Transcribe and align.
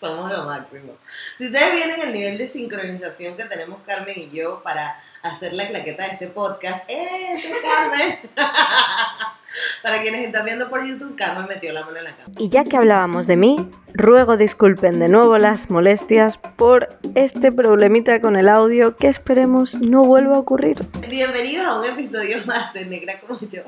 Somos 0.00 0.32
lo 0.32 0.44
máximo. 0.44 0.94
Si 1.38 1.46
ustedes 1.46 1.72
vienen 1.72 2.00
el 2.00 2.12
nivel 2.12 2.38
de 2.38 2.48
sincronización 2.48 3.36
que 3.36 3.44
tenemos 3.44 3.80
Carmen 3.86 4.18
y 4.18 4.30
yo 4.30 4.60
para 4.64 5.00
hacer 5.22 5.52
la 5.52 5.68
claqueta 5.68 6.04
de 6.04 6.10
este 6.10 6.26
podcast, 6.26 6.90
¡eh, 6.90 7.34
es 7.36 7.44
Carmen! 7.62 8.18
para 9.82 10.02
quienes 10.02 10.24
están 10.24 10.44
viendo 10.44 10.68
por 10.68 10.84
YouTube, 10.84 11.14
Carmen 11.14 11.46
metió 11.46 11.72
la 11.72 11.84
mano 11.84 11.98
en 11.98 12.04
la 12.04 12.16
cama. 12.16 12.34
Y 12.36 12.48
ya 12.48 12.64
que 12.64 12.76
hablábamos 12.76 13.28
de 13.28 13.36
mí, 13.36 13.56
ruego 13.94 14.36
disculpen 14.36 14.98
de 14.98 15.08
nuevo 15.08 15.38
las 15.38 15.70
molestias 15.70 16.38
por 16.38 16.98
este 17.14 17.52
problemita 17.52 18.20
con 18.20 18.34
el 18.34 18.48
audio 18.48 18.96
que 18.96 19.06
esperemos 19.06 19.74
no 19.74 20.04
vuelva 20.04 20.34
a 20.34 20.40
ocurrir. 20.40 20.78
Bienvenidos 21.08 21.64
a 21.64 21.78
un 21.78 21.84
episodio 21.84 22.44
más 22.44 22.72
de 22.72 22.86
Negra 22.86 23.20
como 23.20 23.38
yo. 23.48 23.62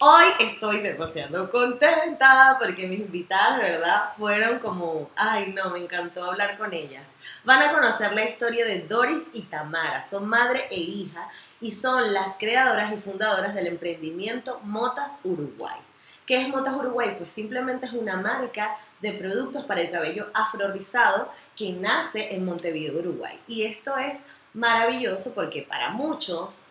Hoy 0.00 0.26
estoy 0.40 0.80
demasiado 0.80 1.48
contenta 1.50 2.56
porque 2.60 2.88
mis 2.88 2.98
invitadas, 2.98 3.62
verdad, 3.62 4.12
fueron 4.18 4.58
como, 4.58 5.08
ay 5.14 5.52
no, 5.54 5.70
me 5.70 5.78
encantó 5.78 6.24
hablar 6.24 6.58
con 6.58 6.74
ellas. 6.74 7.06
Van 7.44 7.62
a 7.62 7.72
conocer 7.72 8.12
la 8.12 8.28
historia 8.28 8.66
de 8.66 8.80
Doris 8.80 9.24
y 9.32 9.42
Tamara, 9.42 10.02
son 10.02 10.26
madre 10.28 10.66
e 10.70 10.80
hija 10.80 11.28
y 11.60 11.70
son 11.70 12.12
las 12.12 12.34
creadoras 12.38 12.92
y 12.92 12.96
fundadoras 12.96 13.54
del 13.54 13.68
emprendimiento 13.68 14.58
Motas 14.64 15.20
Uruguay. 15.22 15.78
¿Qué 16.26 16.42
es 16.42 16.48
Motas 16.48 16.74
Uruguay? 16.74 17.14
Pues 17.16 17.30
simplemente 17.30 17.86
es 17.86 17.92
una 17.92 18.16
marca 18.16 18.76
de 19.00 19.12
productos 19.12 19.64
para 19.64 19.80
el 19.80 19.92
cabello 19.92 20.28
afro 20.34 20.72
rizado 20.72 21.30
que 21.54 21.72
nace 21.72 22.34
en 22.34 22.44
Montevideo, 22.44 22.98
Uruguay. 22.98 23.38
Y 23.46 23.62
esto 23.62 23.96
es 23.96 24.18
maravilloso 24.54 25.32
porque 25.34 25.62
para 25.62 25.90
muchos 25.90 26.66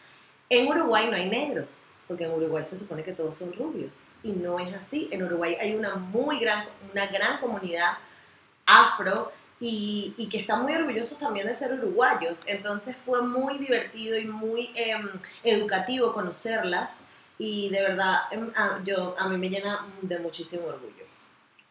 en 0.50 0.68
Uruguay 0.68 1.08
no 1.10 1.16
hay 1.16 1.30
negros 1.30 1.93
porque 2.08 2.26
en 2.26 2.32
Uruguay 2.32 2.64
se 2.66 2.78
supone 2.78 3.04
que 3.04 3.14
todos 3.14 3.38
son 3.38 3.54
rubios 3.54 3.92
y 4.24 4.34
no 4.34 4.60
es 4.60 4.74
así. 4.74 5.10
En 5.12 5.24
Uruguay 5.24 5.56
hay 5.60 5.76
una 5.76 5.96
muy 5.96 6.40
gran, 6.40 6.66
una 6.92 7.08
gran 7.08 7.40
comunidad 7.40 7.98
afro 8.66 9.32
y, 9.60 10.14
y 10.18 10.28
que 10.28 10.40
están 10.40 10.64
muy 10.64 10.76
orgullosos 10.76 11.18
también 11.20 11.48
de 11.48 11.56
ser 11.56 11.74
uruguayos. 11.74 12.40
Entonces 12.48 12.98
fue 12.98 13.22
muy 13.22 13.58
divertido 13.58 14.18
y 14.18 14.26
muy 14.26 14.72
em, 14.76 15.10
educativo 15.44 16.12
conocerlas 16.14 16.96
y 17.38 17.70
de 17.70 17.82
verdad 17.82 18.16
em, 18.32 18.52
a, 18.56 18.82
yo, 18.84 19.16
a 19.18 19.28
mí 19.30 19.38
me 19.38 19.50
llena 19.50 19.88
de 20.02 20.20
muchísimo 20.20 20.68
orgullo. 20.68 21.06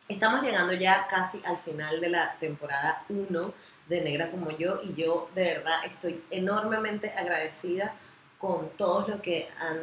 Estamos 0.09 0.43
llegando 0.43 0.73
ya 0.73 1.07
casi 1.09 1.41
al 1.45 1.59
final 1.59 2.01
de 2.01 2.09
la 2.09 2.37
temporada 2.39 3.05
1 3.09 3.41
de 3.89 4.01
Negra 4.01 4.31
como 4.31 4.51
yo 4.51 4.81
y 4.83 4.95
yo 4.95 5.29
de 5.35 5.45
verdad 5.45 5.85
estoy 5.85 6.23
enormemente 6.31 7.11
agradecida 7.11 7.95
con 8.43 8.71
todos 8.71 9.09
los 9.09 9.23
que 9.23 9.49
han, 9.61 9.79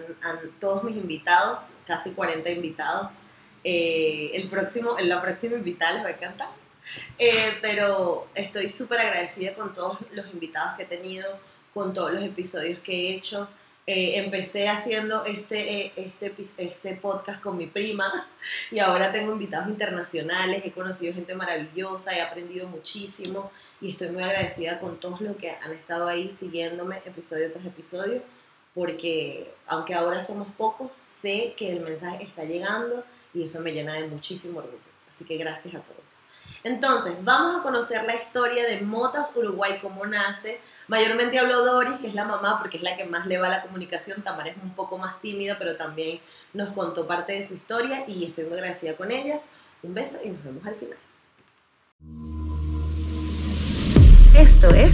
todos 0.60 0.84
mis 0.84 0.98
invitados, 0.98 1.62
casi 1.88 2.12
40 2.12 2.50
invitados. 2.50 3.10
Eh, 3.64 4.32
el 4.34 4.50
próximo, 4.50 4.98
la 5.00 5.22
próxima 5.22 5.56
invitada 5.56 5.94
les 5.94 6.04
va 6.04 6.08
a 6.08 6.12
encantar. 6.12 6.50
Eh, 7.18 7.54
pero 7.62 8.28
estoy 8.36 8.68
súper 8.68 9.00
agradecida 9.00 9.54
con 9.54 9.74
todos 9.74 10.00
los 10.12 10.28
invitados 10.34 10.76
que 10.76 10.84
he 10.84 10.86
tenido, 10.86 11.40
con 11.74 11.94
todos 11.94 12.12
los 12.12 12.22
episodios 12.22 12.80
que 12.80 12.92
he 12.92 13.16
hecho. 13.16 13.48
Eh, 13.88 14.20
empecé 14.20 14.68
haciendo 14.68 15.24
este, 15.24 15.94
este, 15.96 16.36
este 16.58 16.96
podcast 16.98 17.42
con 17.42 17.56
mi 17.56 17.68
prima 17.68 18.28
y 18.72 18.80
ahora 18.80 19.14
tengo 19.14 19.32
invitados 19.32 19.70
internacionales, 19.70 20.66
he 20.66 20.74
conocido 20.74 21.14
gente 21.14 21.34
maravillosa, 21.34 22.12
he 22.12 22.22
aprendido 22.22 22.68
muchísimo 22.68 23.52
y 23.80 23.92
estoy 23.92 24.10
muy 24.10 24.22
agradecida 24.22 24.80
con 24.80 25.00
todos 25.00 25.22
los 25.22 25.38
que 25.38 25.52
han 25.52 25.72
estado 25.72 26.10
ahí 26.10 26.34
siguiéndome 26.34 26.98
episodio 27.06 27.50
tras 27.54 27.66
episodio 27.66 28.22
porque 28.74 29.54
aunque 29.66 29.94
ahora 29.94 30.22
somos 30.22 30.48
pocos, 30.58 31.02
sé 31.12 31.54
que 31.58 31.72
el 31.72 31.82
mensaje 31.82 32.24
está 32.24 32.44
llegando 32.44 33.04
y 33.34 33.44
eso 33.44 33.62
me 33.62 33.72
llena 33.72 33.94
de 33.94 34.08
muchísimo 34.08 34.60
orgullo. 34.60 34.78
Así 35.14 35.26
que 35.26 35.38
gracias 35.38 35.76
a 35.76 35.80
todos. 35.80 36.22
Entonces, 36.64 37.14
vamos 37.24 37.56
a 37.56 37.64
conocer 37.64 38.04
la 38.04 38.16
historia 38.16 38.66
de 38.66 38.82
Motas 38.82 39.36
Uruguay, 39.36 39.80
cómo 39.82 40.06
nace. 40.06 40.60
Mayormente 40.88 41.40
hablo 41.40 41.64
Doris, 41.64 42.00
que 42.02 42.08
es 42.08 42.14
la 42.14 42.26
mamá, 42.26 42.60
porque 42.60 42.78
es 42.78 42.84
la 42.84 42.98
que 42.98 43.06
más 43.06 43.26
le 43.28 43.38
va 43.38 43.48
a 43.48 43.50
la 43.50 43.62
comunicación. 43.62 44.22
Tamara 44.24 44.50
es 44.50 44.58
un 44.62 44.76
poco 44.76 44.98
más 44.98 45.22
tímida, 45.22 45.58
pero 45.58 45.78
también 45.78 46.20
nos 46.54 46.70
contó 46.70 47.08
parte 47.08 47.34
de 47.34 47.48
su 47.48 47.54
historia 47.54 48.04
y 48.08 48.26
estoy 48.26 48.46
muy 48.46 48.56
agradecida 48.56 48.96
con 48.98 49.12
ellas. 49.12 49.46
Un 49.84 49.94
beso 49.94 50.18
y 50.24 50.30
nos 50.30 50.44
vemos 50.44 50.66
al 50.66 50.76
final. 50.76 50.98
Esto 54.36 54.70
es 54.70 54.94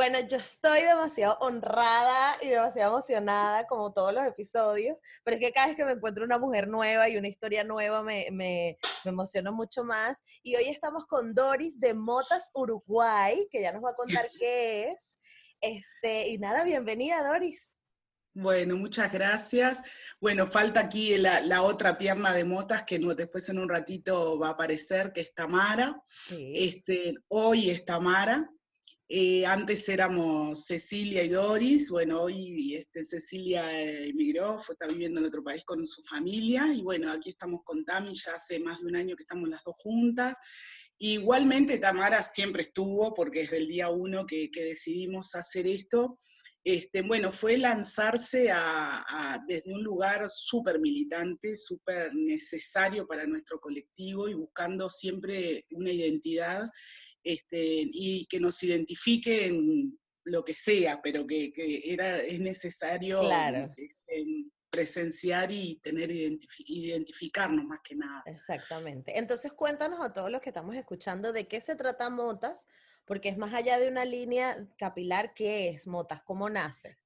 Bueno, 0.00 0.18
yo 0.20 0.38
estoy 0.38 0.80
demasiado 0.80 1.36
honrada 1.40 2.38
y 2.40 2.48
demasiado 2.48 2.94
emocionada, 2.94 3.66
como 3.66 3.92
todos 3.92 4.14
los 4.14 4.24
episodios, 4.24 4.96
pero 5.22 5.36
es 5.36 5.42
que 5.42 5.52
cada 5.52 5.66
vez 5.66 5.76
que 5.76 5.84
me 5.84 5.92
encuentro 5.92 6.24
una 6.24 6.38
mujer 6.38 6.68
nueva 6.68 7.06
y 7.10 7.18
una 7.18 7.28
historia 7.28 7.64
nueva 7.64 8.02
me, 8.02 8.28
me, 8.32 8.78
me 9.04 9.10
emociono 9.10 9.52
mucho 9.52 9.84
más. 9.84 10.16
Y 10.42 10.56
hoy 10.56 10.68
estamos 10.68 11.04
con 11.04 11.34
Doris 11.34 11.78
de 11.78 11.92
Motas 11.92 12.48
Uruguay, 12.54 13.46
que 13.50 13.60
ya 13.60 13.72
nos 13.72 13.84
va 13.84 13.90
a 13.90 13.94
contar 13.94 14.24
qué 14.40 14.88
es. 14.88 15.18
Este, 15.60 16.30
y 16.30 16.38
nada, 16.38 16.64
bienvenida, 16.64 17.22
Doris. 17.22 17.68
Bueno, 18.32 18.76
muchas 18.76 19.12
gracias. 19.12 19.82
Bueno, 20.18 20.46
falta 20.46 20.80
aquí 20.80 21.18
la, 21.18 21.42
la, 21.42 21.60
otra 21.60 21.98
pierna 21.98 22.32
de 22.32 22.44
motas 22.44 22.84
que 22.84 22.98
después 22.98 23.50
en 23.50 23.58
un 23.58 23.68
ratito 23.68 24.38
va 24.38 24.48
a 24.48 24.52
aparecer, 24.52 25.12
que 25.12 25.20
es 25.20 25.34
Tamara. 25.34 26.02
Sí. 26.06 26.54
Este, 26.56 27.16
hoy 27.28 27.68
es 27.68 27.84
Tamara, 27.84 28.50
eh, 29.12 29.44
antes 29.44 29.88
éramos 29.88 30.66
Cecilia 30.66 31.24
y 31.24 31.30
Doris, 31.30 31.90
bueno, 31.90 32.22
hoy 32.22 32.76
este, 32.76 33.02
Cecilia 33.02 33.64
emigró, 34.06 34.56
fue, 34.60 34.74
está 34.74 34.86
viviendo 34.86 35.18
en 35.18 35.26
otro 35.26 35.42
país 35.42 35.64
con 35.64 35.84
su 35.84 36.00
familia, 36.02 36.72
y 36.72 36.82
bueno, 36.82 37.10
aquí 37.10 37.30
estamos 37.30 37.62
con 37.64 37.84
Tami, 37.84 38.14
ya 38.14 38.36
hace 38.36 38.60
más 38.60 38.80
de 38.80 38.86
un 38.86 38.94
año 38.94 39.16
que 39.16 39.24
estamos 39.24 39.48
las 39.48 39.64
dos 39.64 39.74
juntas. 39.78 40.38
Igualmente 40.96 41.78
Tamara 41.78 42.22
siempre 42.22 42.62
estuvo, 42.62 43.12
porque 43.12 43.40
desde 43.40 43.56
el 43.56 43.66
día 43.66 43.88
uno 43.88 44.24
que, 44.24 44.48
que 44.48 44.62
decidimos 44.62 45.34
hacer 45.34 45.66
esto, 45.66 46.16
este, 46.62 47.02
bueno, 47.02 47.32
fue 47.32 47.58
lanzarse 47.58 48.52
a, 48.52 49.02
a, 49.08 49.42
desde 49.48 49.74
un 49.74 49.82
lugar 49.82 50.30
súper 50.30 50.78
militante, 50.78 51.56
súper 51.56 52.14
necesario 52.14 53.08
para 53.08 53.26
nuestro 53.26 53.58
colectivo 53.58 54.28
y 54.28 54.34
buscando 54.34 54.88
siempre 54.88 55.66
una 55.72 55.90
identidad 55.90 56.70
este, 57.22 57.88
y 57.92 58.26
que 58.26 58.40
nos 58.40 58.62
identifique 58.62 59.46
en 59.46 59.98
lo 60.24 60.44
que 60.44 60.54
sea, 60.54 61.00
pero 61.02 61.26
que, 61.26 61.52
que 61.52 61.92
era, 61.92 62.18
es 62.18 62.40
necesario 62.40 63.22
este, 63.76 64.24
presenciar 64.70 65.50
y 65.50 65.80
tener 65.82 66.10
identificarnos 66.10 67.64
más 67.64 67.80
que 67.82 67.96
nada. 67.96 68.22
Exactamente. 68.26 69.18
Entonces 69.18 69.52
cuéntanos 69.52 70.00
a 70.00 70.12
todos 70.12 70.30
los 70.30 70.40
que 70.40 70.50
estamos 70.50 70.76
escuchando 70.76 71.32
de 71.32 71.48
qué 71.48 71.60
se 71.60 71.74
trata 71.74 72.10
Motas, 72.10 72.66
porque 73.06 73.28
es 73.28 73.36
más 73.36 73.52
allá 73.54 73.78
de 73.78 73.88
una 73.88 74.04
línea 74.04 74.68
capilar, 74.78 75.34
¿qué 75.34 75.70
es 75.70 75.86
Motas? 75.86 76.22
¿Cómo 76.22 76.48
nace? 76.48 76.98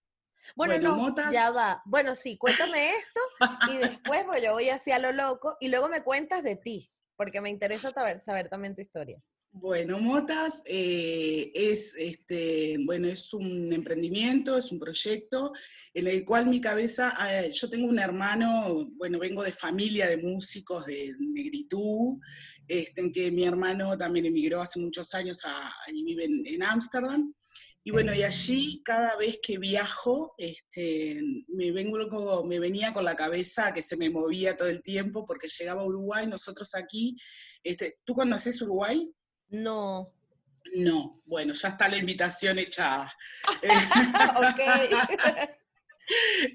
Bueno, 0.55 0.79
no, 0.79 0.97
Motas... 0.97 1.33
ya 1.33 1.51
va. 1.51 1.83
Bueno, 1.87 2.15
sí, 2.15 2.37
cuéntame 2.37 2.91
esto 2.91 3.21
y 3.73 3.77
después 3.79 4.25
pues, 4.25 4.43
yo 4.43 4.53
voy 4.53 4.69
hacia 4.69 4.99
lo 4.99 5.13
loco 5.13 5.57
y 5.61 5.69
luego 5.69 5.89
me 5.89 6.03
cuentas 6.03 6.43
de 6.43 6.57
ti, 6.57 6.93
porque 7.17 7.41
me 7.41 7.49
interesa 7.49 7.91
saber, 7.91 8.23
saber 8.25 8.49
también 8.51 8.75
tu 8.75 8.83
historia. 8.83 9.23
Bueno, 9.57 10.01
Motas 10.01 10.65
eh, 10.67 11.53
es, 11.55 11.95
este, 11.97 12.77
bueno, 12.85 13.07
es 13.07 13.33
un 13.33 13.73
emprendimiento, 13.73 14.59
es 14.59 14.73
un 14.73 14.81
proyecto 14.81 15.53
en 15.95 16.09
el 16.09 16.25
cual 16.25 16.49
mi 16.49 16.61
cabeza, 16.61 17.15
eh, 17.31 17.53
yo 17.53 17.71
tengo 17.71 17.87
un 17.87 18.01
hermano, 18.01 18.91
bueno, 18.97 19.21
vengo 19.21 19.45
de 19.45 19.53
familia 19.53 20.09
de 20.09 20.17
músicos 20.17 20.87
de 20.87 21.15
negritud, 21.21 22.19
este, 22.67 23.01
en 23.01 23.13
que 23.13 23.31
mi 23.31 23.45
hermano 23.45 23.97
también 23.97 24.27
emigró 24.27 24.61
hace 24.61 24.81
muchos 24.81 25.15
años, 25.15 25.41
allí 25.87 26.03
vive 26.03 26.25
en 26.25 26.63
Ámsterdam, 26.65 27.33
y 27.85 27.93
bueno, 27.93 28.13
y 28.13 28.25
allí 28.25 28.83
cada 28.85 29.15
vez 29.17 29.39
que 29.41 29.59
viajo, 29.59 30.35
este, 30.37 31.23
me, 31.47 31.71
vengo, 31.71 32.43
me 32.43 32.59
venía 32.59 32.93
con 32.93 33.05
la 33.05 33.15
cabeza 33.15 33.73
que 33.73 33.85
se 33.85 33.97
me 33.97 34.11
movía 34.11 34.57
todo 34.57 34.69
el 34.69 34.83
tiempo 34.83 35.25
porque 35.25 35.47
llegaba 35.47 35.83
a 35.83 35.87
Uruguay, 35.87 36.27
nosotros 36.27 36.75
aquí, 36.75 37.17
este, 37.63 37.99
¿tú 38.05 38.15
conoces 38.15 38.61
Uruguay? 38.61 39.15
No. 39.51 40.13
No, 40.77 41.23
bueno, 41.27 41.53
ya 41.53 41.69
está 41.69 41.89
la 41.89 41.99
invitación 41.99 42.59
hecha. 42.59 43.13
ok. 44.37 44.61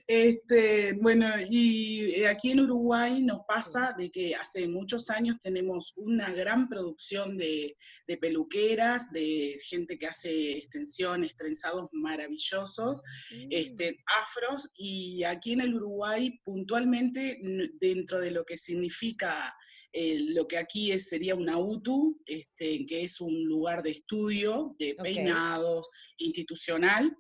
Este, 0.08 0.94
bueno, 0.94 1.26
y 1.50 2.12
eh, 2.16 2.28
aquí 2.28 2.52
en 2.52 2.62
Uruguay 2.62 3.22
nos 3.24 3.40
pasa 3.48 3.96
de 3.98 4.12
que 4.12 4.36
hace 4.36 4.68
muchos 4.68 5.10
años 5.10 5.40
tenemos 5.40 5.94
una 5.96 6.32
gran 6.32 6.70
producción 6.70 7.38
de, 7.38 7.76
peluqueras, 8.22 9.12
de 9.12 9.60
gente 9.64 9.98
que 9.98 10.08
hace 10.08 10.58
extensiones, 10.58 11.36
trenzados 11.36 11.90
maravillosos, 11.92 13.02
este, 13.50 13.94
mm. 13.94 13.96
afros, 14.22 14.72
y 14.76 15.24
aquí 15.24 15.54
en 15.54 15.62
el 15.62 15.76
Uruguay 15.76 16.40
puntualmente 16.44 17.40
dentro 17.80 18.20
de 18.20 18.32
lo 18.32 18.46
que 18.46 18.58
significa 18.58 19.56
eh, 19.92 20.20
lo 20.20 20.48
que 20.48 20.58
aquí 20.58 20.92
es, 20.92 21.10
sería 21.10 21.36
una 21.36 21.58
UTU, 21.58 22.22
este, 22.26 22.86
que 22.86 23.04
es 23.04 23.20
un 23.22 23.44
lugar 23.46 23.82
de 23.84 23.92
estudio 23.92 24.76
de 24.78 24.96
peinados 24.96 25.90
institucional, 26.18 27.16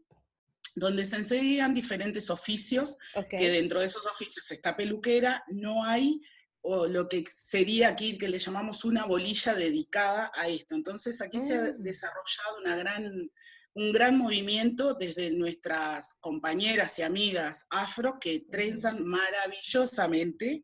donde 0.76 1.06
se 1.06 1.18
enseñan 1.18 1.74
diferentes 1.74 2.30
oficios, 2.30 2.98
que 3.30 3.50
dentro 3.50 3.80
de 3.80 3.88
esos 3.88 4.06
oficios 4.06 4.52
está 4.52 4.78
peluquera, 4.78 5.44
no 5.48 5.84
hay 5.84 6.22
o 6.62 6.88
lo 6.88 7.08
que 7.08 7.24
sería 7.28 7.90
aquí 7.90 8.18
que 8.18 8.28
le 8.28 8.40
llamamos 8.40 8.84
una 8.84 9.06
bolilla 9.06 9.56
dedicada 9.56 10.32
a 10.36 10.48
esto. 10.48 10.76
Entonces 10.76 11.22
aquí 11.22 11.40
se 11.40 11.56
ha 11.56 11.62
mm. 11.74 11.82
desarrollado 11.82 12.58
una 12.60 12.76
gran 12.76 13.32
un 13.74 13.92
gran 13.92 14.18
movimiento 14.18 14.94
desde 14.94 15.32
nuestras 15.32 16.16
compañeras 16.16 16.98
y 17.00 17.04
amigas 17.04 17.68
afro 17.70 18.18
que 18.20 18.46
trenzan 18.52 19.06
maravillosamente. 19.06 20.64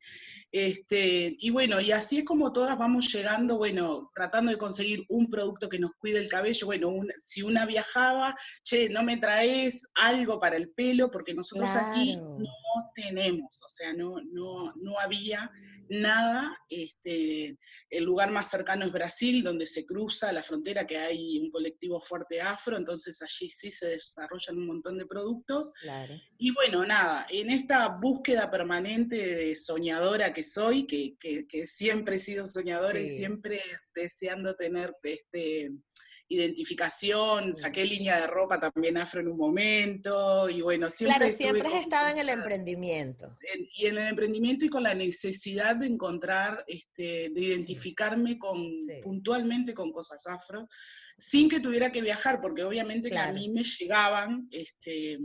Este, 0.52 1.36
y 1.40 1.50
bueno, 1.50 1.80
y 1.82 1.92
así 1.92 2.20
es 2.20 2.26
como 2.26 2.52
todas 2.52 2.78
vamos 2.78 3.14
llegando, 3.14 3.58
bueno, 3.58 4.12
tratando 4.16 4.52
de 4.52 4.58
conseguir 4.58 5.06
un 5.10 5.30
producto 5.30 5.70
que 5.70 5.80
nos 5.80 5.92
cuide 5.94 6.20
el 6.20 6.30
cabello. 6.30 6.66
Bueno, 6.66 6.94
si 7.18 7.42
una 7.42 7.66
viajaba, 7.66 8.36
che, 8.64 8.90
no 8.90 9.04
me 9.04 9.18
traes 9.18 9.88
algo 9.96 10.40
para 10.40 10.58
el 10.58 10.70
pelo, 10.70 11.12
porque 11.12 11.34
nosotros 11.34 11.76
aquí 11.76 12.18
no 12.18 12.92
tenemos, 12.96 13.62
o 13.64 13.68
sea, 13.68 13.94
no, 13.94 14.16
no, 14.32 14.74
no 14.76 15.00
había 15.00 15.52
nada. 15.90 16.58
Este, 16.70 17.58
el 17.90 18.04
lugar 18.04 18.32
más 18.32 18.50
cercano 18.50 18.86
es 18.86 18.92
Brasil, 18.92 19.44
donde 19.44 19.68
se 19.68 19.86
cruza 19.86 20.32
la 20.34 20.42
frontera, 20.42 20.86
que 20.88 20.98
hay 20.98 21.40
un 21.40 21.52
colectivo 21.52 22.00
fuerte 22.00 22.42
afro, 22.42 22.78
entonces 22.78 23.22
allí 23.22 23.50
sí 23.50 23.72
se 23.72 23.90
desarrollan 23.90 24.58
un 24.58 24.68
montón 24.68 24.98
de 24.98 25.06
productos. 25.06 25.72
Y 26.38 26.52
bueno, 26.52 26.86
nada, 26.86 27.26
en 27.30 27.50
esta 27.50 27.88
búsqueda 27.90 28.50
permanente 28.50 29.16
de 29.16 29.56
soñadora 29.56 30.34
que 30.34 30.44
soy, 30.44 30.86
que, 30.86 31.16
siempre 31.66 32.18
he 32.18 32.20
sido 32.20 32.46
soñadora 32.46 33.00
y 33.00 33.10
siempre 33.10 33.62
deseando 33.94 34.56
tener 34.56 34.96
este, 35.04 35.72
identificación, 36.28 37.54
saqué 37.54 37.86
línea 37.86 38.20
de 38.20 38.28
ropa 38.28 38.60
también 38.60 38.98
afro 38.98 39.22
en 39.22 39.28
un 39.28 39.38
momento, 39.38 40.50
y 40.50 40.62
bueno, 40.62 40.90
siempre... 40.90 41.18
Claro, 41.18 41.38
siempre 41.38 41.68
has 41.68 41.84
estado 41.84 42.10
en 42.10 42.20
el 42.20 42.30
emprendimiento. 42.30 43.38
y 43.78 43.86
en 43.86 43.98
el 43.98 44.08
emprendimiento 44.08 44.66
y 44.66 44.70
con 44.70 44.84
la 44.84 44.94
necesidad 44.94 45.76
de 45.76 45.88
encontrar, 45.88 46.64
este, 46.68 47.30
de 47.30 47.42
identificarme 47.42 48.40
con, 48.40 48.62
puntualmente 49.04 49.74
con 49.74 49.92
cosas 49.92 50.26
afro, 50.28 50.68
sin 51.18 51.48
que 51.48 51.60
tuviera 51.60 51.92
que 51.92 52.02
viajar, 52.02 52.42
porque 52.42 52.64
obviamente 52.64 53.10
que 53.10 53.18
a 53.18 53.32
mí 53.32 53.50
me 53.50 53.64
llegaban, 53.64 54.48
este, 54.52 55.18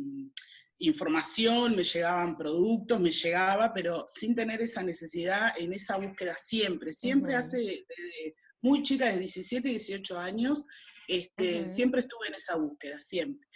información, 0.78 1.76
me 1.76 1.82
llegaban 1.82 2.36
productos, 2.36 3.00
me 3.00 3.10
llegaba, 3.10 3.72
pero 3.72 4.06
sin 4.08 4.34
tener 4.34 4.62
esa 4.62 4.82
necesidad 4.82 5.52
en 5.58 5.72
esa 5.72 5.96
búsqueda 5.96 6.36
siempre, 6.36 6.92
siempre 6.92 7.34
hace 7.34 7.58
desde 7.58 8.34
muy 8.62 8.82
chica, 8.82 9.06
de 9.06 9.18
17, 9.18 9.68
18 9.68 10.18
años, 10.18 10.66
este, 11.10 11.66
siempre 11.66 12.00
estuve 12.00 12.28
en 12.28 12.34
esa 12.34 12.56
búsqueda, 12.56 12.98
siempre. 12.98 13.46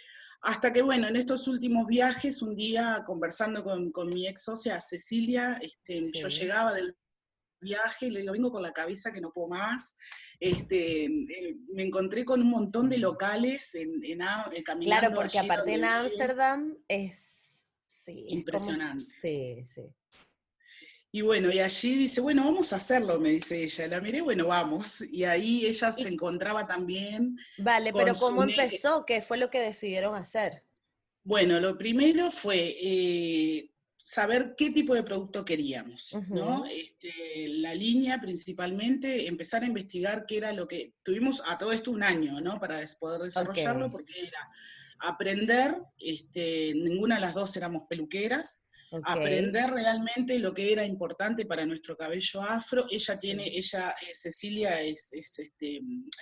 Hasta 0.41 0.73
que, 0.73 0.81
bueno, 0.81 1.07
en 1.07 1.15
estos 1.15 1.47
últimos 1.47 1.87
viajes, 1.87 2.41
un 2.41 2.55
día 2.55 3.03
conversando 3.05 3.63
con, 3.63 4.09
mi 4.09 4.27
ex 4.27 4.43
socia 4.43 4.79
Cecilia, 4.81 5.57
este, 5.61 6.11
yo 6.13 6.27
llegaba 6.27 6.73
del 6.73 6.95
viaje 7.61 8.11
le 8.11 8.21
digo, 8.21 8.33
vengo 8.33 8.51
con 8.51 8.61
la 8.61 8.73
cabeza 8.73 9.11
que 9.11 9.21
no 9.21 9.31
puedo 9.31 9.47
más. 9.47 9.97
Este, 10.39 11.05
eh, 11.05 11.55
me 11.73 11.83
encontré 11.83 12.25
con 12.25 12.41
un 12.41 12.49
montón 12.49 12.89
de 12.89 12.99
locales 12.99 13.73
en, 13.73 14.03
en, 14.03 14.19
caminando. 14.63 14.99
Claro, 14.99 15.15
porque 15.15 15.39
aparte 15.39 15.73
en 15.73 15.85
Ámsterdam 15.85 16.77
es 16.87 17.63
impresionante. 18.05 19.05
sí, 19.05 19.65
sí. 19.67 19.81
Y 21.15 21.21
bueno, 21.21 21.49
y 21.49 21.59
allí 21.59 21.95
dice, 21.95 22.19
bueno, 22.19 22.43
vamos 22.43 22.73
a 22.73 22.75
hacerlo, 22.75 23.21
me 23.21 23.29
dice 23.29 23.63
ella. 23.63 23.87
La 23.87 24.01
miré, 24.01 24.19
bueno, 24.19 24.47
vamos. 24.47 24.99
Y 24.99 25.23
ahí 25.23 25.65
ella 25.65 25.93
se 25.93 26.09
encontraba 26.09 26.67
también. 26.67 27.37
Vale, 27.57 27.93
pero 27.93 28.13
¿cómo 28.15 28.43
empezó? 28.43 29.05
¿Qué 29.05 29.21
fue 29.21 29.37
lo 29.37 29.49
que 29.49 29.61
decidieron 29.61 30.13
hacer? 30.13 30.65
Bueno, 31.23 31.61
lo 31.61 31.77
primero 31.77 32.31
fue 32.31 32.75
eh, 32.81 33.71
saber 34.03 34.55
qué 34.57 34.71
tipo 34.71 34.93
de 34.93 35.03
producto 35.03 35.45
queríamos, 35.45 36.17
¿no? 36.27 36.65
Este, 36.65 37.47
la 37.47 37.73
línea 37.73 38.19
principalmente, 38.19 39.25
empezar 39.25 39.63
a 39.63 39.67
investigar 39.67 40.25
qué 40.27 40.35
era 40.35 40.51
lo 40.51 40.67
que... 40.67 40.95
Tuvimos 41.01 41.41
a 41.45 41.57
todo 41.57 41.71
esto 41.71 41.91
un 41.91 42.03
año, 42.03 42.41
¿no? 42.41 42.59
Para 42.59 42.83
poder 42.99 43.21
desarrollarlo, 43.21 43.89
porque 43.89 44.19
era 44.19 44.49
aprender, 44.99 45.77
este, 45.97 46.73
ninguna 46.75 47.15
de 47.15 47.21
las 47.21 47.35
dos 47.35 47.55
éramos 47.55 47.83
peluqueras, 47.87 48.64
aprender 49.03 49.71
realmente 49.71 50.39
lo 50.39 50.53
que 50.53 50.71
era 50.71 50.85
importante 50.85 51.45
para 51.45 51.65
nuestro 51.65 51.97
cabello 51.97 52.41
afro. 52.41 52.85
Ella 52.89 53.19
tiene, 53.19 53.47
ella, 53.47 53.95
eh, 54.01 54.13
Cecilia 54.13 54.81
es, 54.81 55.09
este, 55.11 55.51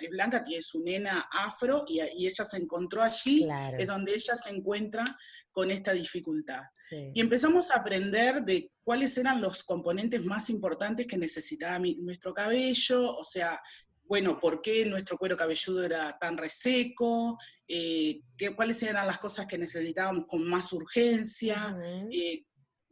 es 0.00 0.10
blanca, 0.10 0.42
tiene 0.42 0.62
su 0.62 0.82
nena 0.82 1.28
afro 1.32 1.84
y, 1.88 2.00
ella 2.00 2.44
se 2.44 2.56
encontró 2.56 3.02
allí, 3.02 3.46
es 3.78 3.86
donde 3.86 4.14
ella 4.14 4.36
se 4.36 4.50
encuentra 4.50 5.04
con 5.50 5.70
esta 5.70 5.92
dificultad. 5.92 6.62
Y 6.90 7.20
empezamos 7.20 7.70
a 7.70 7.76
aprender 7.76 8.42
de 8.42 8.70
cuáles 8.82 9.16
eran 9.18 9.40
los 9.40 9.64
componentes 9.64 10.24
más 10.24 10.50
importantes 10.50 11.06
que 11.06 11.16
necesitaba 11.16 11.78
nuestro 11.78 12.34
cabello, 12.34 13.16
o 13.16 13.24
sea, 13.24 13.60
bueno, 14.06 14.38
por 14.38 14.60
qué 14.60 14.84
nuestro 14.84 15.16
cuero 15.16 15.36
cabelludo 15.36 15.84
era 15.84 16.18
tan 16.18 16.36
reseco, 16.36 17.38
eh, 17.66 18.20
cuáles 18.54 18.82
eran 18.82 19.06
las 19.06 19.18
cosas 19.18 19.46
que 19.46 19.56
necesitábamos 19.56 20.26
con 20.26 20.46
más 20.46 20.72
urgencia, 20.72 21.76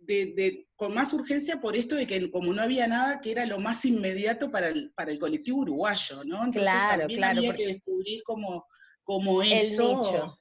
de, 0.06 0.66
con 0.76 0.94
más 0.94 1.12
urgencia 1.12 1.60
por 1.60 1.76
esto 1.76 1.94
de 1.94 2.06
que 2.06 2.30
como 2.30 2.52
no 2.52 2.62
había 2.62 2.86
nada 2.86 3.20
que 3.20 3.30
era 3.30 3.46
lo 3.46 3.58
más 3.58 3.84
inmediato 3.84 4.50
para 4.50 4.68
el, 4.68 4.92
para 4.92 5.12
el 5.12 5.18
colectivo 5.18 5.60
uruguayo, 5.60 6.24
¿no? 6.24 6.44
Entonces 6.44 6.62
claro, 6.62 7.00
también 7.00 7.18
claro. 7.18 7.38
Había 7.38 7.54
que 7.54 7.66
descubrir 7.66 8.22
como, 8.24 8.66
como 9.02 9.42
eso. 9.42 10.38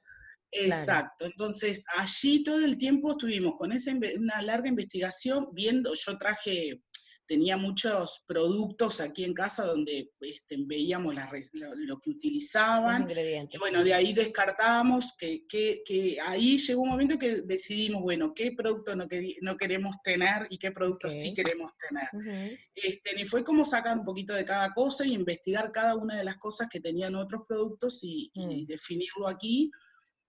Exacto, 0.54 1.26
entonces 1.26 1.86
allí 1.96 2.44
todo 2.44 2.66
el 2.66 2.78
tiempo 2.78 3.12
estuvimos 3.12 3.54
con 3.58 3.72
esa, 3.72 3.94
una 4.18 4.42
larga 4.42 4.68
investigación, 4.68 5.48
viendo, 5.54 5.94
yo 5.94 6.18
traje 6.18 6.82
tenía 7.28 7.58
muchos 7.58 8.24
productos 8.28 9.00
aquí 9.00 9.24
en 9.24 9.34
casa 9.34 9.66
donde 9.66 10.12
este, 10.20 10.58
veíamos 10.60 11.16
lo, 11.16 12.00
que 12.00 12.10
utilizaban. 12.10 13.10
Y 13.10 13.58
bueno, 13.58 13.84
de 13.84 13.94
ahí 13.94 14.14
descartábamos 14.14 15.16
que, 15.18 15.46
que, 15.48 16.18
ahí 16.26 16.58
llegó 16.58 16.82
un 16.82 16.90
momento 16.90 17.18
que 17.18 17.42
decidimos, 17.42 18.02
bueno, 18.02 18.34
qué 18.34 18.52
producto 18.52 18.96
no, 18.96 19.08
no 19.42 19.58
queremos 19.58 19.96
tener 20.04 20.48
y 20.50 20.58
qué 20.58 20.72
producto 20.72 21.10
sí 21.10 21.34
queremos 21.34 21.72
tener. 21.78 22.58
este, 22.76 23.22
y 23.22 23.26
fue 23.26 23.44
como 23.44 23.64
sacar 23.66 23.98
un 23.98 24.06
poquito 24.06 24.34
de 24.34 24.46
cada 24.46 24.74
cosa 24.74 25.06
y 25.06 25.14
investigar 25.14 25.72
cada 25.72 25.96
una 25.96 26.18
de 26.18 26.24
las 26.24 26.38
cosas 26.38 26.68
que 26.70 26.80
tenían 26.80 27.16
otros 27.16 27.44
productos 27.48 28.04
y, 28.04 28.30
y 28.34 28.64
mm. 28.64 28.66
definirlo 28.68 29.28
aquí 29.28 29.72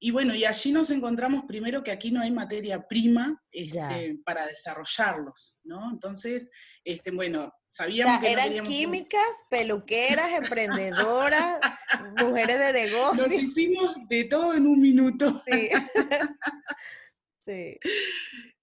y 0.05 0.11
bueno, 0.11 0.35
y 0.35 0.45
allí 0.45 0.73
nos 0.73 0.91
encontramos 0.91 1.45
primero 1.47 1.85
que 1.85 1.93
aquí 1.93 2.11
no 2.11 2.21
hay 2.21 2.33
materia 2.33 2.89
prima 2.89 3.41
este, 3.53 4.19
para 4.25 4.47
desarrollarlos, 4.47 5.61
¿no? 5.63 5.93
Entonces, 5.93 6.51
este, 6.83 7.13
bueno, 7.13 7.55
sabíamos 7.69 8.21
que 8.21 8.33
eran 8.33 8.65
químicas, 8.65 9.23
peluqueras, 9.49 10.33
emprendedoras, 10.33 11.61
mujeres 12.19 12.59
de 12.59 12.73
negocio. 12.73 13.23
Nos 13.23 13.33
hicimos 13.33 13.95
de 14.09 14.25
todo 14.25 14.55
en 14.55 14.67
un 14.67 14.81
minuto. 14.81 15.41
Sí. 15.47 15.71
sí. 17.45 17.79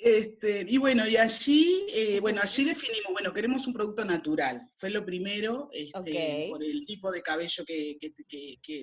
Este, 0.01 0.65
y 0.65 0.77
bueno, 0.77 1.05
y 1.05 1.17
allí, 1.17 1.85
eh, 1.89 2.21
bueno, 2.21 2.39
allí 2.41 2.63
definimos, 2.63 3.11
bueno, 3.11 3.33
queremos 3.33 3.67
un 3.67 3.73
producto 3.73 4.05
natural. 4.05 4.61
Fue 4.71 4.89
lo 4.89 5.05
primero, 5.05 5.69
este, 5.73 6.47
por 6.49 6.63
el 6.63 6.85
tipo 6.85 7.11
de 7.11 7.21
cabello 7.21 7.65
que, 7.65 7.97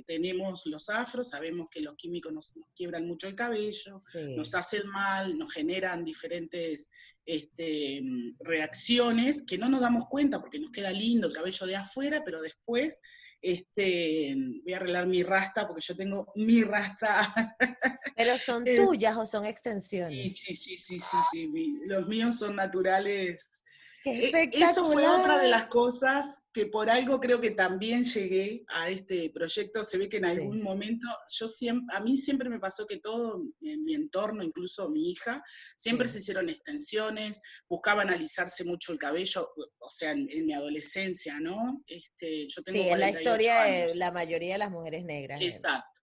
tenemos 0.06 0.66
los 0.66 0.90
afros, 0.90 1.30
sabemos 1.30 1.68
que 1.70 1.80
los 1.80 1.94
químicos 1.94 2.32
nos, 2.32 2.54
quiebran 2.74 3.06
mucho 3.06 3.28
el 3.28 3.34
cabello, 3.34 4.02
nos 4.36 4.54
hacen 4.54 4.86
mal, 4.88 5.38
nos 5.38 5.52
generan 5.52 6.04
diferentes 6.04 6.90
este, 7.24 8.02
reacciones 8.40 9.44
que 9.46 9.56
no 9.56 9.70
nos 9.70 9.80
damos 9.80 10.04
cuenta 10.10 10.40
porque 10.40 10.58
nos 10.58 10.70
queda 10.70 10.90
lindo 10.90 11.28
el 11.28 11.32
cabello 11.32 11.66
de 11.66 11.76
afuera, 11.76 12.22
pero 12.24 12.42
después 12.42 13.00
este, 13.46 14.34
voy 14.64 14.72
a 14.72 14.76
arreglar 14.76 15.06
mi 15.06 15.22
rasta 15.22 15.68
porque 15.68 15.84
yo 15.86 15.96
tengo 15.96 16.32
mi 16.34 16.64
rasta. 16.64 17.20
¿Pero 18.16 18.36
son 18.38 18.64
tuyas 18.64 19.16
o 19.16 19.24
son 19.24 19.44
extensiones? 19.44 20.36
Sí, 20.36 20.56
sí, 20.56 20.76
sí, 20.76 20.98
sí, 20.98 21.18
sí, 21.30 21.48
los 21.86 22.08
míos 22.08 22.38
son 22.38 22.56
naturales. 22.56 23.62
E, 24.08 24.50
eso 24.52 24.84
fue 24.92 25.04
otra 25.04 25.38
de 25.38 25.48
las 25.48 25.64
cosas 25.64 26.44
que 26.52 26.66
por 26.66 26.88
algo 26.88 27.18
creo 27.18 27.40
que 27.40 27.50
también 27.50 28.04
llegué 28.04 28.64
a 28.68 28.88
este 28.88 29.30
proyecto. 29.30 29.82
Se 29.82 29.98
ve 29.98 30.08
que 30.08 30.18
en 30.18 30.26
algún 30.26 30.62
momento, 30.62 31.08
yo 31.28 31.48
siempre, 31.48 31.96
a 31.96 32.00
mí 32.00 32.16
siempre 32.16 32.48
me 32.48 32.60
pasó 32.60 32.86
que 32.86 32.98
todo 32.98 33.42
en 33.62 33.84
mi 33.84 33.94
entorno, 33.94 34.44
incluso 34.44 34.88
mi 34.90 35.10
hija, 35.10 35.42
siempre 35.76 36.06
se 36.06 36.18
hicieron 36.18 36.48
extensiones, 36.48 37.42
buscaban 37.68 38.10
alisarse 38.10 38.62
mucho 38.62 38.92
el 38.92 38.98
cabello, 38.98 39.52
o 39.78 39.90
sea, 39.90 40.12
en, 40.12 40.28
mi 40.46 40.52
adolescencia, 40.52 41.40
¿no? 41.40 41.82
Este, 41.88 42.46
yo 42.46 42.62
tengo 42.62 42.78
sí, 42.78 42.88
es 42.88 42.98
la 42.98 43.10
historia 43.10 43.62
de 43.62 43.94
la 43.96 44.12
mayoría 44.12 44.52
de 44.52 44.58
las 44.58 44.70
mujeres 44.70 45.04
negras. 45.04 45.40
Exacto 45.42 45.95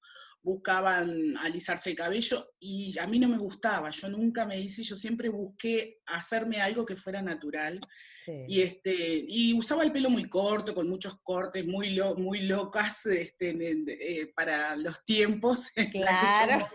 buscaban 0.44 1.38
alisarse 1.38 1.92
el 1.92 1.96
cabello 1.96 2.54
y 2.60 2.98
a 3.00 3.08
mí 3.08 3.18
no 3.18 3.30
me 3.30 3.38
gustaba, 3.38 3.90
yo 3.90 4.10
nunca 4.10 4.46
me 4.46 4.60
hice, 4.60 4.84
yo 4.84 4.96
siempre 4.96 5.30
busqué 5.30 6.02
hacerme 6.06 6.62
algo 6.62 6.86
que 6.86 6.98
fuera 6.98 7.22
natural 7.22 7.80
y, 8.48 8.62
este, 8.62 9.26
y 9.28 9.54
usaba 9.54 9.84
el 9.84 9.92
pelo 9.92 10.10
muy 10.10 10.30
corto, 10.30 10.74
con 10.74 10.90
muchos 10.90 11.20
cortes, 11.24 11.66
muy, 11.66 12.00
muy 12.18 12.42
locas 12.44 13.06
este, 13.06 13.52
eh, 13.52 14.28
para 14.36 14.76
los 14.76 15.04
tiempos. 15.06 15.72
Claro. 15.94 16.68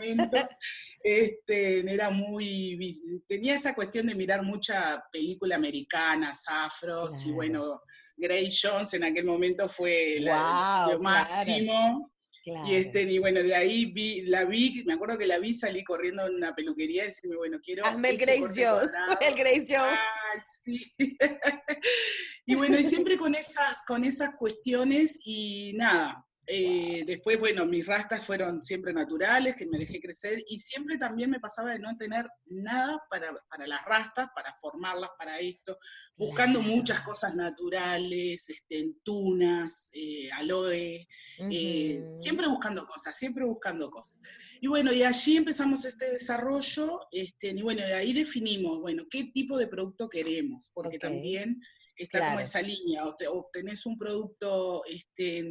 Este, 1.03 1.81
era 1.93 2.11
muy, 2.11 3.23
tenía 3.27 3.55
esa 3.55 3.75
cuestión 3.75 4.07
de 4.07 4.15
mirar 4.15 4.43
mucha 4.43 5.03
película 5.13 5.57
americana, 5.57 6.33
afros 6.49 7.25
y 7.25 7.33
bueno, 7.33 7.81
Grace 8.17 8.59
Jones 8.63 8.95
en 8.95 9.05
aquel 9.05 9.25
momento 9.25 9.69
fue 9.69 10.19
lo 10.21 11.01
máximo. 11.01 12.11
Y, 12.45 12.75
este, 12.75 13.02
y 13.02 13.18
bueno, 13.18 13.42
de 13.42 13.54
ahí 13.54 13.87
vi, 13.87 14.23
la 14.23 14.45
vi, 14.45 14.83
me 14.87 14.95
acuerdo 14.95 15.18
que 15.18 15.26
la 15.26 15.38
vi, 15.38 15.52
salí 15.52 15.85
corriendo 15.85 16.26
en 16.26 16.37
una 16.37 16.54
peluquería 16.54 17.02
y 17.02 17.07
decirme, 17.07 17.37
bueno, 17.37 17.59
quiero... 17.62 17.85
Hazme 17.85 18.11
el 18.11 18.16
Grace 18.18 18.40
Jones, 18.40 18.90
el 19.21 19.35
Grace 19.35 19.66
Jones. 19.68 19.99
Ah, 19.99 20.40
sí. 20.64 20.92
y 22.47 22.54
bueno, 22.54 22.78
y 22.78 22.85
siempre 22.85 23.18
con 23.18 23.35
esas, 23.35 23.83
con 23.87 24.04
esas 24.04 24.30
cuestiones 24.37 25.18
y 25.25 25.73
nada, 25.75 26.27
eh, 26.50 27.05
después, 27.07 27.38
bueno, 27.38 27.67
mis 27.67 27.87
rastas 27.87 28.25
fueron 28.25 28.64
siempre 28.64 28.95
naturales, 28.95 29.55
que 29.55 29.67
me 29.67 29.76
dejé 29.76 30.00
crecer, 30.00 30.43
y 30.49 30.59
siempre 30.59 30.97
también 30.97 31.28
me 31.28 31.40
pasaba 31.40 31.73
de 31.73 31.78
no 31.78 31.95
tener 31.99 32.26
nada 32.47 32.99
para, 33.11 33.33
las 33.67 33.85
rastas, 33.85 34.31
para 34.35 34.55
formarlas 34.55 35.11
para 35.19 35.38
esto, 35.40 35.78
buscando 36.17 36.62
muchas 36.62 37.02
cosas 37.02 37.35
naturales, 37.35 38.49
este, 38.49 38.95
tunas, 39.02 39.90
eh, 39.93 40.31
aloe, 40.33 41.07
eh, 41.50 42.14
siempre 42.17 42.49
buscando 42.49 42.87
cosas, 42.87 43.14
siempre 43.14 43.45
buscando 43.45 43.90
cosas. 43.90 44.23
Y 44.62 44.69
bueno, 44.69 44.90
y 44.90 45.02
allí 45.02 45.37
empezamos 45.37 45.85
este 45.85 46.11
desarrollo, 46.11 47.09
este, 47.12 47.49
y 47.49 47.61
bueno, 47.61 47.83
de 47.83 47.93
ahí 47.93 48.14
definimos, 48.14 48.81
bueno, 48.81 49.05
qué 49.11 49.25
tipo 49.25 49.59
de 49.59 49.67
producto 49.67 50.09
queremos, 50.09 50.71
porque 50.73 50.99
también 50.99 51.61
está 51.95 52.26
como 52.26 52.40
esa 52.40 52.62
línea, 52.62 53.05
obtenés 53.05 53.85
un 53.85 53.99
producto 53.99 54.83
este, 54.87 55.45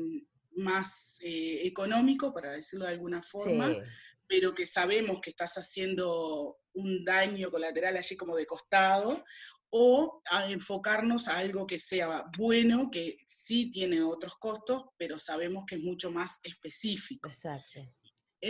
más 0.58 1.20
eh, 1.22 1.62
económico, 1.66 2.34
para 2.34 2.52
decirlo 2.52 2.86
de 2.86 2.92
alguna 2.92 3.22
forma, 3.22 3.74
pero 4.28 4.54
que 4.54 4.68
sabemos 4.68 5.20
que 5.22 5.30
estás 5.30 5.56
haciendo 5.56 6.58
un 6.74 7.04
daño 7.06 7.50
colateral 7.50 7.96
allí 7.96 8.18
como 8.18 8.36
de 8.36 8.46
costado, 8.46 9.24
o 9.70 10.22
a 10.32 10.50
enfocarnos 10.50 11.28
a 11.28 11.38
algo 11.38 11.68
que 11.68 11.80
sea 11.80 12.26
bueno, 12.38 12.90
que 12.92 13.18
sí 13.26 13.70
tiene 13.72 14.02
otros 14.02 14.36
costos, 14.40 14.84
pero 14.98 15.20
sabemos 15.20 15.66
que 15.68 15.76
es 15.76 15.82
mucho 15.82 16.12
más 16.12 16.40
específico. 16.44 17.30
Exacto. 17.30 17.82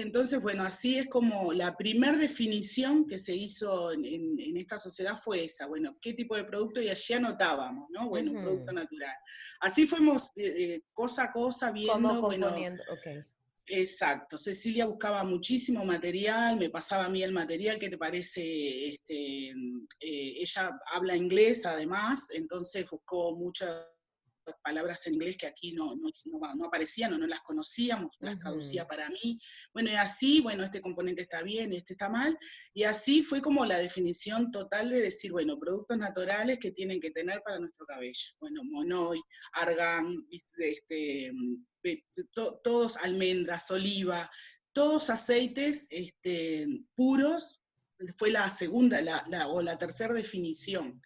Entonces, 0.01 0.41
bueno, 0.41 0.63
así 0.63 0.97
es 0.97 1.07
como 1.07 1.53
la 1.53 1.75
primera 1.75 2.17
definición 2.17 3.07
que 3.07 3.17
se 3.17 3.35
hizo 3.35 3.91
en, 3.91 4.55
esta 4.57 4.77
sociedad 4.77 5.15
fue 5.15 5.45
esa, 5.45 5.65
bueno, 5.65 5.97
qué 5.99 6.13
tipo 6.13 6.35
de 6.35 6.43
producto 6.43 6.81
y 6.81 6.89
allí 6.89 7.13
anotábamos, 7.13 7.89
¿no? 7.89 8.07
Bueno, 8.09 8.31
un 8.31 8.43
producto 8.43 8.71
natural. 8.71 9.15
Así 9.59 9.87
fuimos 9.87 10.31
eh, 10.35 10.73
eh, 10.75 10.81
cosa 10.93 11.25
a 11.25 11.31
cosa 11.31 11.71
viendo, 11.71 12.21
bueno, 12.21 12.49
okay. 12.49 13.23
Exacto, 13.69 14.37
Cecilia 14.37 14.85
buscaba 14.85 15.25
muchísimo 15.25 15.83
material, 15.83 16.57
me 16.57 16.69
pasaba 16.69 17.05
a 17.05 17.09
mí 17.09 17.21
el 17.21 17.33
material, 17.33 17.77
¿qué 17.77 17.89
te 17.89 17.97
parece? 17.97 18.93
Este, 18.93 19.49
eh, 19.49 19.53
ella 19.99 20.79
habla 20.93 21.17
inglés 21.17 21.65
además, 21.65 22.29
entonces 22.33 22.89
buscó 22.89 23.35
mucha 23.35 23.85
palabras 24.63 25.05
en 25.07 25.15
inglés 25.15 25.37
que 25.37 25.47
aquí 25.47 25.73
no, 25.73 25.95
no, 25.95 26.65
aparecían 26.65 27.13
o 27.13 27.17
no 27.17 27.27
las 27.27 27.41
conocíamos, 27.41 28.15
las 28.19 28.39
traducía 28.39 28.87
para 28.87 29.09
mí. 29.09 29.39
Bueno, 29.73 29.91
y 29.91 29.95
así, 29.95 30.41
bueno, 30.41 30.63
este 30.63 30.81
componente 30.81 31.21
está 31.21 31.41
bien, 31.43 31.73
este 31.73 31.93
está 31.93 32.09
mal, 32.09 32.37
y 32.73 32.83
así 32.83 33.23
fue 33.23 33.41
como 33.41 33.65
la 33.65 33.77
definición 33.77 34.51
total 34.51 34.89
de 34.89 35.01
decir, 35.01 35.31
bueno, 35.31 35.59
productos 35.59 35.97
naturales 35.97 36.59
que 36.59 36.71
tienen 36.71 36.99
que 36.99 37.11
tener 37.11 37.41
para 37.43 37.59
nuestro 37.59 37.85
cabello. 37.85 38.35
Bueno, 38.39 38.63
monoy, 38.63 39.21
argán, 39.53 40.25
este, 40.57 41.31
todos 42.63 42.97
almendras, 42.97 43.69
oliva, 43.71 44.29
todos 44.73 45.09
aceites 45.09 45.87
este, 45.89 46.67
puros, 46.95 47.61
fue 48.15 48.29
la 48.29 48.49
segunda 48.49 48.99
o 49.47 49.61
la 49.61 49.77
tercera 49.77 50.13
definición. 50.13 51.01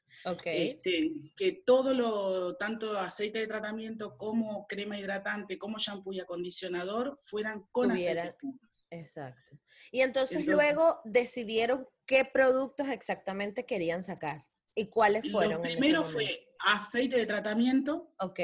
Este, 0.45 1.11
que 1.35 1.63
todo 1.65 1.93
lo, 1.93 2.55
tanto 2.57 2.97
aceite 2.99 3.39
de 3.39 3.47
tratamiento 3.47 4.17
como 4.17 4.67
crema 4.67 4.99
hidratante, 4.99 5.57
como 5.57 5.79
shampoo 5.79 6.13
y 6.13 6.19
acondicionador, 6.19 7.17
fueran 7.17 7.65
con 7.71 7.91
aceites 7.91 8.35
puros. 8.39 8.61
Exacto. 8.91 9.57
Y 9.91 10.01
entonces, 10.01 10.45
luego 10.45 10.99
decidieron 11.05 11.87
qué 12.05 12.25
productos 12.25 12.89
exactamente 12.89 13.65
querían 13.65 14.03
sacar 14.03 14.45
y 14.75 14.89
cuáles 14.89 15.31
fueron. 15.31 15.55
Lo 15.55 15.61
primero 15.61 16.03
fue 16.03 16.47
aceite 16.59 17.17
de 17.17 17.25
tratamiento. 17.25 18.13
Ok. 18.19 18.39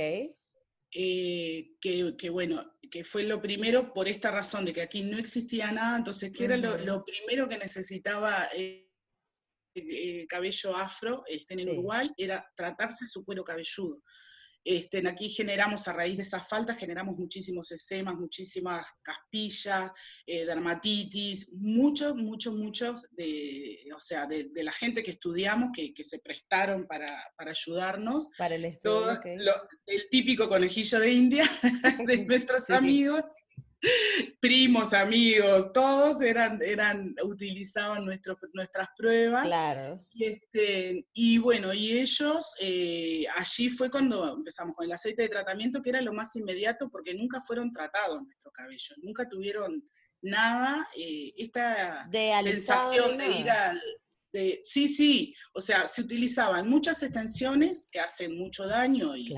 Eh, 0.94 1.76
que, 1.82 2.30
bueno, 2.30 2.74
que 2.90 3.04
fue 3.04 3.24
lo 3.24 3.42
primero 3.42 3.94
por 3.94 4.08
esta 4.08 4.32
razón 4.32 4.66
de 4.66 4.74
que 4.74 4.82
aquí 4.82 5.04
no 5.04 5.18
existía 5.18 5.72
nada, 5.72 5.98
entonces, 5.98 6.32
¿qué 6.32 6.46
era 6.46 6.58
lo, 6.58 7.04
primero 7.04 7.50
que 7.50 7.58
necesitaba? 7.58 8.48
Eh, 8.56 8.87
eh, 9.78 10.26
cabello 10.28 10.76
afro 10.76 11.24
este, 11.28 11.54
en 11.54 11.70
Uruguay 11.70 12.10
era 12.18 12.46
tratarse 12.56 13.08
su 13.08 13.24
cuero 13.24 13.44
cabelludo. 13.44 14.02
Este, 14.70 15.02
aquí 15.08 15.30
generamos, 15.30 15.88
a 15.88 15.94
raíz 15.94 16.18
de 16.18 16.24
esas 16.24 16.46
faltas, 16.46 16.78
generamos 16.78 17.16
muchísimos 17.18 17.72
esemas, 17.72 18.16
muchísimas 18.16 18.86
caspillas, 19.02 19.90
eh, 20.26 20.46
dermatitis, 20.46 21.54
muchos, 21.54 22.18
muchos, 22.18 22.54
muchos 22.54 23.04
de, 23.12 23.80
o 23.96 24.00
sea, 24.02 24.26
de, 24.26 24.50
la 24.56 24.74
gente 24.74 25.04
que 25.04 25.12
estudiamos, 25.12 25.70
que, 25.74 25.94
se 26.04 26.20
prestaron 26.20 26.86
para, 26.86 27.32
ayudarnos. 27.38 28.28
Para 28.38 28.56
el 28.56 28.66
estudio, 28.66 29.18
El 29.86 30.10
típico 30.10 30.50
conejillo 30.50 31.00
de 31.00 31.12
India 31.12 31.46
de 32.06 32.26
nuestros 32.26 32.70
amigos 32.70 33.24
primos, 34.40 34.94
amigos, 34.94 35.72
todos 35.74 36.22
eran, 36.22 36.60
eran, 36.62 37.16
utilizaban 37.24 38.06
nuestras 38.06 38.88
pruebas. 38.98 39.48
Claro. 39.48 40.04
Y, 40.12 40.26
este, 40.26 41.06
y 41.14 41.38
bueno, 41.38 41.74
y 41.74 42.00
ellos, 42.00 42.56
eh, 42.60 43.26
allí 43.36 43.70
fue 43.70 43.90
cuando 43.90 44.36
empezamos 44.36 44.76
con 44.76 44.86
el 44.86 44.92
aceite 44.92 45.24
de 45.24 45.30
tratamiento, 45.30 45.82
que 45.82 45.90
era 45.90 46.02
lo 46.02 46.14
más 46.14 46.36
inmediato 46.36 46.90
porque 46.90 47.14
nunca 47.14 47.42
fueron 47.42 47.72
tratados 47.72 48.24
nuestros 48.24 48.54
cabellos, 48.54 49.00
nunca 49.04 49.28
tuvieron 49.30 49.84
nada, 50.22 50.88
eh, 50.98 51.34
esta 51.38 52.10
sensación 52.44 53.18
de 53.18 53.28
ir 53.28 53.50
al... 53.50 53.82
De, 54.34 54.60
sí, 54.66 54.90
sí, 54.90 55.34
o 55.54 55.62
sea, 55.62 55.88
se 55.88 56.02
utilizaban 56.02 56.70
muchas 56.70 57.02
extensiones 57.02 57.88
que 57.90 58.02
hacen 58.02 58.38
mucho 58.38 58.68
daño 58.68 59.16
y 59.16 59.34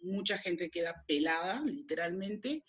mucha 0.00 0.38
gente 0.38 0.70
queda 0.70 1.04
pelada, 1.08 1.60
literalmente, 1.66 2.62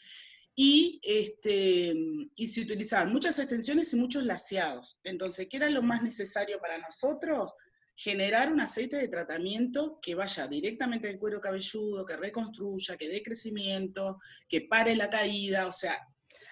y, 0.59 0.99
este, 1.03 1.93
y 2.35 2.47
se 2.47 2.61
utilizaban 2.61 3.13
muchas 3.13 3.37
extensiones 3.37 3.93
y 3.93 3.97
muchos 3.97 4.23
laseados. 4.23 4.99
Entonces, 5.03 5.45
¿qué 5.47 5.57
era 5.57 5.69
lo 5.69 5.83
más 5.83 6.01
necesario 6.01 6.59
para 6.59 6.79
nosotros? 6.79 7.53
Generar 7.95 8.51
un 8.51 8.59
aceite 8.59 8.97
de 8.97 9.07
tratamiento 9.07 9.99
que 10.01 10.15
vaya 10.15 10.47
directamente 10.47 11.09
al 11.09 11.19
cuero 11.19 11.39
cabelludo, 11.39 12.07
que 12.07 12.17
reconstruya, 12.17 12.97
que 12.97 13.07
dé 13.07 13.21
crecimiento, 13.21 14.17
que 14.49 14.61
pare 14.61 14.95
la 14.95 15.11
caída, 15.11 15.67
o 15.67 15.71
sea... 15.71 15.95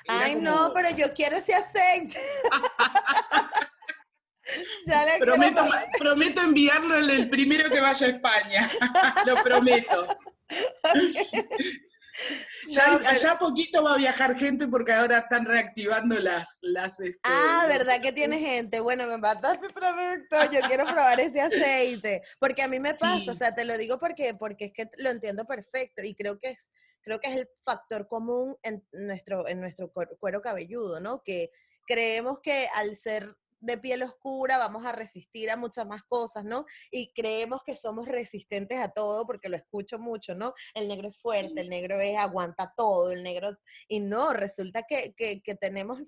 Ay, 0.08 0.36
no, 0.36 0.72
pero 0.72 0.96
yo 0.96 1.12
quiero 1.16 1.38
ese 1.38 1.56
aceite. 1.56 2.20
prometo, 5.20 5.68
prometo 5.98 6.42
enviarlo 6.42 6.96
el 6.96 7.28
primero 7.28 7.72
que 7.72 7.82
vaya 7.82 8.06
a 8.06 8.10
España, 8.12 8.70
lo 9.26 9.42
prometo. 9.42 10.08
Ya, 12.70 12.96
allá 12.96 13.38
poquito 13.38 13.84
va 13.84 13.94
a 13.94 13.98
viajar 13.98 14.36
gente 14.36 14.68
porque 14.68 14.94
ahora 14.94 15.20
están 15.20 15.46
reactivando 15.46 16.18
las... 16.20 16.60
las 16.62 17.00
este, 17.00 17.20
ah, 17.24 17.66
¿verdad 17.68 18.02
que 18.02 18.12
tiene 18.12 18.40
gente? 18.40 18.80
Bueno, 18.80 19.06
me 19.06 19.20
dar 19.20 19.62
mi 19.62 19.68
producto, 19.68 20.52
yo 20.52 20.62
quiero 20.68 20.86
probar 20.86 21.20
ese 21.20 21.42
aceite. 21.42 22.22
Porque 22.40 22.64
a 22.64 22.68
mí 22.68 22.80
me 22.80 22.94
pasa, 22.94 23.32
o 23.32 23.36
sea, 23.36 23.54
te 23.54 23.66
lo 23.66 23.78
digo 23.78 24.00
porque, 24.00 24.34
porque 24.34 24.66
es 24.66 24.74
que 24.74 24.90
lo 24.98 25.10
entiendo 25.10 25.46
perfecto 25.46 26.04
y 26.04 26.16
creo 26.16 26.40
que 26.40 26.52
es, 26.52 26.72
creo 27.02 27.20
que 27.20 27.32
es 27.32 27.38
el 27.38 27.50
factor 27.64 28.08
común 28.08 28.58
en 28.64 28.84
nuestro, 28.92 29.48
en 29.48 29.60
nuestro 29.60 29.92
cuero 29.92 30.42
cabelludo, 30.42 31.00
¿no? 31.00 31.22
Que 31.24 31.52
creemos 31.86 32.40
que 32.42 32.68
al 32.76 32.96
ser 32.96 33.36
de 33.60 33.78
piel 33.78 34.04
oscura 34.04 34.58
vamos 34.58 34.86
a 34.86 34.92
resistir 34.92 35.50
a 35.50 35.58
muchas 35.58 35.86
más 35.88 36.04
cosas, 36.04 36.46
¿no? 36.46 36.66
Y 36.92 37.12
creemos 37.14 37.62
que 37.66 37.76
somos 37.76 38.08
resistentes 38.08 38.80
a 38.80 38.90
todo 38.90 39.26
porque 39.26 39.50
lo 39.50 39.58
escucho 39.58 40.00
mucho, 40.00 40.36
¿no? 40.36 40.54
El 40.74 40.88
negro 40.88 41.10
es 41.10 41.18
fuerte, 41.18 41.62
el 41.62 41.70
negro 41.70 42.00
es 42.00 42.18
aguanta 42.18 42.74
todo, 42.76 43.12
el 43.12 43.24
negro... 43.24 43.58
Y 43.88 44.00
no, 44.00 44.34
resulta 44.34 44.84
que, 44.88 45.14
que, 45.16 45.56
tenemos 45.56 46.00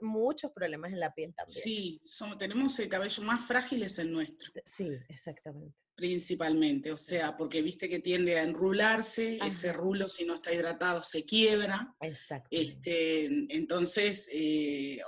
muchos 0.00 0.52
problemas 0.52 0.92
en 0.92 1.00
la 1.00 1.12
piel 1.12 1.34
también. 1.34 1.62
Sí, 1.62 2.00
tenemos 2.38 2.78
el 2.78 2.88
cabello 2.88 3.22
más 3.24 3.46
frágil 3.46 3.82
es 3.82 3.98
el 3.98 4.12
nuestro. 4.12 4.52
Sí, 4.66 4.90
exactamente 5.08 5.76
principalmente, 6.02 6.90
o 6.90 6.96
sea, 6.96 7.36
porque 7.36 7.62
viste 7.62 7.88
que 7.88 8.00
tiende 8.00 8.36
a 8.36 8.42
enrularse, 8.42 9.38
ese 9.46 9.72
rulo 9.72 10.08
si 10.08 10.24
no 10.24 10.34
está 10.34 10.52
hidratado 10.52 11.04
se 11.04 11.24
quiebra. 11.24 11.94
Exacto. 12.00 12.48
Este, 12.50 13.26
entonces, 13.50 14.28
eh, 14.32 15.00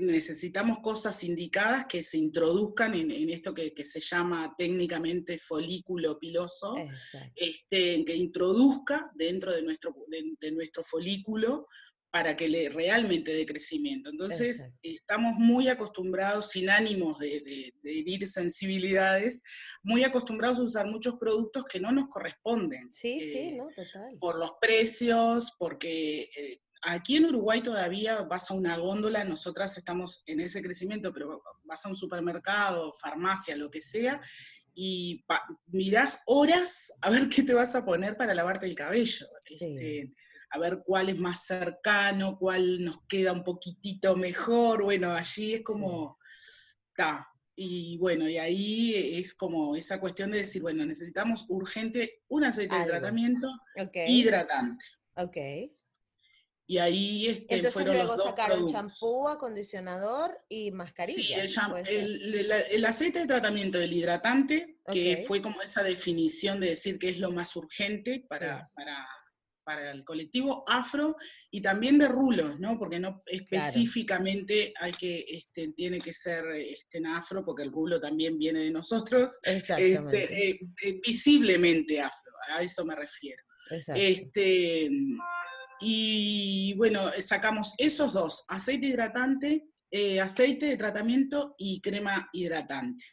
necesitamos 0.00 0.78
cosas 0.78 1.22
indicadas 1.22 1.84
que 1.84 2.02
se 2.02 2.16
introduzcan 2.16 2.94
en, 2.94 3.28
esto 3.28 3.52
que, 3.52 3.84
se 3.84 4.00
llama 4.00 4.54
técnicamente 4.56 5.36
folículo 5.36 6.18
piloso, 6.18 6.76
este, 7.36 8.02
que 8.06 8.16
introduzca 8.16 9.10
dentro 9.14 9.52
de 9.52 9.60
nuestro, 9.60 9.94
de 10.40 10.50
nuestro 10.50 10.82
folículo 10.82 11.68
para 12.10 12.36
que 12.36 12.48
le 12.48 12.68
realmente 12.70 13.32
dé 13.32 13.44
crecimiento. 13.44 14.08
Entonces, 14.08 14.74
estamos 14.82 15.34
muy 15.36 15.68
acostumbrados, 15.68 16.50
sin 16.50 16.70
ánimos 16.70 17.18
de, 17.18 17.72
herir 17.84 18.26
sensibilidades, 18.26 19.42
muy 19.82 20.04
acostumbrados 20.04 20.58
a 20.58 20.62
usar 20.62 20.86
muchos 20.86 21.16
productos 21.16 21.64
que 21.66 21.80
no 21.80 21.92
nos 21.92 22.08
corresponden. 22.08 22.92
Sí, 22.92 23.20
sí, 23.20 23.38
eh, 23.38 23.56
no, 23.58 23.68
total. 23.68 24.16
Por 24.18 24.38
los 24.38 24.52
precios, 24.60 25.54
porque 25.58 26.30
eh, 26.34 26.60
aquí 26.82 27.16
en 27.16 27.26
Uruguay 27.26 27.60
todavía 27.60 28.22
vas 28.22 28.50
a 28.50 28.54
una 28.54 28.78
góndola, 28.78 29.24
nosotras 29.24 29.76
estamos 29.76 30.22
en 30.26 30.40
ese 30.40 30.62
crecimiento, 30.62 31.12
pero 31.12 31.42
vas 31.64 31.84
a 31.84 31.90
un 31.90 31.96
supermercado, 31.96 32.90
farmacia, 32.92 33.54
lo 33.54 33.70
que 33.70 33.82
sea, 33.82 34.22
y 34.74 35.24
mirás 35.66 36.22
horas 36.24 36.92
a 37.02 37.10
ver 37.10 37.28
qué 37.28 37.42
te 37.42 37.52
vas 37.52 37.74
a 37.74 37.84
poner 37.84 38.16
para 38.16 38.34
lavarte 38.34 38.64
el 38.64 38.74
cabello. 38.74 39.26
Sí. 39.44 39.58
Este, 39.60 40.14
a 40.50 40.58
ver 40.58 40.82
cuál 40.84 41.08
es 41.08 41.18
más 41.18 41.44
cercano, 41.44 42.38
cuál 42.38 42.84
nos 42.84 43.02
queda 43.06 43.32
un 43.32 43.44
poquitito 43.44 44.16
mejor, 44.16 44.82
bueno, 44.82 45.12
allí 45.12 45.54
es 45.54 45.62
como, 45.62 46.18
está. 46.90 47.28
Y 47.60 47.98
bueno, 47.98 48.28
y 48.28 48.38
ahí 48.38 49.18
es 49.18 49.34
como 49.34 49.74
esa 49.74 49.98
cuestión 49.98 50.30
de 50.30 50.38
decir, 50.38 50.62
bueno, 50.62 50.86
necesitamos 50.86 51.44
urgente 51.48 52.22
un 52.28 52.44
aceite 52.44 52.78
de 52.78 52.86
tratamiento 52.86 53.48
hidratante. 54.06 54.84
Ok. 55.16 55.36
Y 56.70 56.78
ahí 56.78 57.26
este, 57.26 57.56
Entonces 57.56 57.86
luego 57.86 58.22
sacaron 58.22 58.68
champú, 58.68 59.26
acondicionador 59.26 60.38
y 60.50 60.70
mascarilla. 60.70 61.48
Sí, 61.48 61.58
el, 61.88 62.84
aceite 62.84 63.20
de 63.20 63.26
tratamiento 63.26 63.78
del 63.78 63.94
hidratante, 63.94 64.78
que 64.92 65.24
fue 65.26 65.40
como 65.40 65.62
esa 65.62 65.82
definición 65.82 66.60
de 66.60 66.68
decir 66.68 66.98
que 66.98 67.08
es 67.08 67.18
lo 67.18 67.32
más 67.32 67.56
urgente 67.56 68.24
para, 68.28 68.70
para 68.74 69.08
para 69.68 69.90
el 69.90 70.02
colectivo 70.02 70.64
afro 70.66 71.14
y 71.50 71.60
también 71.60 71.98
de 71.98 72.08
rulos, 72.08 72.58
¿no? 72.58 72.78
Porque 72.78 72.98
no 72.98 73.22
específicamente 73.26 74.72
hay 74.80 74.92
que, 74.92 75.26
este, 75.28 75.72
tiene 75.72 76.00
que 76.00 76.14
ser 76.14 76.46
este, 76.52 77.02
afro, 77.06 77.44
porque 77.44 77.64
el 77.64 77.70
rulo 77.70 78.00
también 78.00 78.38
viene 78.38 78.60
de 78.60 78.70
nosotros. 78.70 79.38
Este, 79.42 80.48
eh, 80.48 80.58
eh, 80.82 81.00
visiblemente 81.06 82.00
afro, 82.00 82.32
a 82.50 82.62
eso 82.62 82.82
me 82.86 82.94
refiero. 82.94 83.42
Este, 83.94 84.88
y 85.82 86.72
bueno, 86.78 87.02
sacamos 87.20 87.74
esos 87.76 88.14
dos, 88.14 88.46
aceite 88.48 88.86
hidratante, 88.86 89.66
eh, 89.90 90.18
aceite 90.18 90.64
de 90.64 90.78
tratamiento 90.78 91.54
y 91.58 91.82
crema 91.82 92.26
hidratante. 92.32 93.04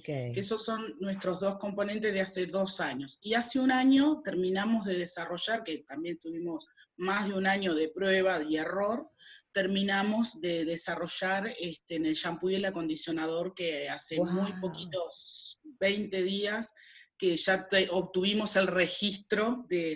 Que 0.00 0.32
esos 0.34 0.64
son 0.64 0.96
nuestros 1.00 1.40
dos 1.40 1.58
componentes 1.58 2.14
de 2.14 2.20
hace 2.20 2.46
dos 2.46 2.80
años. 2.80 3.18
Y 3.20 3.34
hace 3.34 3.60
un 3.60 3.70
año 3.70 4.22
terminamos 4.24 4.84
de 4.84 4.96
desarrollar, 4.96 5.62
que 5.64 5.78
también 5.78 6.18
tuvimos 6.18 6.66
más 6.96 7.28
de 7.28 7.34
un 7.34 7.46
año 7.46 7.74
de 7.74 7.88
prueba 7.88 8.42
y 8.42 8.56
error, 8.56 9.10
terminamos 9.52 10.40
de 10.40 10.64
desarrollar 10.64 11.52
este, 11.58 11.96
en 11.96 12.06
el 12.06 12.14
shampoo 12.14 12.50
y 12.50 12.54
el 12.54 12.64
acondicionador 12.64 13.54
que 13.54 13.88
hace 13.88 14.18
muy 14.18 14.52
poquitos, 14.60 15.60
20 15.62 16.22
días, 16.22 16.74
que 17.18 17.36
ya 17.36 17.68
obtuvimos 17.90 18.56
el 18.56 18.68
registro 18.68 19.64
de 19.68 19.92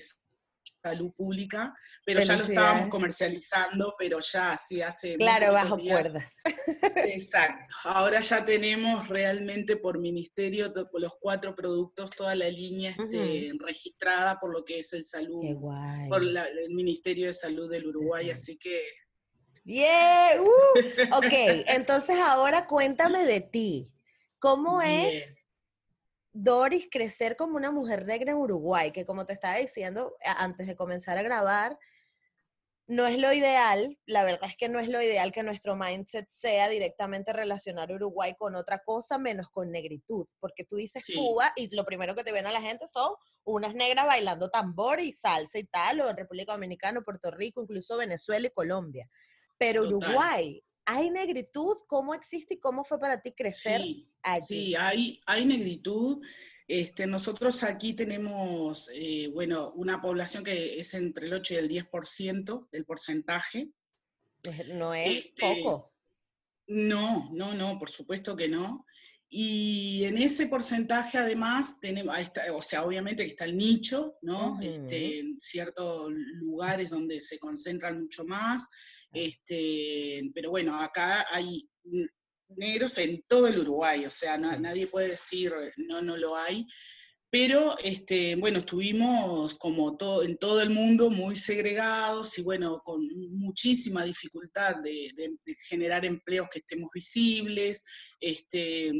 salud 0.89 1.13
pública, 1.15 1.75
pero 2.05 2.21
ya 2.21 2.37
lo 2.37 2.45
estábamos 2.45 2.89
comercializando, 2.89 3.95
pero 3.99 4.21
ya 4.21 4.57
sí 4.57 4.83
hace... 4.83 5.17
Claro, 5.17 5.53
bajo 5.53 5.79
cuerdas. 5.79 6.37
Exacto. 6.97 7.75
Ahora 7.85 8.21
ya 8.21 8.45
tenemos 8.45 9.09
realmente 9.09 9.77
por 9.77 9.99
ministerio 9.99 10.73
los 10.93 11.15
cuatro 11.21 11.55
productos, 11.55 12.11
toda 12.11 12.35
la 12.35 12.49
línea 12.49 12.91
este, 12.91 13.53
registrada 13.61 14.39
por 14.41 14.53
lo 14.53 14.65
que 14.65 14.81
es 14.81 14.93
el 14.93 15.05
salud, 15.05 15.43
por 16.09 16.23
el 16.23 16.71
Ministerio 16.71 17.27
de 17.27 17.35
Salud 17.35 17.71
del 17.71 17.87
Uruguay, 17.87 18.31
así 18.31 18.57
que... 18.59 18.83
Bien, 19.65 20.41
uh, 20.41 21.17
ok, 21.17 21.25
entonces 21.69 22.17
ahora 22.21 22.67
cuéntame 22.67 23.25
de 23.25 23.41
ti. 23.41 23.93
¿Cómo 24.39 24.81
es 24.81 25.37
Doris 26.39 26.87
crecer 26.91 27.35
como 27.35 27.57
una 27.57 27.71
mujer 27.71 28.05
negra 28.05 28.33
en 28.33 28.37
Uruguay, 28.37 28.91
que 28.91 29.07
como 29.07 29.25
te 29.25 29.33
estaba 29.33 29.57
diciendo 29.57 30.15
antes 30.37 30.67
de 30.67 30.77
comenzar 30.77 31.17
a 31.17 31.23
grabar, 31.23 31.79
no 32.87 33.07
es 33.07 33.19
lo 33.19 33.33
ideal, 33.33 33.99
la 34.05 34.23
verdad 34.23 34.51
es 34.51 34.57
que 34.57 34.69
no 34.69 34.79
es 34.79 34.89
lo 34.89 35.01
ideal 35.01 35.33
que 35.33 35.43
nuestro 35.43 35.77
mindset 35.77 36.29
sea 36.29 36.69
directamente 36.69 37.33
relacionar 37.33 37.91
Uruguay 37.91 38.35
con 38.39 38.55
otra 38.55 38.83
cosa 38.85 39.17
menos 39.17 39.49
con 39.49 39.71
negritud, 39.71 40.27
porque 40.39 40.65
tú 40.65 40.77
dices 40.77 41.07
Cuba 41.13 41.51
y 41.57 41.75
lo 41.75 41.87
primero 41.87 42.15
que 42.15 42.23
te 42.23 42.33
ven 42.33 42.47
a 42.47 42.53
la 42.53 42.61
gente 42.61 42.87
son 42.87 43.15
unas 43.45 43.75
negras 43.75 44.07
bailando 44.07 44.51
tambor 44.51 45.01
y 45.01 45.13
salsa 45.13 45.59
y 45.59 45.65
tal, 45.65 46.03
o 46.03 46.11
en 46.11 46.19
República 46.19 46.53
Dominicana, 46.53 47.01
Puerto 47.01 47.31
Rico, 47.31 47.63
incluso 47.63 47.97
Venezuela 47.97 48.47
y 48.47 48.51
Colombia. 48.51 49.09
Pero 49.57 49.87
Uruguay 49.87 50.63
¿Hay 50.87 51.11
negritud? 51.11 51.77
¿Cómo 51.87 52.15
existe 52.15 52.55
y 52.55 52.59
cómo 52.59 52.85
fue 52.85 52.99
para 52.99 53.21
ti 53.21 53.33
crecer 53.33 53.81
sí, 53.81 54.09
Sí, 54.47 54.75
hay, 54.77 55.21
hay 55.27 55.45
negritud. 55.45 56.25
Este, 56.69 57.07
nosotros 57.07 57.63
aquí 57.63 57.93
tenemos, 57.95 58.91
eh, 58.95 59.29
bueno, 59.33 59.73
una 59.73 60.01
población 60.01 60.43
que 60.43 60.79
es 60.79 60.95
entre 60.95 61.27
el 61.27 61.35
8 61.35 61.55
y 61.55 61.57
el 61.57 61.69
10% 61.69 62.69
del 62.71 62.85
porcentaje. 62.85 63.71
No 64.75 64.95
es 64.95 65.27
este, 65.27 65.41
poco. 65.41 65.93
No, 66.69 67.31
no, 67.33 67.55
no, 67.55 67.79
por 67.79 67.91
supuesto 67.91 68.37
que 68.37 68.49
no. 68.49 68.87
Y 69.29 70.05
en 70.05 70.19
ese 70.19 70.47
porcentaje 70.47 71.19
además 71.19 71.81
tenemos, 71.81 72.17
o 72.55 72.63
sea, 72.63 72.85
obviamente 72.85 73.25
que 73.25 73.31
está 73.31 73.45
el 73.45 73.57
nicho, 73.57 74.17
¿no? 74.23 74.61
este, 74.61 75.19
en 75.19 75.41
ciertos 75.41 76.13
lugares 76.13 76.91
donde 76.91 77.21
se 77.21 77.39
concentran 77.39 78.03
mucho 78.03 78.25
más, 78.25 78.71
este, 79.17 80.31
pero 80.35 80.51
bueno, 80.51 80.79
acá 80.79 81.27
hay 81.31 81.67
negros 82.49 82.99
en 82.99 83.23
todo 83.27 83.49
el 83.49 83.59
Uruguay, 83.59 84.05
o 84.05 84.11
sea, 84.11 84.37
nadie 84.37 84.87
puede 84.87 85.09
decir 85.09 85.53
no, 85.79 86.03
no 86.03 86.17
lo 86.17 86.37
hay. 86.37 86.67
Pero 87.31 87.77
este, 87.79 88.37
bueno, 88.37 88.59
estuvimos 88.59 89.55
como 89.57 89.97
todo, 89.97 90.23
en 90.23 90.37
todo 90.37 90.63
el 90.63 90.71
mundo 90.71 91.11
muy 91.11 91.35
segregados 91.35 92.39
y 92.39 92.43
bueno, 92.43 92.81
con 92.85 93.07
muchísima 93.33 94.05
dificultad 94.05 94.77
de, 94.77 95.13
generar 95.69 96.05
empleos 96.05 96.49
que 96.49 96.61
estemos 96.61 96.91
visibles. 96.95 97.85
Este, 98.21 98.93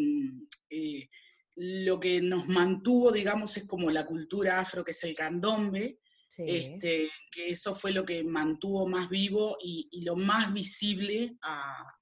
eh, 0.71 1.09
lo 1.55 2.01
que 2.01 2.21
nos 2.21 2.49
mantuvo, 2.49 3.13
digamos, 3.13 3.57
es 3.57 3.65
como 3.67 3.91
la 3.91 4.07
cultura 4.07 4.61
afro, 4.61 4.85
que 4.85 4.91
es 4.91 5.05
el 5.05 5.15
candombe, 5.15 5.99
este, 6.39 7.11
que 7.31 7.49
eso 7.49 7.75
fue 7.75 7.93
lo 7.93 8.05
que 8.05 8.23
mantuvo 8.25 8.87
más 8.87 9.09
vivo 9.09 9.57
y, 9.63 10.03
lo 10.05 10.17
más 10.17 10.53
visible 10.53 11.37
a, 11.43 11.93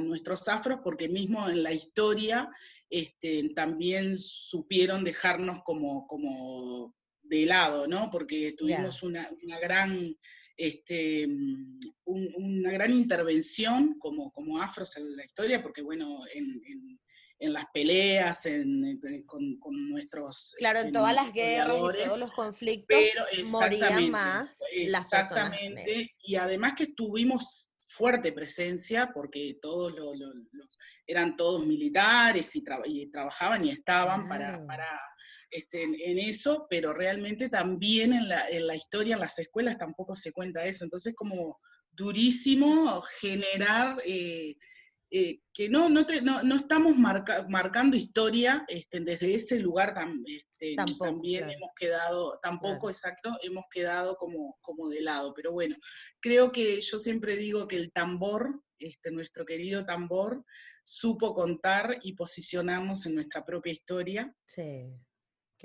nuestros 0.00 0.48
afros, 0.48 0.80
porque 0.82 1.08
mismo 1.08 1.48
en 1.48 1.62
la 1.62 1.72
historia 1.72 2.50
este, 2.90 3.50
también 3.54 4.16
supieron 4.16 5.04
dejarnos 5.04 5.60
como, 5.62 6.08
como 6.08 6.92
de 7.22 7.46
lado, 7.46 7.86
¿no? 7.86 8.10
Porque 8.10 8.54
tuvimos 8.56 9.02
una, 9.02 9.28
gran... 9.62 10.16
Este, 10.58 11.28
una 12.06 12.70
gran 12.70 12.94
intervención 12.94 13.98
como, 13.98 14.32
como 14.32 14.58
afros 14.58 14.96
en 14.96 15.14
la 15.14 15.24
historia, 15.24 15.62
porque 15.62 15.82
bueno, 15.82 16.20
en 16.32 16.62
en 16.66 16.98
las 17.38 17.66
peleas, 17.72 18.46
en, 18.46 18.98
con, 19.26 19.90
nuestros... 19.90 20.54
Claro, 20.58 20.80
en 20.80 20.92
todas 20.92 21.14
las 21.14 21.32
guerras 21.32 21.76
y 21.76 22.04
todos 22.04 22.18
los 22.18 22.32
conflictos 22.32 22.86
pero 22.88 23.24
morían 23.50 24.10
más 24.10 24.58
Exactamente, 24.72 26.14
y 26.18 26.36
además 26.36 26.74
que 26.76 26.88
tuvimos 26.88 27.72
fuerte 27.86 28.32
presencia, 28.32 29.10
porque 29.12 29.58
todos 29.60 29.94
los, 29.94 30.78
eran 31.06 31.36
todos 31.36 31.66
militares 31.66 32.56
y, 32.56 32.62
trabajaban 33.10 33.64
y 33.64 33.70
estaban 33.70 34.28
para, 34.28 34.64
para 34.66 35.00
este, 35.50 35.82
en, 35.82 36.18
eso, 36.18 36.66
pero 36.68 36.92
realmente 36.92 37.48
también 37.48 38.12
en 38.12 38.28
la, 38.28 38.48
en 38.48 38.66
la 38.66 38.74
historia, 38.74 39.14
en 39.14 39.20
las 39.20 39.38
escuelas 39.38 39.78
tampoco 39.78 40.16
se 40.16 40.32
cuenta 40.32 40.64
eso, 40.64 40.84
entonces 40.84 41.14
como 41.14 41.60
durísimo 41.92 43.02
generar... 43.20 43.98
Eh, 44.06 44.56
eh, 45.08 45.38
que 45.52 45.68
no, 45.68 45.88
no, 45.88 46.04
no, 46.42 46.56
estamos 46.56 46.96
marcando 46.96 47.96
historia 47.96 48.64
este, 48.66 48.98
desde 49.00 49.34
ese 49.34 49.60
lugar 49.60 49.94
este, 50.24 50.74
también 50.98 51.48
hemos 51.48 51.70
quedado, 51.78 52.40
tampoco 52.42 52.90
exacto, 52.90 53.30
hemos 53.42 53.66
quedado 53.70 54.16
como, 54.16 54.58
como 54.60 54.88
de 54.88 55.02
lado. 55.02 55.32
Pero 55.32 55.52
bueno, 55.52 55.76
creo 56.18 56.50
que 56.50 56.80
yo 56.80 56.98
siempre 56.98 57.36
digo 57.36 57.68
que 57.68 57.76
el 57.76 57.92
tambor, 57.92 58.62
este, 58.80 59.12
nuestro 59.12 59.44
querido 59.44 59.86
tambor, 59.86 60.44
supo 60.82 61.34
contar 61.34 61.98
y 62.02 62.14
posicionarnos 62.14 63.06
en 63.06 63.14
nuestra 63.14 63.44
propia 63.44 63.72
historia. 63.72 64.34
Sí. 64.46 64.92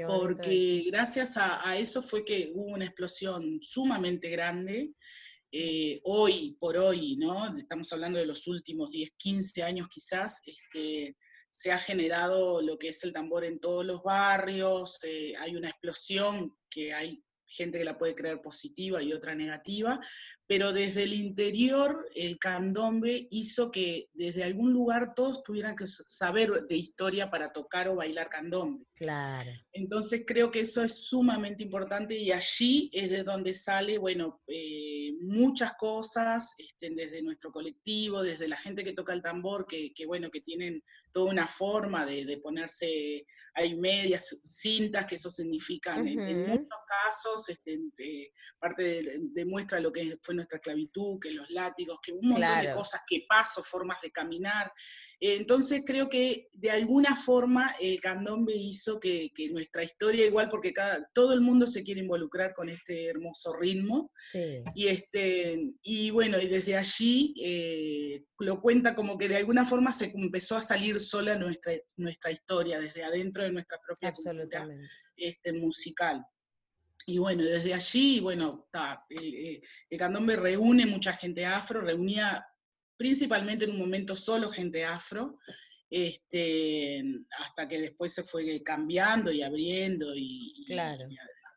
porque 0.07 0.83
gracias 0.87 1.35
a, 1.35 1.67
a, 1.67 1.77
eso 1.77 2.03
fue 2.03 2.23
que 2.23 2.51
hubo 2.53 2.73
una 2.73 2.85
explosión 2.85 3.59
sumamente 3.61 4.29
grande 4.29 4.93
eh, 5.51 5.99
hoy 6.05 6.55
por 6.59 6.77
hoy, 6.77 7.17
¿no? 7.17 7.57
Estamos 7.57 7.91
hablando 7.91 8.19
de 8.19 8.25
los 8.25 8.47
últimos 8.47 8.91
10, 8.91 9.11
15 9.17 9.63
años 9.63 9.87
quizás, 9.89 10.41
este, 10.45 11.17
se 11.49 11.71
ha 11.71 11.77
generado 11.77 12.61
lo 12.61 12.77
que 12.77 12.89
es 12.89 13.03
el 13.03 13.11
tambor 13.11 13.43
en 13.43 13.59
todos 13.59 13.85
los 13.85 14.01
barrios, 14.01 14.99
eh, 15.03 15.33
hay 15.37 15.55
una 15.55 15.69
explosión 15.69 16.55
que 16.69 16.93
hay 16.93 17.21
gente 17.45 17.77
que 17.77 17.83
la 17.83 17.97
puede 17.97 18.15
creer 18.15 18.41
positiva 18.41 19.03
y 19.03 19.11
otra 19.11 19.35
negativa, 19.35 19.99
pero 20.51 20.73
desde 20.73 21.03
el 21.03 21.13
interior 21.13 22.05
el 22.13 22.37
candombe 22.37 23.29
hizo 23.31 23.71
que 23.71 24.09
desde 24.13 24.43
algún 24.43 24.73
lugar 24.73 25.15
todos 25.15 25.43
tuvieran 25.43 25.77
que 25.77 25.87
saber 25.87 26.67
de 26.67 26.75
historia 26.75 27.31
para 27.31 27.53
tocar 27.53 27.87
o 27.87 27.95
bailar 27.95 28.27
candombe. 28.27 28.85
Claro. 28.95 29.49
Entonces 29.71 30.23
creo 30.27 30.51
que 30.51 30.59
eso 30.59 30.83
es 30.83 31.07
sumamente 31.07 31.63
importante 31.63 32.17
y 32.17 32.33
allí 32.33 32.89
es 32.91 33.09
de 33.09 33.23
donde 33.23 33.53
sale, 33.53 33.97
bueno, 33.97 34.41
eh, 34.45 35.13
muchas 35.21 35.73
cosas, 35.75 36.53
este, 36.57 36.89
desde 36.91 37.23
nuestro 37.23 37.51
colectivo, 37.53 38.21
desde 38.21 38.49
la 38.49 38.57
gente 38.57 38.83
que 38.83 38.91
toca 38.91 39.13
el 39.13 39.21
tambor, 39.21 39.65
que, 39.65 39.93
bueno, 40.05 40.29
que 40.29 40.41
tienen 40.41 40.83
toda 41.13 41.31
una 41.31 41.47
forma 41.47 42.05
de, 42.05 42.39
ponerse, 42.43 43.25
hay 43.53 43.75
medias, 43.75 44.39
cintas, 44.43 45.05
que 45.05 45.15
eso 45.15 45.29
significa 45.29 45.97
en, 45.97 46.47
muchos 46.47 46.79
casos, 46.87 47.49
este, 47.49 48.33
parte 48.59 49.19
demuestra 49.33 49.79
lo 49.79 49.91
que 49.91 50.17
fue 50.21 50.35
nuestra 50.41 50.57
esclavitud, 50.57 51.19
que 51.19 51.31
los 51.31 51.49
látigos, 51.51 51.99
que 52.01 52.11
un 52.11 52.29
montón 52.29 52.61
de 52.61 52.71
cosas, 52.71 53.01
que 53.07 53.25
paso, 53.27 53.63
formas 53.63 53.99
de 54.01 54.11
caminar. 54.11 54.71
Entonces 55.23 55.83
creo 55.85 56.09
que 56.09 56.47
de 56.51 56.71
alguna 56.71 57.15
forma 57.15 57.75
el 57.79 57.99
candombe 57.99 58.53
hizo 58.55 58.99
que, 58.99 59.31
nuestra 59.51 59.83
historia, 59.83 60.25
igual 60.25 60.49
porque 60.49 60.73
cada, 60.73 61.07
todo 61.13 61.33
el 61.33 61.41
mundo 61.41 61.67
se 61.67 61.83
quiere 61.83 62.01
involucrar 62.01 62.53
con 62.53 62.69
este 62.69 63.05
hermoso 63.05 63.53
ritmo. 63.53 64.11
Y, 64.73 64.87
este, 64.87 65.73
y 65.83 66.09
bueno, 66.09 66.39
y 66.39 66.47
desde 66.47 66.75
allí 66.75 67.35
eh, 67.43 68.23
lo 68.39 68.59
cuenta 68.61 68.95
como 68.95 69.17
que 69.17 69.27
de 69.27 69.37
alguna 69.37 69.63
forma 69.63 69.93
se 69.93 70.11
empezó 70.15 70.57
a 70.57 70.61
salir 70.61 70.99
sola 70.99 71.35
nuestra, 71.35 71.73
nuestra 71.97 72.31
historia, 72.31 72.79
desde 72.79 73.03
adentro 73.03 73.43
de 73.43 73.51
nuestra 73.51 73.77
propia 73.85 74.11
cultura 74.13 74.67
este, 75.15 75.53
musical. 75.53 76.25
Y 77.07 77.17
bueno, 77.17 77.43
desde 77.43 77.73
allí, 77.73 78.19
bueno, 78.19 78.67
el, 79.09 79.61
el, 79.89 79.99
candombe 79.99 80.35
reúne 80.35 80.85
mucha 80.85 81.13
gente 81.13 81.45
afro, 81.45 81.81
reunía 81.81 82.45
principalmente 82.97 83.65
en 83.65 83.71
un 83.71 83.79
momento 83.79 84.15
solo 84.15 84.49
gente 84.49 84.85
afro, 84.85 85.39
este, 85.89 87.03
hasta 87.39 87.67
que 87.67 87.81
después 87.81 88.13
se 88.13 88.23
fue 88.23 88.61
cambiando 88.63 89.31
y 89.31 89.41
abriendo 89.41 90.15
y, 90.15 90.67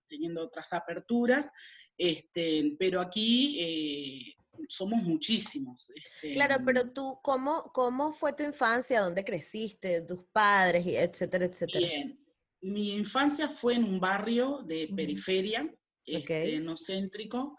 teniendo 0.09 0.43
otras 0.43 0.73
aperturas, 0.73 1.53
este, 1.97 2.77
pero 2.79 3.01
aquí 3.01 3.59
eh, 3.61 4.37
somos 4.69 5.03
muchísimos. 5.03 5.91
Este, 5.95 6.33
claro, 6.33 6.57
pero 6.65 6.93
tú, 6.93 7.21
¿cómo, 7.23 7.71
¿cómo 7.73 8.13
fue 8.13 8.33
tu 8.33 8.43
infancia? 8.43 9.03
¿Dónde 9.03 9.25
creciste? 9.25 10.03
¿Tus 10.03 10.25
padres? 10.33 10.85
Etcétera, 10.87 11.45
etcétera. 11.45 11.87
Bien, 11.87 12.24
mi 12.65 12.95
infancia 12.95 13.47
fue 13.47 13.75
en 13.75 13.85
un 13.85 14.01
barrio 14.01 14.63
de 14.65 14.91
periferia, 14.97 15.71
este, 16.07 16.59
no 16.61 16.77
céntrico, 16.77 17.59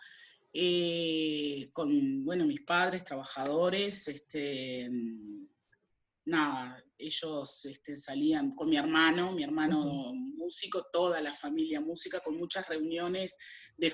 eh, 0.51 1.69
con, 1.73 2.25
bueno, 2.25 2.45
mis 2.45 2.61
padres, 2.61 3.03
trabajadores, 3.03 4.07
este, 4.07 4.89
nada, 6.25 6.83
ellos 6.97 7.65
este, 7.65 7.95
salían 7.95 8.55
con 8.55 8.67
mi 8.67 8.77
hermano, 8.77 9.31
mi 9.31 9.43
hermano 9.43 10.11
músico, 10.13 10.87
toda 10.91 11.21
la 11.21 11.31
familia 11.31 11.81
música, 11.81 12.19
con 12.21 12.37
muchas 12.37 12.67
reuniones 12.67 13.37
de 13.77 13.93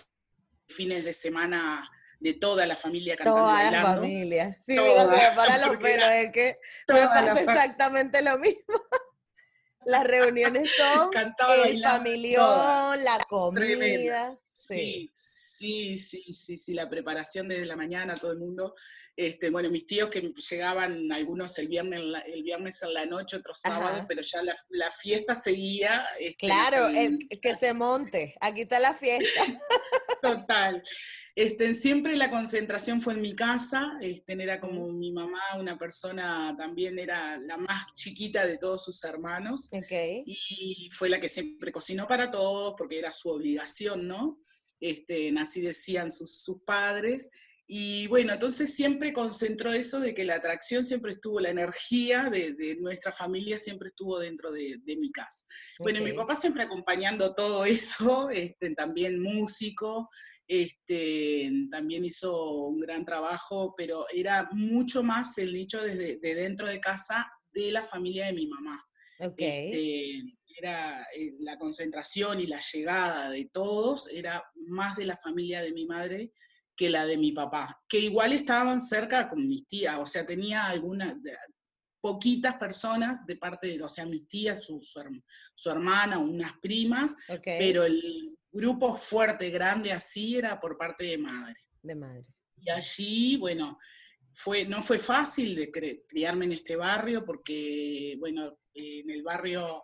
fines 0.69 1.03
de 1.03 1.11
semana 1.11 1.89
de 2.21 2.35
toda 2.35 2.65
la 2.65 2.75
familia 2.75 3.17
cantando 3.17 3.41
toda 3.41 3.71
la 3.71 3.83
familia. 3.83 4.57
Sí, 4.63 4.75
toda, 4.77 5.35
para 5.35 5.57
los 5.57 5.75
pelos, 5.75 6.07
es 6.07 6.31
que 6.31 6.57
me 6.87 7.01
pasa 7.01 7.41
exactamente 7.41 8.21
lo 8.21 8.37
mismo. 8.37 8.75
Las 9.91 10.05
reuniones 10.05 10.71
son 10.73 11.11
el 11.65 11.83
familión, 11.83 13.03
la 13.03 13.25
comida. 13.27 14.31
sí. 14.47 15.11
Sí, 15.13 15.40
sí, 15.97 16.33
sí, 16.33 16.57
sí, 16.57 16.73
la 16.73 16.89
preparación 16.89 17.47
desde 17.47 17.65
la 17.65 17.75
mañana, 17.75 18.15
todo 18.15 18.31
el 18.31 18.39
mundo. 18.39 18.75
Este, 19.15 19.49
bueno, 19.49 19.69
mis 19.69 19.85
tíos 19.85 20.09
que 20.09 20.33
llegaban 20.49 21.11
algunos 21.11 21.57
el 21.59 21.67
viernes, 21.67 21.99
en 21.99 22.11
la, 22.11 22.19
el 22.21 22.43
viernes 22.43 22.81
en 22.81 22.93
la 22.93 23.05
noche, 23.05 23.37
otros 23.37 23.59
sábados, 23.59 24.05
pero 24.07 24.21
ya 24.21 24.41
la, 24.41 24.91
fiesta 24.91 25.35
seguía. 25.35 26.05
Este, 26.19 26.47
claro, 26.47 26.87
que 27.41 27.55
se 27.55 27.73
monte, 27.73 28.35
aquí 28.39 28.61
está 28.61 28.79
la 28.79 28.93
fiesta. 28.93 29.41
Total. 30.21 30.83
Este, 31.35 31.73
siempre 31.73 32.17
la 32.17 32.29
concentración 32.29 32.99
fue 32.99 33.13
en 33.13 33.21
mi 33.21 33.35
casa, 33.35 33.97
este, 34.01 34.33
era 34.33 34.59
como 34.59 34.87
mi 34.87 35.11
mamá, 35.11 35.41
una 35.57 35.77
persona 35.77 36.53
también 36.57 36.99
era 36.99 37.37
la 37.37 37.57
más 37.57 37.93
chiquita 37.93 38.45
de 38.45 38.57
todos 38.57 38.83
sus 38.83 39.03
hermanos, 39.05 39.69
y 40.25 40.89
fue 40.91 41.09
la 41.09 41.19
que 41.19 41.29
siempre 41.29 41.71
cocinó 41.71 42.05
para 42.05 42.31
todos 42.31 42.75
porque 42.77 42.99
era 42.99 43.11
su 43.11 43.29
obligación, 43.29 44.07
¿no? 44.07 44.39
Este, 44.81 45.33
así 45.39 45.61
decían 45.61 46.11
sus, 46.11 46.61
padres. 46.65 47.29
Y 47.67 48.07
bueno, 48.07 48.33
entonces 48.33 48.75
siempre 48.75 49.13
concentró 49.13 49.71
eso 49.71 50.01
de 50.01 50.13
que 50.13 50.25
la 50.25 50.35
atracción 50.35 50.83
siempre 50.83 51.13
estuvo, 51.13 51.39
la 51.39 51.51
energía 51.51 52.29
de, 52.29 52.75
nuestra 52.81 53.13
familia 53.13 53.57
siempre 53.57 53.89
estuvo 53.89 54.19
dentro 54.19 54.51
de, 54.51 54.81
mi 54.85 55.09
casa. 55.11 55.45
Bueno, 55.79 56.03
mi 56.03 56.11
papá 56.11 56.35
siempre 56.35 56.63
acompañando 56.63 57.33
todo 57.33 57.63
eso, 57.63 58.29
este, 58.33 58.71
también 58.71 59.21
músico, 59.21 60.09
este, 60.47 61.49
también 61.69 62.03
hizo 62.03 62.51
un 62.67 62.81
gran 62.81 63.05
trabajo, 63.05 63.73
pero 63.77 64.05
era 64.13 64.49
mucho 64.51 65.01
más 65.01 65.37
el 65.37 65.53
nicho 65.53 65.81
desde 65.81 66.17
de 66.17 66.35
dentro 66.35 66.67
de 66.67 66.81
casa 66.81 67.31
de 67.53 67.71
la 67.71 67.83
familia 67.83 68.25
de 68.25 68.33
mi 68.33 68.47
mamá. 68.47 68.83
Este, 69.17 70.23
era 70.57 71.07
eh, 71.15 71.35
la 71.39 71.57
concentración 71.57 72.39
y 72.41 72.47
la 72.47 72.59
llegada 72.59 73.29
de 73.29 73.45
todos, 73.45 74.09
era 74.09 74.43
más 74.55 74.95
de 74.95 75.05
la 75.05 75.17
familia 75.17 75.61
de 75.61 75.73
mi 75.73 75.85
madre 75.85 76.31
que 76.75 76.89
la 76.89 77.05
de 77.05 77.17
mi 77.17 77.31
papá, 77.31 77.79
que 77.87 77.99
igual 77.99 78.33
estaban 78.33 78.81
cerca 78.81 79.29
con 79.29 79.47
mis 79.47 79.67
tías, 79.67 79.99
o 79.99 80.05
sea, 80.05 80.25
tenía 80.25 80.65
algunas, 80.65 81.17
poquitas 82.01 82.55
personas 82.55 83.25
de 83.27 83.37
parte 83.37 83.67
de, 83.67 83.83
o 83.83 83.87
sea, 83.87 84.05
mis 84.05 84.27
tías, 84.27 84.65
su, 84.65 84.81
su, 84.81 85.69
hermana, 85.69 86.17
unas 86.17 86.53
primas, 86.59 87.15
pero 87.43 87.83
el 87.83 88.35
grupo 88.51 88.95
fuerte, 88.95 89.51
grande 89.51 89.91
así, 89.91 90.35
era 90.35 90.59
por 90.59 90.77
parte 90.77 91.05
de 91.05 91.17
madre. 91.19 91.55
De 91.83 91.95
madre. 91.95 92.23
Y 92.57 92.69
allí, 92.71 93.37
bueno, 93.37 93.77
fue, 94.31 94.65
no 94.65 94.81
fue 94.81 94.97
fácil 94.97 95.55
de 95.55 95.71
criarme 96.07 96.45
en 96.45 96.53
este 96.53 96.75
barrio 96.75 97.23
porque, 97.23 98.15
bueno, 98.19 98.57
en 98.73 99.09
el 99.09 99.21
barrio 99.21 99.83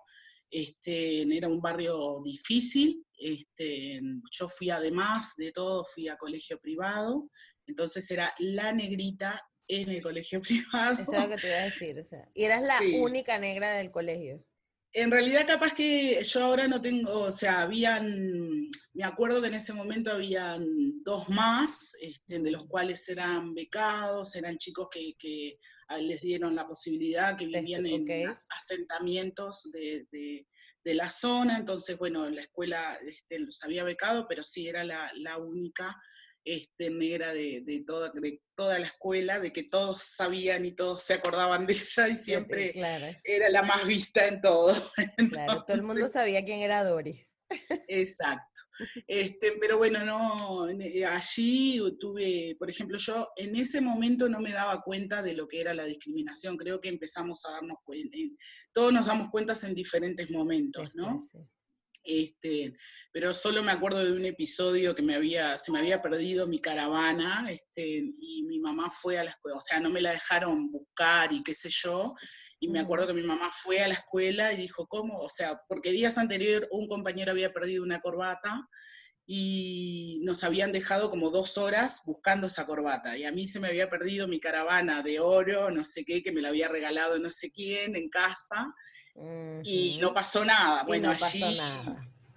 este, 0.52 1.24
era 1.36 1.48
un 1.48 1.62
barrio 1.62 2.22
difícil, 2.24 3.06
este, 3.18 4.02
yo 4.32 4.48
fui 4.48 4.70
además 4.70 5.34
de 5.38 5.52
todo, 5.52 5.84
fui 5.84 6.08
a 6.08 6.18
colegio 6.18 6.60
privado, 6.60 7.30
entonces 7.66 8.10
era 8.12 8.34
la 8.40 8.72
negrita 8.72 9.42
en 9.68 9.90
el 9.90 10.02
colegio 10.02 10.42
privado. 10.42 11.02
Eso 11.02 11.14
es 11.14 11.20
lo 11.22 11.30
que 11.30 11.38
te 11.38 11.48
iba 11.48 11.58
a 11.58 11.64
decir, 11.64 12.00
o 12.00 12.04
sea, 12.04 12.30
y 12.34 12.44
eras 12.44 12.64
la 12.64 12.80
única 13.00 13.38
negra 13.40 13.74
del 13.74 13.92
colegio. 13.92 14.44
En 14.94 15.12
realidad 15.12 15.46
capaz 15.46 15.74
que 15.74 16.24
yo 16.24 16.46
ahora 16.46 16.68
no 16.68 16.82
tengo, 16.82 17.12
o 17.12 17.32
sea, 17.32 17.62
habían, 17.62 18.70
me 18.94 19.04
acuerdo 19.04 19.42
que 19.42 19.48
en 19.48 19.56
ese 19.56 19.74
momento 19.74 20.12
habían 20.12 20.66
dos 21.04 21.30
más, 21.30 21.94
este, 22.02 22.40
de 22.40 22.52
los 22.52 22.66
cuales 22.66 23.08
eran 23.10 23.54
becados, 23.54 24.36
eran 24.36 24.58
chicos 24.58 24.88
que, 24.92 25.14
que 25.20 25.60
les 26.02 26.22
dieron 26.22 26.56
la 26.56 26.68
posibilidad, 26.68 27.38
que 27.38 27.46
vivían 27.46 27.86
en 27.86 28.30
asentamientos 28.30 29.70
de, 29.72 30.46
la 30.84 31.12
zona, 31.12 31.58
entonces, 31.58 31.98
bueno, 31.98 32.30
la 32.30 32.42
escuela 32.42 32.98
este, 33.06 33.40
los 33.40 33.62
había 33.62 33.84
becado, 33.84 34.26
pero 34.28 34.44
sí 34.44 34.70
era 34.70 34.86
la, 34.86 35.38
única 35.38 35.94
este, 36.46 36.90
negra 36.90 37.34
de, 37.34 37.84
toda, 37.86 38.10
de 38.14 38.42
toda 38.56 38.80
la 38.80 38.86
escuela, 38.86 39.40
de 39.40 39.52
que 39.52 39.64
todos 39.64 40.02
sabían 40.02 40.64
y 40.64 40.76
todos 40.76 41.04
se 41.04 41.16
acordaban 41.16 41.66
de 41.66 41.74
ella 41.74 42.08
y 42.08 42.16
siempre 42.16 42.74
era 43.26 43.50
la 43.50 43.64
más 43.64 43.86
vista 43.86 44.28
en 44.28 44.40
todo. 44.40 44.74
claro, 45.34 45.66
todo 45.66 45.76
el 45.76 45.84
mundo 45.84 46.08
sabía 46.08 46.46
quién 46.46 46.62
era 46.62 46.86
Doris. 46.86 47.27
Exacto. 47.88 48.62
Este, 49.08 49.54
pero 49.60 49.78
bueno, 49.78 50.06
no, 50.06 50.70
eh, 50.70 51.06
allí 51.06 51.82
tuve, 52.00 52.56
por 52.60 52.70
ejemplo, 52.70 52.98
yo 52.98 53.28
en 53.38 53.56
ese 53.56 53.82
momento 53.82 54.30
no 54.30 54.40
me 54.40 54.52
daba 54.52 54.82
cuenta 54.82 55.22
de 55.22 55.34
lo 55.34 55.48
que 55.48 55.62
era 55.62 55.74
la 55.74 55.86
discriminación. 55.86 56.58
Creo 56.58 56.80
que 56.80 56.90
empezamos 56.90 57.44
a 57.46 57.52
darnos 57.54 57.78
cuenta, 57.84 58.18
todos 58.74 58.94
nos 58.94 59.06
damos 59.06 59.30
cuenta 59.30 59.54
en 59.64 59.74
diferentes 59.74 60.30
momentos, 60.30 60.94
¿no? 60.96 61.28
Este, 62.04 62.74
pero 63.12 63.34
solo 63.34 63.62
me 63.62 63.74
acuerdo 63.74 64.04
de 64.04 64.14
un 64.14 64.26
episodio 64.26 64.96
que 64.96 65.02
me 65.02 65.16
había, 65.16 65.58
se 65.58 65.74
me 65.74 65.80
había 65.80 66.02
perdido 66.02 66.48
mi 66.48 66.60
caravana, 66.60 67.46
este, 67.50 68.14
y 68.18 68.44
mi 68.44 68.60
mamá 68.60 68.90
fue 68.90 69.18
a 69.18 69.26
la 69.26 69.32
escuela, 69.32 69.58
o 69.58 69.62
sea, 69.62 69.80
no 69.82 69.90
me 69.90 70.02
la 70.02 70.12
dejaron 70.12 70.72
buscar 70.72 71.34
y 71.34 71.44
qué 71.44 71.54
sé 71.54 71.70
yo, 71.70 72.16
y 72.60 72.70
me 72.70 72.80
acuerdo 72.80 73.08
que 73.08 73.14
mi 73.14 73.24
mamá 73.24 73.50
fue 73.52 73.82
a 73.82 73.88
la 73.88 73.94
escuela 73.94 74.54
y 74.54 74.58
dijo, 74.58 74.88
¿cómo? 74.88 75.20
O 75.20 75.30
sea, 75.30 75.62
porque 75.68 75.92
días 75.92 76.18
anterior 76.18 76.68
un 76.72 76.88
compañero 76.88 77.32
había 77.32 77.54
perdido 77.54 77.84
una 77.84 78.00
corbata 78.00 78.68
y 79.26 80.22
nos 80.24 80.44
habían 80.44 80.72
dejado 80.72 81.10
como 81.10 81.30
dos 81.30 81.58
horas 81.58 82.02
buscando 82.06 82.48
esa 82.48 82.66
corbata. 82.66 83.18
Y 83.18 83.26
a 83.26 83.32
mí 83.32 83.48
se 83.48 83.60
me 83.60 83.68
había 83.68 83.90
perdido 83.90 84.28
mi 84.28 84.40
caravana 84.40 85.04
de 85.04 85.20
oro, 85.20 85.70
no 85.70 85.84
sé 85.84 86.06
qué, 86.06 86.24
que 86.24 86.32
me 86.32 86.42
la 86.42 86.48
había 86.48 86.70
regalado 86.70 87.20
no 87.20 87.30
sé 87.30 87.52
quién 87.52 87.96
en 87.96 88.10
casa. 88.10 88.74
Y 89.64 89.98
no 90.00 90.14
pasó 90.14 90.46
nada. 90.46 90.84
Bueno, 90.84 91.10
allí, 91.10 91.60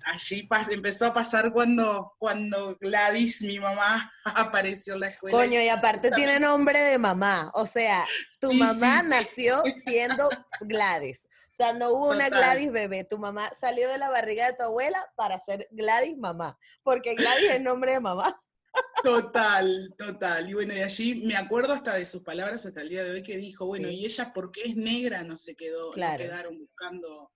allí 0.07 0.49
empezó 0.71 1.07
a 1.07 1.15
pasar 1.15 1.53
cuando, 1.53 2.15
cuando 2.19 2.77
Gladys, 2.81 3.43
mi 3.43 3.59
mamá, 3.59 4.11
apareció 4.25 4.95
en 4.95 5.01
la 5.01 5.09
escuela. 5.09 5.37
Coño, 5.37 5.61
y 5.61 5.69
aparte 5.69 6.11
tiene 6.13 6.41
nombre 6.41 6.79
de 6.79 6.99
mamá. 6.99 7.51
O 7.55 7.67
sea, 7.67 8.05
tu 8.41 8.53
mamá 8.53 9.03
nació 9.03 9.63
siendo 9.85 10.29
Gladys. 10.61 11.21
O 11.53 11.57
sea, 11.57 11.73
no 11.75 11.91
hubo 11.91 12.11
una 12.11 12.29
Gladys 12.29 12.73
bebé. 12.73 13.05
Tu 13.05 13.19
mamá 13.19 13.51
salió 13.59 13.89
de 13.89 13.99
la 13.99 14.09
barriga 14.09 14.47
de 14.47 14.57
tu 14.57 14.63
abuela 14.63 15.07
para 15.17 15.41
ser 15.41 15.69
Gladys 15.73 16.17
mamá. 16.17 16.59
Porque 16.83 17.15
Gladys 17.15 17.51
es 17.51 17.61
nombre 17.61 17.93
de 17.93 18.01
mamá. 18.01 18.35
Total, 19.03 19.95
total. 19.99 20.49
Y 20.49 20.55
bueno, 20.55 20.75
y 20.75 20.81
allí 20.81 21.27
me 21.27 21.37
acuerdo 21.37 21.73
hasta 21.73 21.95
de 21.95 22.07
sus 22.07 22.23
palabras 22.23 22.67
hasta 22.67 22.83
el 22.83 22.89
día 22.89 23.03
de 23.03 23.11
hoy 23.11 23.23
que 23.23 23.37
dijo, 23.37 23.67
bueno, 23.67 23.89
y 23.89 24.05
ella 24.05 24.33
porque 24.33 24.63
es 24.63 24.77
negra 24.77 25.25
no 25.25 25.37
se 25.37 25.57
quedó, 25.57 25.95
no 25.95 26.17
quedaron 26.17 26.59
buscando. 26.59 27.33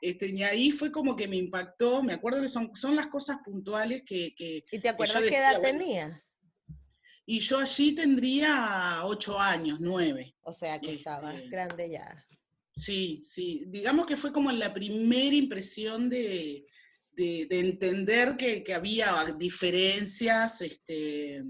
Este, 0.00 0.28
y 0.28 0.42
ahí 0.42 0.70
fue 0.70 0.90
como 0.90 1.14
que 1.14 1.28
me 1.28 1.36
impactó, 1.36 2.02
me 2.02 2.14
acuerdo 2.14 2.40
que 2.40 2.48
son, 2.48 2.74
son 2.74 2.96
las 2.96 3.08
cosas 3.08 3.38
puntuales 3.44 4.02
que... 4.04 4.34
¿Y 4.70 4.78
te 4.80 4.88
acuerdas 4.88 5.22
qué 5.28 5.36
edad 5.36 5.60
tenías? 5.60 6.32
Y 7.26 7.38
yo 7.40 7.58
allí 7.58 7.94
tendría 7.94 9.00
ocho 9.04 9.38
años, 9.38 9.78
nueve. 9.80 10.34
O 10.40 10.52
sea 10.52 10.80
que 10.80 10.94
estabas 10.94 11.36
este, 11.36 11.48
grande 11.48 11.90
ya. 11.90 12.26
Sí, 12.72 13.20
sí. 13.22 13.66
Digamos 13.68 14.06
que 14.06 14.16
fue 14.16 14.32
como 14.32 14.50
la 14.50 14.72
primera 14.74 15.36
impresión 15.36 16.08
de, 16.08 16.66
de, 17.12 17.46
entender 17.50 18.36
que, 18.36 18.64
había 18.74 19.26
diferencias, 19.38 20.60
este, 20.62 21.44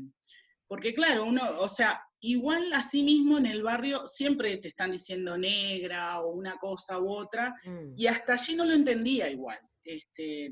porque 0.66 0.92
claro, 0.92 1.24
uno, 1.24 1.42
o 1.58 1.68
sea, 1.68 2.02
igual 2.20 2.72
así 2.74 3.02
mismo 3.02 3.38
en 3.38 3.46
el 3.46 3.62
barrio 3.62 4.06
siempre 4.06 4.58
te 4.58 4.68
están 4.68 4.92
diciendo 4.92 5.36
negra 5.38 6.20
o 6.20 6.32
una 6.32 6.56
cosa 6.56 6.98
u 6.98 7.10
otra, 7.10 7.54
mm. 7.64 7.94
y 7.96 8.06
hasta 8.06 8.34
allí 8.34 8.54
no 8.54 8.64
lo 8.64 8.74
entendía 8.74 9.30
igual. 9.30 9.58
Este, 9.82 10.50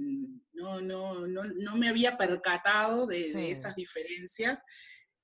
no, 0.53 0.81
no, 0.81 1.27
no, 1.27 1.45
no 1.45 1.77
me 1.77 1.89
había 1.89 2.17
percatado 2.17 3.07
de, 3.07 3.51
esas 3.51 3.75
diferencias, 3.75 4.65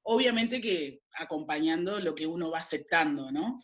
obviamente 0.03 0.61
que 0.61 1.01
acompañando 1.19 1.99
lo 2.01 2.15
que 2.15 2.27
uno 2.27 2.51
va 2.51 2.59
aceptando, 2.59 3.31
¿no? 3.31 3.61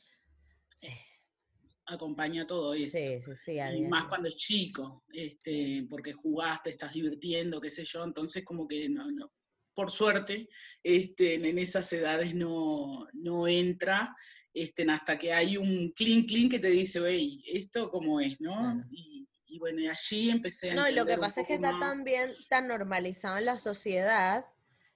acompaña 1.86 2.46
todo 2.46 2.72
eso. 2.72 2.96
Sí, 2.96 3.20
sí, 3.20 3.32
sí, 3.34 3.58
y 3.76 3.82
más 3.88 4.06
cuando 4.06 4.28
es 4.28 4.36
chico, 4.36 5.04
este, 5.12 5.86
porque 5.90 6.12
jugaste, 6.12 6.70
estás 6.70 6.92
divirtiendo, 6.92 7.60
qué 7.60 7.68
sé 7.68 7.84
yo, 7.84 8.04
entonces 8.04 8.44
como 8.44 8.66
que 8.68 8.88
no, 8.88 9.10
no 9.10 9.32
por 9.74 9.90
suerte, 9.90 10.48
este, 10.82 11.34
en 11.34 11.58
esas 11.58 11.92
edades 11.92 12.34
no, 12.34 13.06
no 13.12 13.48
entra, 13.48 14.14
este, 14.52 14.84
hasta 14.90 15.18
que 15.18 15.32
hay 15.32 15.56
un 15.56 15.92
clean 15.92 16.24
clean 16.24 16.48
que 16.48 16.58
te 16.58 16.68
dice, 16.68 17.00
hey, 17.06 17.42
esto 17.46 17.90
cómo 17.90 18.20
es, 18.20 18.40
¿no? 18.40 18.84
Y, 18.90 19.26
bueno, 19.58 19.80
y 19.80 19.88
allí 19.88 20.30
empecé 20.30 20.70
a... 20.70 20.74
No, 20.74 20.88
y 20.88 20.94
lo 20.94 21.06
que 21.06 21.18
pasa 21.18 21.40
es 21.40 21.46
que 21.46 21.54
está 21.54 21.78
también 21.78 22.30
tan 22.48 22.68
normalizado 22.68 23.38
en 23.38 23.44
la 23.44 23.58
sociedad 23.58 24.46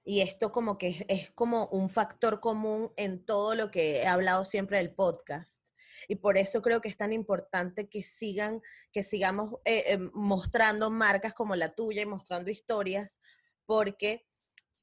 y 0.03 0.21
esto 0.21 0.51
como 0.51 0.77
que 0.77 1.05
es, 1.07 1.31
como 1.31 1.67
un 1.67 1.89
factor 1.89 2.39
común 2.39 2.91
en 2.95 3.25
todo 3.25 3.55
lo 3.55 3.71
que 3.71 3.97
he 3.97 4.07
hablado 4.07 4.45
siempre 4.45 4.77
del 4.77 4.93
podcast. 4.93 5.61
Y 6.07 6.17
por 6.17 6.37
eso 6.37 6.61
creo 6.61 6.81
que 6.81 6.89
es 6.89 6.97
tan 6.97 7.11
importante 7.11 7.89
que 7.89 8.03
sigan, 8.03 8.61
que 8.91 9.03
sigamos 9.03 9.53
eh, 9.65 9.83
eh, 9.87 9.97
mostrando 10.13 10.91
marcas 10.91 11.33
como 11.33 11.55
la 11.55 11.73
tuya 11.73 12.03
y 12.03 12.05
mostrando 12.05 12.51
historias, 12.51 13.19
porque 13.65 14.27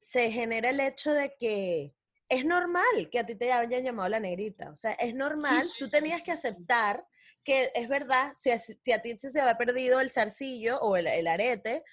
se 0.05 0.31
genera 0.31 0.69
el 0.69 0.79
hecho 0.79 1.13
de 1.13 1.35
que 1.39 1.95
es 2.29 2.45
normal 2.45 3.09
que 3.11 3.19
a 3.19 3.25
ti 3.25 3.35
te 3.35 3.51
hayan 3.51 3.83
llamado 3.83 4.09
la 4.09 4.19
negrita, 4.19 4.71
o 4.71 4.75
sea, 4.75 4.93
es 4.93 5.13
normal, 5.13 5.65
tú 5.79 5.89
tenías 5.89 6.23
que 6.23 6.31
aceptar 6.31 7.05
que 7.43 7.69
es 7.75 7.89
verdad, 7.89 8.33
si 8.37 8.51
a, 8.51 8.59
si 8.59 8.91
a 8.91 9.01
ti 9.01 9.17
se 9.19 9.31
te 9.31 9.41
había 9.41 9.57
perdido 9.57 9.99
el 9.99 10.09
zarcillo 10.09 10.79
o 10.79 10.95
el, 10.95 11.07
el 11.07 11.27
arete, 11.27 11.83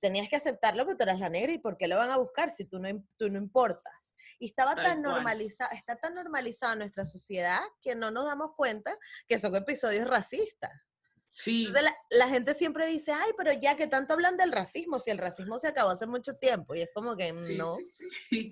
tenías 0.00 0.28
que 0.28 0.36
aceptarlo, 0.36 0.84
pero 0.84 0.98
tú 0.98 1.02
eras 1.04 1.18
la 1.18 1.28
negra 1.28 1.52
y 1.52 1.58
¿por 1.58 1.76
qué 1.76 1.88
lo 1.88 1.96
van 1.96 2.10
a 2.10 2.18
buscar 2.18 2.54
si 2.54 2.64
tú 2.64 2.78
no, 2.78 2.88
tú 3.16 3.30
no 3.30 3.38
importas? 3.38 4.12
Y 4.38 4.48
estaba 4.48 4.74
tan 4.74 5.00
normalizado, 5.00 5.70
está 5.72 5.96
tan 5.96 6.14
normalizado 6.14 6.74
en 6.74 6.80
nuestra 6.80 7.06
sociedad 7.06 7.60
que 7.80 7.94
no 7.94 8.10
nos 8.10 8.26
damos 8.26 8.50
cuenta 8.56 8.96
que 9.26 9.38
son 9.38 9.54
episodios 9.56 10.06
racistas. 10.06 10.72
Sí. 11.36 11.66
la, 12.10 12.28
gente 12.28 12.54
siempre 12.54 12.86
dice, 12.86 13.10
ay, 13.10 13.32
pero 13.36 13.52
ya 13.52 13.76
que 13.76 13.88
tanto 13.88 14.14
hablan 14.14 14.36
del 14.36 14.52
racismo, 14.52 15.00
si 15.00 15.10
el 15.10 15.18
racismo 15.18 15.58
se 15.58 15.66
acabó 15.66 15.90
hace 15.90 16.06
mucho 16.06 16.36
tiempo, 16.36 16.76
y 16.76 16.82
es 16.82 16.90
como 16.94 17.16
que 17.16 17.32
no, 17.32 17.76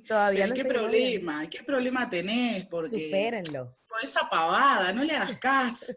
todavía 0.09 0.49
no 0.49 0.55
¿Qué 0.57 0.65
problema? 0.65 1.49
¿Qué 1.49 1.63
problema 1.63 2.11
tenés? 2.11 2.67
Porque 2.67 3.05
Supérenlo. 3.05 3.79
Por 3.87 4.03
esa 4.03 4.29
pavada, 4.29 4.93
no 4.93 5.05
le 5.05 5.15
hagas 5.15 5.39
caso. 5.39 5.93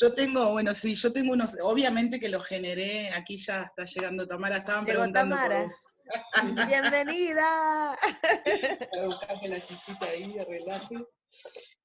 yo 0.00 0.14
tengo, 0.14 0.52
bueno, 0.52 0.72
sí, 0.74 0.94
yo 0.94 1.12
tengo 1.12 1.32
unos, 1.32 1.56
obviamente 1.60 2.20
que 2.20 2.28
los 2.28 2.46
generé, 2.46 3.10
aquí 3.12 3.36
ya 3.36 3.64
está 3.64 3.84
llegando 3.84 4.28
Tamara, 4.28 4.58
estaban 4.58 4.84
preguntando 4.84 5.34
Tamara. 5.34 5.72
Bienvenida. 6.68 7.98
la 9.48 9.60
sillita 9.60 10.06
ahí, 10.06 10.38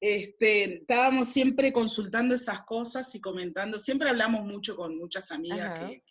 Este, 0.02 0.80
estábamos 0.80 1.28
siempre 1.28 1.72
consultando 1.72 2.34
esas 2.34 2.64
cosas 2.64 3.14
y 3.14 3.22
comentando, 3.22 3.78
siempre 3.78 4.10
hablamos 4.10 4.44
mucho 4.44 4.76
con 4.76 4.98
muchas 4.98 5.32
amigas 5.32 5.80
que, 5.80 6.04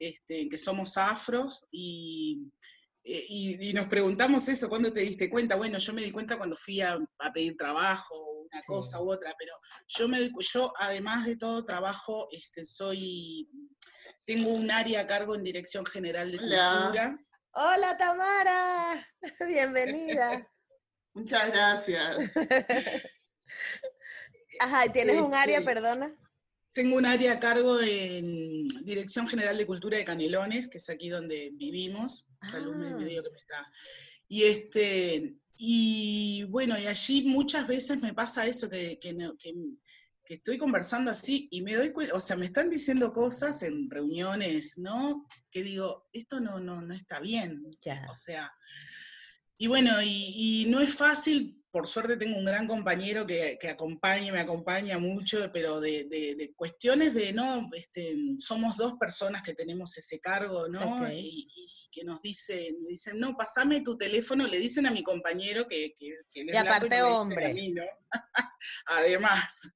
este, 0.00 0.48
que, 0.48 0.58
somos 0.58 0.96
afros 0.96 1.64
y, 1.70 2.50
eh, 3.04 3.24
y, 3.28 3.72
nos 3.74 3.86
preguntamos 3.86 4.48
eso, 4.48 4.68
¿cuándo 4.68 4.92
te 4.92 5.00
diste 5.00 5.30
cuenta? 5.30 5.54
Bueno, 5.54 5.78
yo 5.78 5.92
me 5.92 6.02
di 6.02 6.10
cuenta 6.10 6.36
cuando 6.36 6.56
fui 6.56 6.80
a, 6.80 6.98
pedir 7.32 7.56
trabajo, 7.56 8.46
una 8.52 8.60
cosa 8.66 9.00
u 9.00 9.12
otra, 9.12 9.32
pero 9.38 9.54
yo, 9.86 10.08
me, 10.08 10.28
yo 10.52 10.72
además 10.76 11.24
de 11.24 11.36
todo 11.36 11.64
trabajo, 11.64 12.26
este, 12.32 12.64
soy, 12.64 13.48
tengo 14.24 14.50
un 14.50 14.68
área 14.68 15.02
a 15.02 15.06
cargo 15.06 15.36
en 15.36 15.44
Dirección 15.44 15.86
General 15.86 16.30
de 16.32 16.38
Cultura. 16.38 17.16
Hola 17.52 17.96
Tamara, 17.96 19.08
bienvenida. 19.46 20.51
Muchas 21.14 21.50
gracias. 21.52 22.32
Ajá, 24.60 24.92
¿tienes 24.92 25.20
un 25.20 25.34
área, 25.34 25.58
este, 25.58 25.70
perdona? 25.72 26.14
Tengo 26.72 26.96
un 26.96 27.06
área 27.06 27.34
a 27.34 27.40
cargo 27.40 27.80
en 27.80 28.66
Dirección 28.84 29.28
General 29.28 29.56
de 29.56 29.66
Cultura 29.66 29.98
de 29.98 30.04
Canelones, 30.04 30.68
que 30.68 30.78
es 30.78 30.88
aquí 30.88 31.08
donde 31.08 31.50
vivimos. 31.54 32.28
Salud 32.48 32.74
ah. 32.76 32.96
medio 32.96 33.22
que 33.22 33.30
me 33.30 33.36
está. 33.36 33.70
Y 34.28 34.44
este, 34.44 35.36
y 35.56 36.44
bueno, 36.44 36.78
y 36.78 36.86
allí 36.86 37.24
muchas 37.26 37.66
veces 37.66 38.00
me 38.00 38.14
pasa 38.14 38.46
eso, 38.46 38.70
que, 38.70 38.98
que, 38.98 39.16
que 40.24 40.34
estoy 40.34 40.56
conversando 40.56 41.10
así 41.10 41.48
y 41.50 41.62
me 41.62 41.74
doy 41.74 41.92
cuenta, 41.92 42.14
o 42.14 42.20
sea, 42.20 42.36
me 42.36 42.46
están 42.46 42.70
diciendo 42.70 43.12
cosas 43.12 43.62
en 43.62 43.90
reuniones, 43.90 44.78
¿no? 44.78 45.26
Que 45.50 45.62
digo, 45.62 46.08
esto 46.12 46.40
no, 46.40 46.60
no, 46.60 46.80
no 46.80 46.94
está 46.94 47.20
bien. 47.20 47.64
O 48.08 48.14
sea, 48.14 48.50
y 49.62 49.68
bueno, 49.68 49.92
y, 50.02 50.66
no 50.70 50.80
es 50.80 50.96
fácil, 50.96 51.64
por 51.70 51.86
suerte 51.86 52.16
tengo 52.16 52.36
un 52.36 52.44
gran 52.44 52.66
compañero 52.66 53.24
que, 53.24 53.56
que 53.60 53.68
acompaña, 53.68 54.32
me 54.32 54.40
acompaña 54.40 54.98
mucho, 54.98 55.52
pero 55.52 55.78
de, 55.78 56.52
cuestiones 56.56 57.14
de, 57.14 57.32
¿no? 57.32 57.68
Este, 57.72 58.16
somos 58.38 58.76
dos 58.76 58.94
personas 58.98 59.40
que 59.44 59.54
tenemos 59.54 59.96
ese 59.96 60.18
cargo, 60.18 60.66
¿no? 60.66 61.08
Y, 61.12 61.46
que 61.92 62.02
nos 62.02 62.20
dicen, 62.22 62.82
dicen, 62.86 63.20
no, 63.20 63.36
pasame 63.36 63.82
tu 63.82 63.96
teléfono, 63.96 64.48
le 64.48 64.58
dicen 64.58 64.86
a 64.86 64.90
mi 64.90 65.04
compañero 65.04 65.68
que, 65.68 65.94
que, 65.96 66.24
y 66.34 66.56
aparte 66.56 67.00
hombre. 67.02 67.54
Además. 68.86 69.70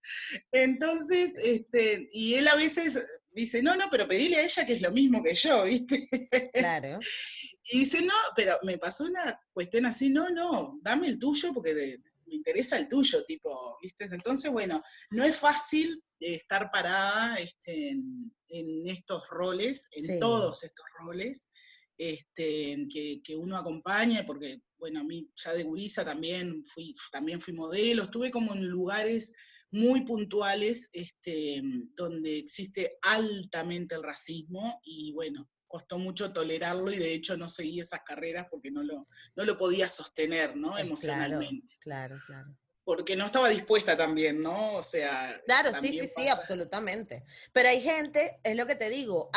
Entonces, 0.51 1.37
este, 1.37 2.09
y 2.11 2.35
él 2.35 2.49
a 2.49 2.57
veces 2.57 3.07
dice, 3.31 3.63
no, 3.63 3.77
no, 3.77 3.89
pero 3.89 4.09
pedile 4.09 4.39
a 4.39 4.43
ella 4.43 4.67
que 4.67 4.73
es 4.73 4.81
lo 4.83 4.91
mismo 4.91 5.23
que 5.23 5.35
yo, 5.35 5.63
¿viste? 5.65 6.09
Claro. 6.55 6.99
Y 7.71 7.81
dice, 7.81 8.03
no, 8.03 8.15
pero 8.35 8.59
me 8.63 8.79
pasó 8.79 9.05
una 9.05 9.41
cuestión 9.53 9.87
así, 9.87 10.09
no, 10.09 10.31
no, 10.31 10.79
dame 10.83 11.09
el 11.09 11.19
tuyo 11.19 11.53
porque 11.53 11.99
me 12.27 12.35
interesa 12.35 12.79
el 12.79 12.89
tuyo, 12.89 13.25
tipo, 13.25 13.79
¿viste? 13.83 14.05
Entonces, 14.05 14.51
bueno, 14.51 14.83
no 15.11 15.25
es 15.25 15.39
fácil 15.39 16.03
estar 16.21 16.71
parada 16.71 17.37
este, 17.39 17.91
en, 17.91 18.89
estos 18.89 19.29
roles, 19.31 19.89
en 19.93 20.19
todos 20.19 20.63
estos 20.65 20.87
roles, 21.01 21.51
este, 21.99 22.87
que, 22.93 23.21
que, 23.23 23.37
uno 23.37 23.57
acompaña, 23.57 24.25
porque, 24.25 24.61
bueno, 24.79 25.01
a 25.01 25.05
mí 25.05 25.29
ya 25.35 25.53
de 25.53 25.65
gurisa 25.65 26.05
también 26.05 26.65
fui, 26.67 26.93
también 27.11 27.41
fui 27.41 27.55
modelo, 27.55 28.05
estuve 28.05 28.31
como 28.31 28.55
en 28.55 28.67
lugares 28.67 29.33
muy 29.71 30.05
puntuales 30.05 30.89
este, 30.93 31.61
donde 31.95 32.39
existe 32.39 32.99
altamente 33.03 33.95
el 33.95 34.03
racismo 34.03 34.81
y 34.85 35.13
bueno, 35.13 35.49
costó 35.67 35.99
mucho 35.99 36.33
tolerarlo 36.33 36.91
y 36.91 36.99
de 36.99 37.13
hecho 37.13 37.37
no 37.37 37.49
seguí 37.49 37.81
esas 37.81 38.03
carreras 38.03 38.47
porque 38.51 38.71
no 38.71 38.83
lo, 38.83 39.07
no 39.35 39.45
lo 39.45 39.59
podía 39.59 39.89
sostener, 39.89 40.57
¿no? 40.57 40.79
Emocionalmente. 40.79 41.77
Claro, 41.81 42.17
claro, 42.27 42.57
Porque 42.85 43.17
no 43.17 43.27
estaba 43.27 43.49
dispuesta 43.49 43.97
también, 43.97 44.43
¿no? 44.43 44.75
O 44.75 44.83
sea. 44.83 45.41
Claro, 45.45 45.71
sí, 45.81 45.99
sí, 45.99 46.09
sí, 46.15 46.29
absolutamente. 46.29 47.25
Pero 47.53 47.69
hay 47.69 47.81
gente, 47.81 48.41
es 48.43 48.57
lo 48.57 48.67
que 48.67 48.77
te 48.77 48.91
digo, 48.91 49.31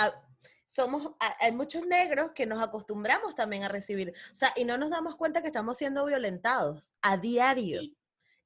somos, 0.70 1.14
hay 1.40 1.52
muchos 1.52 1.86
negros 1.88 2.32
que 2.32 2.46
nos 2.46 2.62
acostumbramos 2.62 3.34
también 3.36 3.64
a 3.64 3.70
recibir, 3.70 4.14
o 4.32 4.36
sea, 4.36 4.54
y 4.56 4.66
no 4.66 4.78
nos 4.78 4.92
damos 4.92 5.16
cuenta 5.16 5.42
que 5.42 5.48
estamos 5.48 5.78
siendo 5.78 6.06
violentados 6.06 6.94
a 7.02 7.18
diario. 7.18 7.82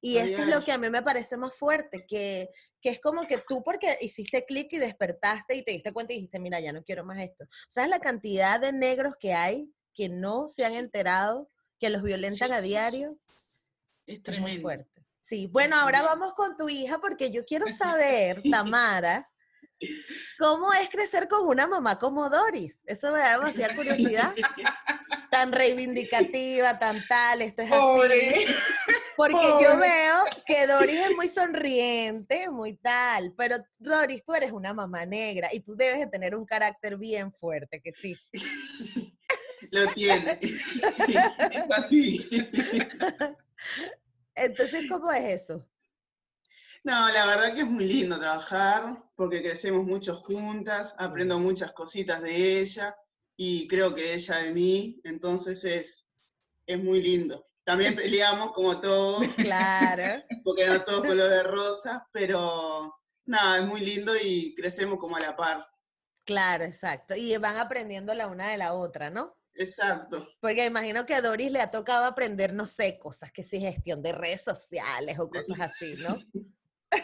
Y 0.06 0.18
eso 0.18 0.42
es 0.42 0.48
lo 0.48 0.62
que 0.62 0.70
a 0.70 0.76
mí 0.76 0.90
me 0.90 1.00
parece 1.00 1.38
más 1.38 1.56
fuerte, 1.56 2.04
que, 2.06 2.50
que 2.82 2.90
es 2.90 3.00
como 3.00 3.26
que 3.26 3.38
tú 3.38 3.62
porque 3.64 3.96
hiciste 4.02 4.44
clic 4.44 4.70
y 4.72 4.76
despertaste 4.76 5.54
y 5.54 5.64
te 5.64 5.72
diste 5.72 5.94
cuenta 5.94 6.12
y 6.12 6.16
dijiste, 6.16 6.38
mira, 6.38 6.60
ya 6.60 6.74
no 6.74 6.84
quiero 6.84 7.06
más 7.06 7.20
esto. 7.20 7.46
¿Sabes 7.70 7.88
la 7.88 8.00
cantidad 8.00 8.60
de 8.60 8.72
negros 8.72 9.14
que 9.18 9.32
hay 9.32 9.72
que 9.94 10.10
no 10.10 10.46
se 10.46 10.66
han 10.66 10.74
enterado, 10.74 11.48
que 11.78 11.88
los 11.88 12.02
violentan 12.02 12.52
a 12.52 12.60
diario? 12.60 13.18
Es 14.06 14.22
tremendo. 14.22 14.50
muy 14.50 14.60
fuerte. 14.60 15.06
Sí, 15.22 15.46
bueno, 15.46 15.74
ahora 15.76 16.02
vamos 16.02 16.34
con 16.34 16.54
tu 16.58 16.68
hija 16.68 16.98
porque 16.98 17.30
yo 17.30 17.42
quiero 17.46 17.64
saber, 17.78 18.42
Tamara, 18.50 19.26
¿cómo 20.38 20.70
es 20.74 20.90
crecer 20.90 21.28
con 21.28 21.48
una 21.48 21.66
mamá 21.66 21.98
como 21.98 22.28
Doris? 22.28 22.78
Eso 22.84 23.10
me 23.10 23.20
da 23.20 23.38
demasiada 23.38 23.74
curiosidad. 23.74 24.34
tan 25.34 25.50
reivindicativa, 25.50 26.78
tan 26.78 27.04
tal, 27.08 27.42
esto 27.42 27.62
es 27.62 27.72
así. 27.72 28.54
Porque 29.16 29.46
yo 29.60 29.76
veo 29.78 30.22
que 30.46 30.64
Doris 30.68 30.94
es 30.94 31.16
muy 31.16 31.26
sonriente, 31.26 32.48
muy 32.50 32.76
tal, 32.76 33.34
pero 33.36 33.56
Doris, 33.76 34.24
tú 34.24 34.32
eres 34.32 34.52
una 34.52 34.72
mamá 34.72 35.04
negra 35.06 35.48
y 35.52 35.58
tú 35.58 35.74
debes 35.74 35.98
de 35.98 36.06
tener 36.06 36.36
un 36.36 36.46
carácter 36.46 36.96
bien 36.96 37.32
fuerte, 37.32 37.80
que 37.80 37.92
sí. 37.92 38.16
Lo 39.72 39.88
tiene. 39.88 40.38
es 40.40 41.64
así. 41.70 42.28
Entonces, 44.36 44.84
¿cómo 44.88 45.10
es 45.10 45.42
eso? 45.42 45.66
No, 46.84 47.08
la 47.08 47.26
verdad 47.26 47.54
que 47.54 47.62
es 47.62 47.66
muy 47.66 47.86
lindo 47.86 48.20
trabajar 48.20 49.02
porque 49.16 49.42
crecemos 49.42 49.84
mucho 49.84 50.14
juntas, 50.14 50.94
aprendo 50.96 51.40
muchas 51.40 51.72
cositas 51.72 52.22
de 52.22 52.60
ella 52.60 52.94
y 53.36 53.66
creo 53.68 53.94
que 53.94 54.14
ella 54.14 54.38
de 54.38 54.52
mí, 54.52 55.00
entonces 55.04 55.64
es, 55.64 56.06
es 56.66 56.82
muy 56.82 57.02
lindo. 57.02 57.46
También 57.64 57.94
peleamos 57.96 58.52
como 58.52 58.80
todos. 58.80 59.26
Claro. 59.36 60.22
porque 60.44 60.66
no 60.66 60.82
todo 60.82 61.02
color 61.02 61.30
de 61.30 61.42
rosa, 61.42 62.06
pero 62.12 62.94
nada, 63.26 63.58
es 63.58 63.66
muy 63.66 63.80
lindo 63.80 64.12
y 64.20 64.54
crecemos 64.54 64.98
como 64.98 65.16
a 65.16 65.20
la 65.20 65.36
par. 65.36 65.66
Claro, 66.24 66.64
exacto. 66.64 67.14
Y 67.14 67.36
van 67.36 67.56
aprendiendo 67.58 68.14
la 68.14 68.28
una 68.28 68.48
de 68.48 68.56
la 68.56 68.72
otra, 68.72 69.10
¿no? 69.10 69.36
Exacto. 69.54 70.26
Porque 70.40 70.64
imagino 70.64 71.06
que 71.06 71.14
a 71.14 71.20
Doris 71.20 71.52
le 71.52 71.60
ha 71.60 71.70
tocado 71.70 72.06
aprender, 72.06 72.52
no 72.54 72.66
sé, 72.66 72.98
cosas 72.98 73.30
que 73.30 73.42
sí, 73.42 73.60
gestión 73.60 74.02
de 74.02 74.12
redes 74.12 74.42
sociales 74.42 75.18
o 75.18 75.28
cosas 75.28 75.60
así, 75.60 75.94
¿no? 75.98 76.16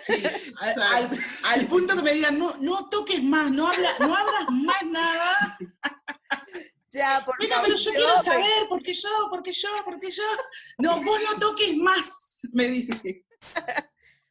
Sí, 0.00 0.22
al, 0.60 1.66
punto 1.68 1.96
que 1.96 2.02
me 2.02 2.12
digan, 2.12 2.38
no, 2.38 2.56
no 2.58 2.88
toques 2.88 3.22
más, 3.22 3.50
no, 3.50 3.66
habla, 3.68 3.90
no 3.98 4.14
hablas 4.14 4.50
más 4.50 4.86
nada. 4.86 5.58
Ya, 6.92 7.22
por 7.24 7.36
Bueno, 7.38 7.54
pero 7.62 7.76
yo 7.76 7.90
quiero 7.90 8.22
saber, 8.22 8.68
¿por 8.68 8.82
qué 8.82 8.92
yo? 8.92 9.08
¿Por 9.30 9.42
qué 9.42 9.52
yo? 9.52 9.68
¿Por 9.84 10.00
qué 10.00 10.10
yo? 10.10 10.24
No, 10.78 11.00
vos 11.02 11.20
no 11.30 11.38
toques 11.38 11.76
más, 11.76 12.48
me 12.52 12.66
dice. 12.66 13.24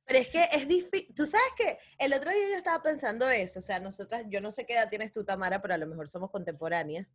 Pero 0.05 0.19
es 0.19 0.27
que 0.29 0.43
es 0.51 0.67
difícil. 0.67 1.13
Tú 1.15 1.25
sabes 1.25 1.47
que 1.55 1.77
el 1.99 2.13
otro 2.13 2.31
día 2.31 2.49
yo 2.49 2.55
estaba 2.57 2.81
pensando 2.81 3.29
eso. 3.29 3.59
O 3.59 3.61
sea, 3.61 3.79
nosotras, 3.79 4.23
yo 4.27 4.41
no 4.41 4.51
sé 4.51 4.65
qué 4.65 4.73
edad 4.73 4.89
tienes 4.89 5.11
tú, 5.11 5.23
Tamara, 5.23 5.61
pero 5.61 5.75
a 5.75 5.77
lo 5.77 5.85
mejor 5.85 6.09
somos 6.09 6.31
contemporáneas. 6.31 7.07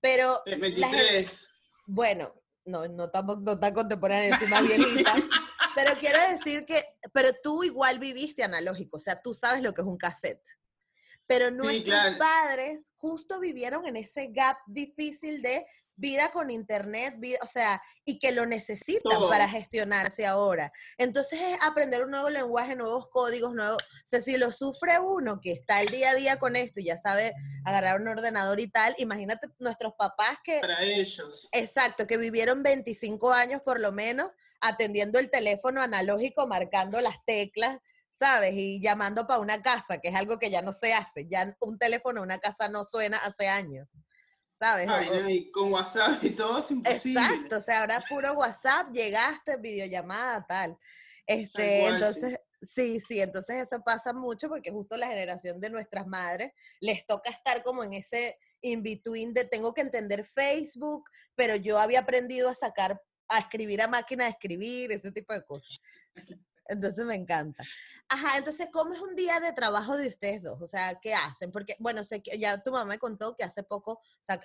Pero. 0.00 0.42
23. 0.46 1.48
bueno, 1.86 2.34
no, 2.64 2.88
no, 2.88 3.10
tampoco, 3.10 3.42
no 3.42 3.60
tan 3.60 3.74
contemporánea, 3.74 4.38
soy 4.38 4.48
más 4.48 4.66
viejita. 4.66 5.14
pero 5.76 5.92
quiero 6.00 6.18
decir 6.30 6.64
que. 6.64 6.82
Pero 7.12 7.28
tú 7.42 7.62
igual 7.62 7.98
viviste 7.98 8.42
analógico. 8.42 8.96
O 8.96 9.00
sea, 9.00 9.20
tú 9.20 9.34
sabes 9.34 9.62
lo 9.62 9.74
que 9.74 9.82
es 9.82 9.86
un 9.86 9.98
cassette. 9.98 10.42
Pero 11.30 11.52
nuestros 11.52 12.16
padres 12.18 12.88
justo 12.96 13.38
vivieron 13.38 13.86
en 13.86 13.94
ese 13.94 14.30
gap 14.32 14.56
difícil 14.66 15.42
de 15.42 15.64
vida 15.94 16.32
con 16.32 16.50
internet, 16.50 17.14
o 17.40 17.46
sea, 17.46 17.80
y 18.04 18.18
que 18.18 18.32
lo 18.32 18.46
necesitan 18.46 19.28
para 19.28 19.48
gestionarse 19.48 20.26
ahora. 20.26 20.72
Entonces 20.98 21.40
es 21.40 21.58
aprender 21.62 22.02
un 22.02 22.10
nuevo 22.10 22.30
lenguaje, 22.30 22.74
nuevos 22.74 23.08
códigos, 23.10 23.54
nuevos, 23.54 23.80
o 23.80 24.08
sea, 24.08 24.20
si 24.20 24.38
lo 24.38 24.50
sufre 24.50 24.98
uno 24.98 25.38
que 25.40 25.52
está 25.52 25.80
el 25.80 25.86
día 25.86 26.10
a 26.10 26.14
día 26.16 26.40
con 26.40 26.56
esto 26.56 26.80
y 26.80 26.86
ya 26.86 26.98
sabe 26.98 27.32
agarrar 27.64 28.00
un 28.00 28.08
ordenador 28.08 28.58
y 28.58 28.68
tal, 28.68 28.92
imagínate 28.98 29.46
nuestros 29.60 29.92
papás 29.96 30.36
que... 30.42 30.58
Para 30.58 30.82
ellos. 30.82 31.48
Exacto, 31.52 32.08
que 32.08 32.16
vivieron 32.16 32.64
25 32.64 33.32
años 33.32 33.62
por 33.64 33.78
lo 33.78 33.92
menos 33.92 34.32
atendiendo 34.60 35.20
el 35.20 35.30
teléfono 35.30 35.80
analógico, 35.80 36.48
marcando 36.48 37.00
las 37.00 37.24
teclas, 37.24 37.78
¿sabes? 38.20 38.52
Y 38.54 38.80
llamando 38.80 39.26
para 39.26 39.40
una 39.40 39.62
casa, 39.62 39.98
que 39.98 40.08
es 40.08 40.14
algo 40.14 40.38
que 40.38 40.50
ya 40.50 40.60
no 40.60 40.72
se 40.72 40.92
hace. 40.92 41.26
Ya 41.26 41.56
un 41.60 41.78
teléfono 41.78 42.20
en 42.20 42.24
una 42.24 42.38
casa 42.38 42.68
no 42.68 42.84
suena 42.84 43.16
hace 43.16 43.48
años. 43.48 43.88
¿Sabes? 44.60 44.88
Ay, 44.90 45.50
con 45.50 45.72
WhatsApp 45.72 46.22
y 46.22 46.30
todo 46.30 46.58
es 46.58 46.70
imposible. 46.70 47.18
Exacto, 47.18 47.56
o 47.56 47.60
sea, 47.62 47.80
ahora 47.80 48.04
puro 48.06 48.34
WhatsApp, 48.34 48.92
llegaste, 48.92 49.56
videollamada, 49.56 50.44
tal. 50.46 50.76
Este, 51.26 51.86
entonces, 51.86 52.38
sí. 52.60 53.00
sí, 53.00 53.22
entonces 53.22 53.56
eso 53.56 53.82
pasa 53.82 54.12
mucho 54.12 54.50
porque 54.50 54.70
justo 54.70 54.98
la 54.98 55.06
generación 55.06 55.58
de 55.60 55.70
nuestras 55.70 56.06
madres 56.06 56.52
les 56.80 57.06
toca 57.06 57.30
estar 57.30 57.62
como 57.62 57.84
en 57.84 57.94
ese 57.94 58.36
in-between 58.60 59.32
de 59.32 59.44
tengo 59.44 59.72
que 59.72 59.80
entender 59.80 60.24
Facebook, 60.26 61.08
pero 61.34 61.56
yo 61.56 61.78
había 61.78 62.00
aprendido 62.00 62.50
a 62.50 62.54
sacar, 62.54 63.00
a 63.28 63.38
escribir 63.38 63.80
a 63.80 63.88
máquina 63.88 64.24
de 64.24 64.30
escribir, 64.30 64.92
ese 64.92 65.10
tipo 65.10 65.32
de 65.32 65.42
cosas. 65.42 65.80
Entonces 66.70 67.04
me 67.04 67.16
encanta. 67.16 67.64
Ajá, 68.08 68.38
entonces, 68.38 68.68
¿cómo 68.72 68.94
es 68.94 69.00
un 69.00 69.16
día 69.16 69.40
de 69.40 69.52
trabajo 69.52 69.96
de 69.96 70.06
ustedes 70.06 70.40
dos? 70.40 70.62
O 70.62 70.66
sea, 70.68 70.98
¿qué 71.02 71.14
hacen? 71.14 71.50
Porque, 71.50 71.74
bueno, 71.80 72.04
sé 72.04 72.22
que 72.22 72.38
ya 72.38 72.62
tu 72.62 72.70
mamá 72.70 72.84
me 72.84 72.98
contó 72.98 73.36
que 73.36 73.42
hace 73.42 73.64
poco 73.64 74.00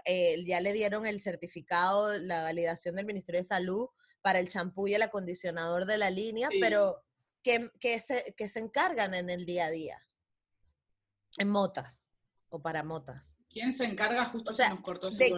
eh, 0.06 0.44
ya 0.46 0.60
le 0.60 0.74
dieron 0.74 1.06
el 1.06 1.22
certificado, 1.22 2.18
la 2.18 2.42
validación 2.42 2.96
del 2.96 3.06
Ministerio 3.06 3.42
de 3.42 3.48
Salud 3.48 3.90
para 4.22 4.40
el 4.40 4.50
champú 4.50 4.88
y 4.88 4.96
el 4.96 5.04
acondicionador 5.04 5.86
de 5.86 6.00
la 6.00 6.10
línea, 6.10 6.50
pero 6.60 7.04
¿qué, 7.44 7.70
se, 8.00 8.34
se 8.50 8.60
encargan 8.60 9.14
en 9.14 9.30
el 9.30 9.46
día 9.46 9.66
a 9.68 9.70
día? 9.70 10.02
En 11.38 11.50
motas 11.50 12.10
o 12.50 12.60
para 12.60 12.84
motas. 12.84 13.36
¿Quién 13.50 13.72
se 13.72 13.86
encarga 13.86 14.26
justo 14.26 14.52
o 14.52 14.56
sea, 14.56 14.70
se 14.70 14.74
nos 14.74 14.82
cortó, 14.82 15.12
de 15.12 15.30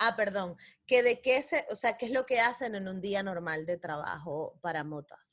ah, 0.00 0.16
perdón, 0.16 0.56
que 0.86 1.02
de 1.02 1.20
qué 1.20 1.42
se, 1.42 1.64
o 1.70 1.76
sea, 1.76 1.96
qué 1.96 2.06
es 2.06 2.12
lo 2.12 2.26
que 2.26 2.40
hacen 2.40 2.74
en 2.74 2.88
un 2.88 3.00
día 3.00 3.22
normal 3.22 3.66
de 3.66 3.78
trabajo 3.78 4.58
para 4.60 4.84
motas. 4.84 5.27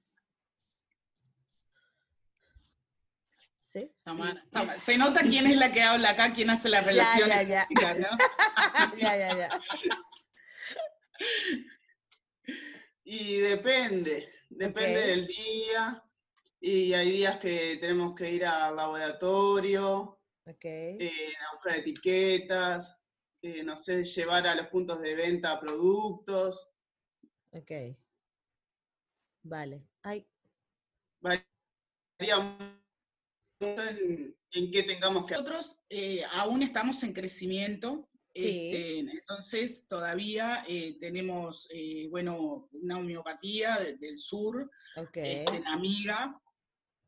Se 4.78 4.98
nota 4.98 5.22
quién 5.22 5.48
es 5.48 5.58
la 5.58 5.72
que 5.72 5.82
habla 5.82 6.12
acá, 6.12 6.32
quién 6.34 6.50
hace 6.50 6.70
la 6.70 6.82
relación. 6.82 7.30
Ya, 7.30 7.44
ya, 7.44 7.68
ya. 7.68 7.68
ya, 8.98 9.38
ya, 9.38 9.62
Y 13.04 13.38
depende, 13.38 14.32
depende 14.50 15.08
del 15.08 15.28
día. 15.28 16.02
Y 16.60 16.94
hay 16.94 17.12
días 17.12 17.38
que 17.38 17.78
tenemos 17.80 18.16
que 18.16 18.32
ir 18.32 18.46
al 18.46 18.76
laboratorio, 18.76 20.20
eh, 20.46 21.34
a 21.40 21.56
buscar 21.56 21.76
etiquetas, 21.76 22.98
eh, 23.42 23.64
no 23.64 23.78
sé, 23.78 24.04
llevar 24.04 24.48
a 24.48 24.56
los 24.56 24.68
puntos 24.68 25.02
de 25.02 25.16
venta 25.16 25.60
productos. 25.60 26.72
Ok. 27.52 27.72
Vale. 29.44 29.86
Ay. 30.02 30.28
Varía 31.22 31.46
en, 33.60 34.72
qué 34.72 34.84
tengamos 34.84 35.26
que... 35.26 35.34
Nosotros 35.34 35.78
eh, 35.90 36.24
aún 36.34 36.64
estamos 36.64 37.04
en 37.04 37.14
crecimiento, 37.14 38.10
este, 38.34 39.00
entonces 39.00 39.88
todavía 39.88 40.66
eh, 40.68 40.98
tenemos, 41.00 41.70
eh, 41.74 42.08
bueno, 42.10 42.68
una 42.74 42.98
homeopatía 42.98 43.80
del 44.00 44.18
sur, 44.18 44.70
okay. 44.98 45.46
Este, 45.46 45.64
amiga, 45.68 46.42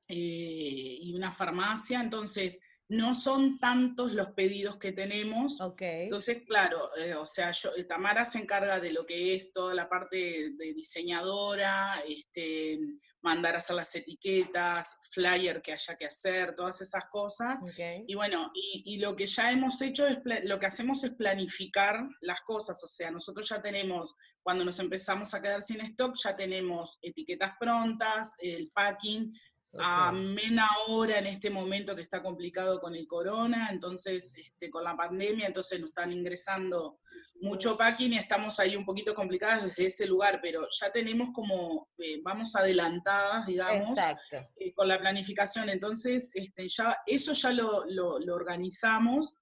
y 0.10 1.14
una 1.14 1.32
farmacia, 1.32 2.00
entonces 2.00 2.62
no 2.90 3.14
son 3.14 3.60
tantos 3.60 4.14
los 4.14 4.32
pedidos 4.32 4.78
que 4.78 4.92
tenemos. 4.92 5.60
Okay. 5.60 6.04
Entonces, 6.04 6.44
claro, 6.46 6.96
eh, 6.98 7.16
o 7.16 7.26
sea, 7.26 7.52
yo, 7.52 7.72
Tamara 7.86 8.24
se 8.24 8.40
encarga 8.40 8.80
de 8.80 8.94
lo 8.94 9.06
que 9.06 9.36
es 9.36 9.52
toda 9.52 9.74
la 9.74 9.90
parte 9.90 10.52
de 10.52 10.74
diseñadora, 10.74 12.02
este, 12.08 12.80
mandar 13.28 13.56
a 13.56 13.58
hacer 13.58 13.76
las 13.76 13.94
etiquetas, 13.94 15.10
flyer 15.12 15.62
que 15.62 15.74
haya 15.74 15.98
que 15.98 16.06
hacer, 16.06 16.56
todas 16.56 16.80
esas 16.80 17.06
cosas. 17.12 17.60
Y 18.08 18.16
bueno, 18.16 18.52
y, 18.54 18.98
lo 19.00 19.18
que 19.18 19.28
ya 19.28 19.52
hemos 19.52 19.82
hecho 19.82 20.08
es, 20.08 20.20
lo 20.44 20.58
que 20.60 20.66
hacemos 20.66 21.04
es 21.04 21.12
planificar 21.12 22.08
las 22.22 22.40
cosas, 22.42 22.82
o 22.84 22.88
sea, 22.88 23.12
nosotros 23.12 23.50
ya 23.50 23.62
tenemos, 23.62 24.16
cuando 24.42 24.64
nos 24.64 24.80
empezamos 24.80 25.34
a 25.34 25.42
quedar 25.42 25.62
sin 25.62 25.82
stock, 25.82 26.16
ya 26.24 26.38
tenemos 26.38 27.00
etiquetas 27.02 27.52
prontas, 27.60 28.36
el 28.40 28.72
packing, 28.72 29.34
a 29.80 30.12
mena 30.12 30.70
hora 30.88 31.20
en 31.20 31.28
este 31.28 31.50
momento 31.50 31.96
que 31.96 32.02
está 32.02 32.22
complicado 32.22 32.80
con 32.80 32.96
el 32.96 33.08
corona, 33.08 33.70
entonces 33.72 34.34
este, 34.36 34.70
con 34.70 34.84
la 34.84 34.96
pandemia, 34.96 35.48
entonces 35.48 35.80
nos 35.80 35.90
están 35.90 36.12
ingresando 36.12 37.00
mucho 37.42 37.78
packing 37.78 38.14
y 38.14 38.18
estamos 38.18 38.60
ahí 38.60 38.76
un 38.76 38.86
poquito 38.86 39.14
complicadas 39.16 39.66
desde 39.66 39.88
ese 39.88 40.06
lugar, 40.06 40.40
pero 40.42 40.68
ya 40.70 40.92
tenemos 40.92 41.30
como, 41.34 41.90
eh, 41.98 42.20
vamos 42.24 42.56
adelantadas, 42.56 43.48
digamos, 43.48 43.98
eh, 44.32 44.74
con 44.74 44.88
la 44.88 45.00
planificación, 45.00 45.70
entonces 45.70 46.32
este, 46.34 46.68
ya, 46.68 46.98
eso 47.06 47.34
ya 47.34 47.52
lo, 47.52 47.86
lo, 47.88 48.36
organizamos. 48.36 49.38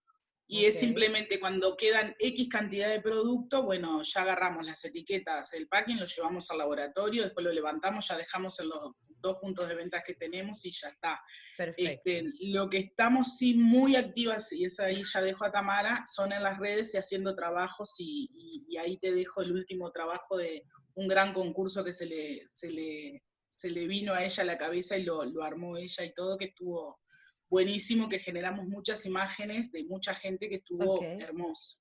Y 0.48 0.66
es 0.66 0.80
simplemente 0.80 1.40
cuando 1.40 1.76
quedan 1.76 2.16
X 2.20 2.48
cantidad 2.50 2.90
de 2.90 3.02
producto, 3.02 3.64
bueno, 3.64 4.04
ya 4.04 4.22
agarramos 4.22 4.64
las 4.64 4.86
etiquetas, 4.86 5.54
el 5.54 5.68
packing, 5.68 6.00
lo 6.00 6.06
llevamos 6.06 6.52
al 6.52 6.60
laboratorio, 6.60 7.24
después 7.24 7.44
lo 7.44 7.52
levantamos, 7.52 8.08
ya 8.08 8.16
dejamos 8.16 8.60
en 8.60 8.70
los 8.70 8.92
dos 9.26 9.38
puntos 9.40 9.68
de 9.68 9.76
ventas 9.76 10.04
que 10.06 10.14
tenemos 10.14 10.64
y 10.66 10.72
ya 10.72 10.90
está. 10.90 11.20
Este, 11.78 12.24
lo 12.52 12.70
que 12.70 12.78
estamos 12.78 13.38
sí 13.38 13.56
muy 13.56 13.96
activas, 13.96 14.52
y 14.54 14.66
es 14.66 14.80
ahí 14.80 15.04
ya 15.04 15.22
dejo 15.22 15.46
a 15.46 15.52
Tamara, 15.52 16.04
son 16.06 16.32
en 16.32 16.44
las 16.44 16.60
redes 16.60 16.94
y 16.94 16.98
haciendo 16.98 17.36
trabajos, 17.36 17.96
y, 18.00 18.30
ahí 18.80 18.98
te 18.98 19.14
dejo 19.14 19.42
el 19.42 19.54
último 19.54 19.92
trabajo 19.92 20.38
de 20.38 20.64
un 20.96 21.08
gran 21.08 21.34
concurso 21.34 21.84
que 21.84 21.94
se 21.94 22.06
le, 22.06 22.46
se 22.46 22.72
le, 22.72 23.24
se 23.48 23.70
le 23.72 23.88
vino 23.88 24.14
a 24.14 24.24
ella 24.24 24.44
a 24.44 24.46
la 24.46 24.58
cabeza 24.58 24.98
y 24.98 25.04
lo, 25.04 25.22
armó 25.42 25.78
ella 25.78 26.04
y 26.04 26.14
todo, 26.14 26.38
que 26.38 26.46
estuvo 26.46 27.00
buenísimo, 27.50 28.10
que 28.10 28.20
generamos 28.20 28.66
muchas 28.68 29.06
imágenes 29.06 29.72
de 29.72 29.86
mucha 29.86 30.14
gente 30.14 30.50
que 30.50 30.56
estuvo 30.56 31.02
hermoso. 31.04 31.78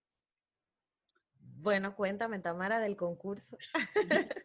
Bueno, 1.38 1.96
cuéntame, 1.96 2.38
Tamara, 2.38 2.78
del 2.78 2.96
concurso. 2.96 3.56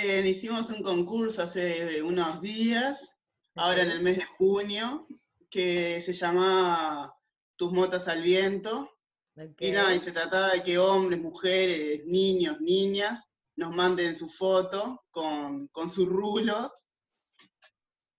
Eh, 0.00 0.28
hicimos 0.28 0.70
un 0.70 0.80
concurso 0.80 1.42
hace 1.42 2.00
unos 2.02 2.40
días, 2.40 3.16
ahora 3.56 3.82
en 3.82 3.90
el 3.90 4.00
mes 4.00 4.18
de 4.18 4.24
junio, 4.24 5.08
que 5.50 6.00
se 6.00 6.12
llama 6.12 7.12
Tus 7.56 7.72
motas 7.72 8.06
al 8.06 8.22
viento. 8.22 8.96
Y 9.58 9.72
nada, 9.72 9.92
y 9.92 9.98
se 9.98 10.12
trataba 10.12 10.52
de 10.52 10.62
que 10.62 10.78
hombres, 10.78 11.20
mujeres, 11.20 12.04
niños, 12.06 12.60
niñas 12.60 13.24
nos 13.56 13.74
manden 13.74 14.14
su 14.14 14.28
foto 14.28 15.02
con, 15.10 15.68
sus 15.88 16.08
rulos 16.08 16.86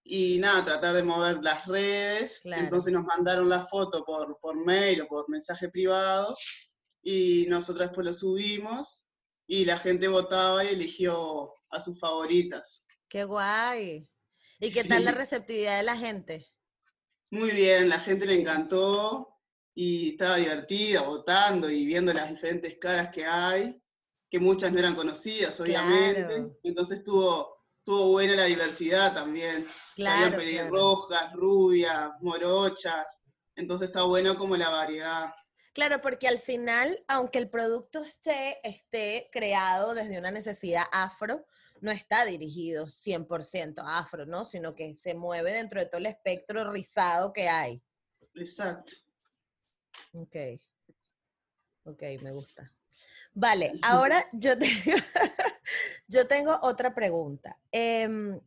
y 0.03 0.37
nada, 0.37 0.65
tratar 0.65 0.95
de 0.95 1.03
mover 1.03 1.41
las 1.41 1.65
redes. 1.65 2.41
Entonces 2.43 2.91
nos 2.91 3.05
mandaron 3.05 3.47
la 3.47 3.61
foto 3.61 4.03
por, 4.03 4.37
por 4.41 4.57
mail 4.65 5.03
o 5.03 5.07
por 5.07 5.29
mensaje 5.29 5.69
privado 5.69 6.35
y 7.01 7.45
nosotros 7.47 7.87
después 7.87 8.05
lo 8.05 8.11
subimos 8.11 9.05
y 9.47 9.63
la 9.63 9.77
gente 9.77 10.09
votaba 10.09 10.65
y 10.65 10.73
eligió 10.73 11.53
a 11.69 11.79
sus 11.79 11.99
favoritas. 11.99 12.85
Qué 13.07 13.23
guay. 13.23 14.07
¿Y 14.59 14.71
qué 14.71 14.83
tal 14.83 15.05
la 15.05 15.11
receptividad 15.11 15.77
de 15.77 15.83
la 15.83 15.97
gente? 15.97 16.47
Muy 17.31 17.51
bien, 17.51 17.89
la 17.89 17.99
gente 17.99 18.25
le 18.25 18.39
encantó 18.39 19.39
y 19.73 20.09
estaba 20.09 20.37
divertida, 20.37 21.01
votando 21.01 21.69
y 21.69 21.85
viendo 21.85 22.13
las 22.13 22.29
diferentes 22.29 22.77
caras 22.77 23.09
que 23.09 23.25
hay, 23.25 23.81
que 24.29 24.39
muchas 24.39 24.71
no 24.71 24.79
eran 24.79 24.95
conocidas, 24.95 25.59
obviamente. 25.59 26.59
Entonces 26.63 27.03
tuvo, 27.03 27.63
tuvo 27.83 28.11
buena 28.11 28.35
la 28.35 28.45
diversidad 28.45 29.13
también. 29.13 29.65
Claro, 29.95 30.37
Había 30.37 30.67
rojas, 30.67 31.31
rubias, 31.33 32.09
morochas. 32.21 33.21
Entonces 33.55 33.89
está 33.89 34.03
bueno 34.03 34.35
como 34.35 34.57
la 34.57 34.69
variedad. 34.69 35.33
Claro, 35.73 36.01
porque 36.01 36.27
al 36.27 36.39
final, 36.39 37.01
aunque 37.07 37.39
el 37.39 37.49
producto 37.49 38.03
esté, 38.03 38.59
esté 38.67 39.29
creado 39.31 39.93
desde 39.93 40.19
una 40.19 40.31
necesidad 40.31 40.83
afro, 40.91 41.45
no 41.81 41.91
está 41.91 42.25
dirigido 42.25 42.87
100% 42.87 43.81
afro, 43.85 44.25
¿no? 44.25 44.45
Sino 44.45 44.75
que 44.75 44.97
se 44.97 45.13
mueve 45.13 45.51
dentro 45.51 45.79
de 45.79 45.85
todo 45.85 45.97
el 45.97 46.05
espectro 46.07 46.71
rizado 46.71 47.33
que 47.33 47.49
hay. 47.49 47.81
Exacto. 48.35 48.93
Ok. 50.13 50.35
Ok, 51.85 52.03
me 52.21 52.31
gusta. 52.31 52.71
Vale, 53.33 53.71
ahora 53.83 54.27
yo 54.33 54.57
tengo, 54.57 54.73
yo 56.07 56.27
tengo 56.27 56.57
otra 56.61 56.93
pregunta. 56.93 57.59
Em, 57.71 58.39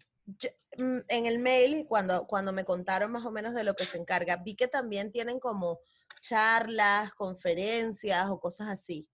mm, 0.78 0.98
en 1.08 1.26
el 1.26 1.38
mail, 1.38 1.86
cuando, 1.88 2.26
cuando 2.26 2.52
me 2.52 2.64
contaron 2.64 3.10
más 3.10 3.24
o 3.24 3.30
menos 3.30 3.54
de 3.54 3.64
lo 3.64 3.74
que 3.74 3.86
se 3.86 3.98
encarga, 3.98 4.36
vi 4.36 4.54
que 4.54 4.68
también 4.68 5.10
tienen 5.10 5.40
como 5.40 5.80
charlas, 6.20 7.12
conferencias 7.14 8.28
o 8.30 8.38
cosas 8.38 8.68
así. 8.68 9.08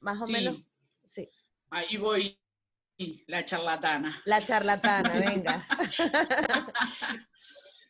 Más 0.00 0.20
o 0.20 0.26
menos. 0.26 0.64
Sí. 1.06 1.28
Ahí 1.70 1.96
voy 1.96 2.41
la 3.26 3.44
charlatana. 3.44 4.22
La 4.24 4.42
charlatana, 4.42 5.10
venga. 5.12 5.66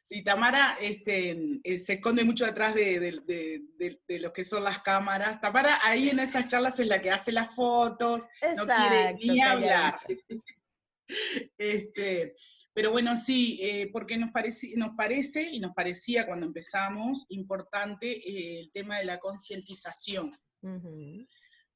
Sí, 0.05 0.23
Tamara 0.25 0.77
este, 0.81 1.61
eh, 1.63 1.79
se 1.79 1.95
esconde 1.95 2.25
mucho 2.25 2.45
detrás 2.45 2.75
de, 2.75 2.99
de, 3.01 4.19
lo 4.19 4.33
que 4.33 4.45
son 4.45 4.65
las 4.65 4.81
cámaras. 4.81 5.41
Tamara 5.41 5.79
ahí 5.85 6.11
en 6.11 6.19
esas 6.19 6.49
charlas 6.49 6.79
es 6.81 6.89
la 6.89 7.01
que 7.01 7.13
hace 7.13 7.31
las 7.33 7.55
fotos, 7.55 8.27
no 8.57 8.67
quiere 8.67 9.15
ni 9.15 9.41
hablar. 9.41 9.95
Este, 11.59 12.35
pero 12.73 12.91
bueno, 12.91 13.17
sí, 13.17 13.59
eh, 13.61 13.91
porque 13.93 14.17
nos 14.17 14.31
parece, 14.33 14.73
nos 14.77 14.95
parece 14.97 15.43
y 15.43 15.61
nos 15.61 15.75
parecía 15.75 16.27
cuando 16.27 16.47
empezamos 16.47 17.27
importante 17.29 18.11
eh, 18.11 18.61
el 18.61 18.71
tema 18.71 18.99
de 18.99 19.05
la 19.05 19.19
concientización. 19.19 20.35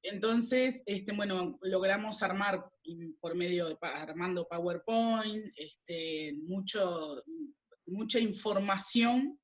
Entonces, 0.08 0.84
este, 0.86 1.12
bueno, 1.12 1.58
logramos 1.62 2.22
armar 2.22 2.64
por 3.20 3.34
medio 3.34 3.68
de 3.68 3.76
armando 3.80 4.46
PowerPoint, 4.48 5.52
este, 5.56 6.32
mucho, 6.44 7.22
mucha 7.86 8.20
información 8.20 9.38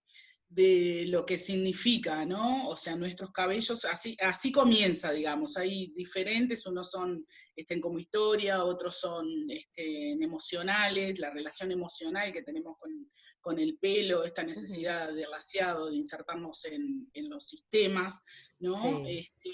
de 0.49 1.07
lo 1.09 1.25
que 1.25 1.39
significa, 1.39 2.27
¿no? 2.27 2.69
O 2.69 2.77
sea, 2.77 2.95
nuestros 2.95 3.33
cabellos, 3.33 3.87
así, 3.87 4.17
así 4.21 4.53
comienza, 4.53 5.11
digamos, 5.11 5.57
hay 5.57 5.89
diferentes, 5.95 6.67
unos 6.67 6.91
son 6.91 7.27
estén 7.57 7.81
como 7.81 7.99
historia, 7.99 8.63
otros 8.63 9.01
son 9.01 9.27
este, 9.51 10.13
emocionales, 10.13 11.19
la 11.19 11.31
relación 11.31 11.73
emocional 11.73 12.33
que 12.33 12.43
tenemos 12.43 12.77
con, 12.79 13.11
con 13.41 13.59
el 13.59 13.79
pelo, 13.79 14.25
esta 14.25 14.43
necesidad 14.43 15.13
de 15.13 15.27
laseado, 15.27 15.89
de 15.89 15.97
insertarnos 15.97 16.67
en, 16.67 17.11
en 17.15 17.31
los 17.31 17.47
sistemas, 17.47 18.23
¿no? 18.59 19.07
Este, 19.07 19.51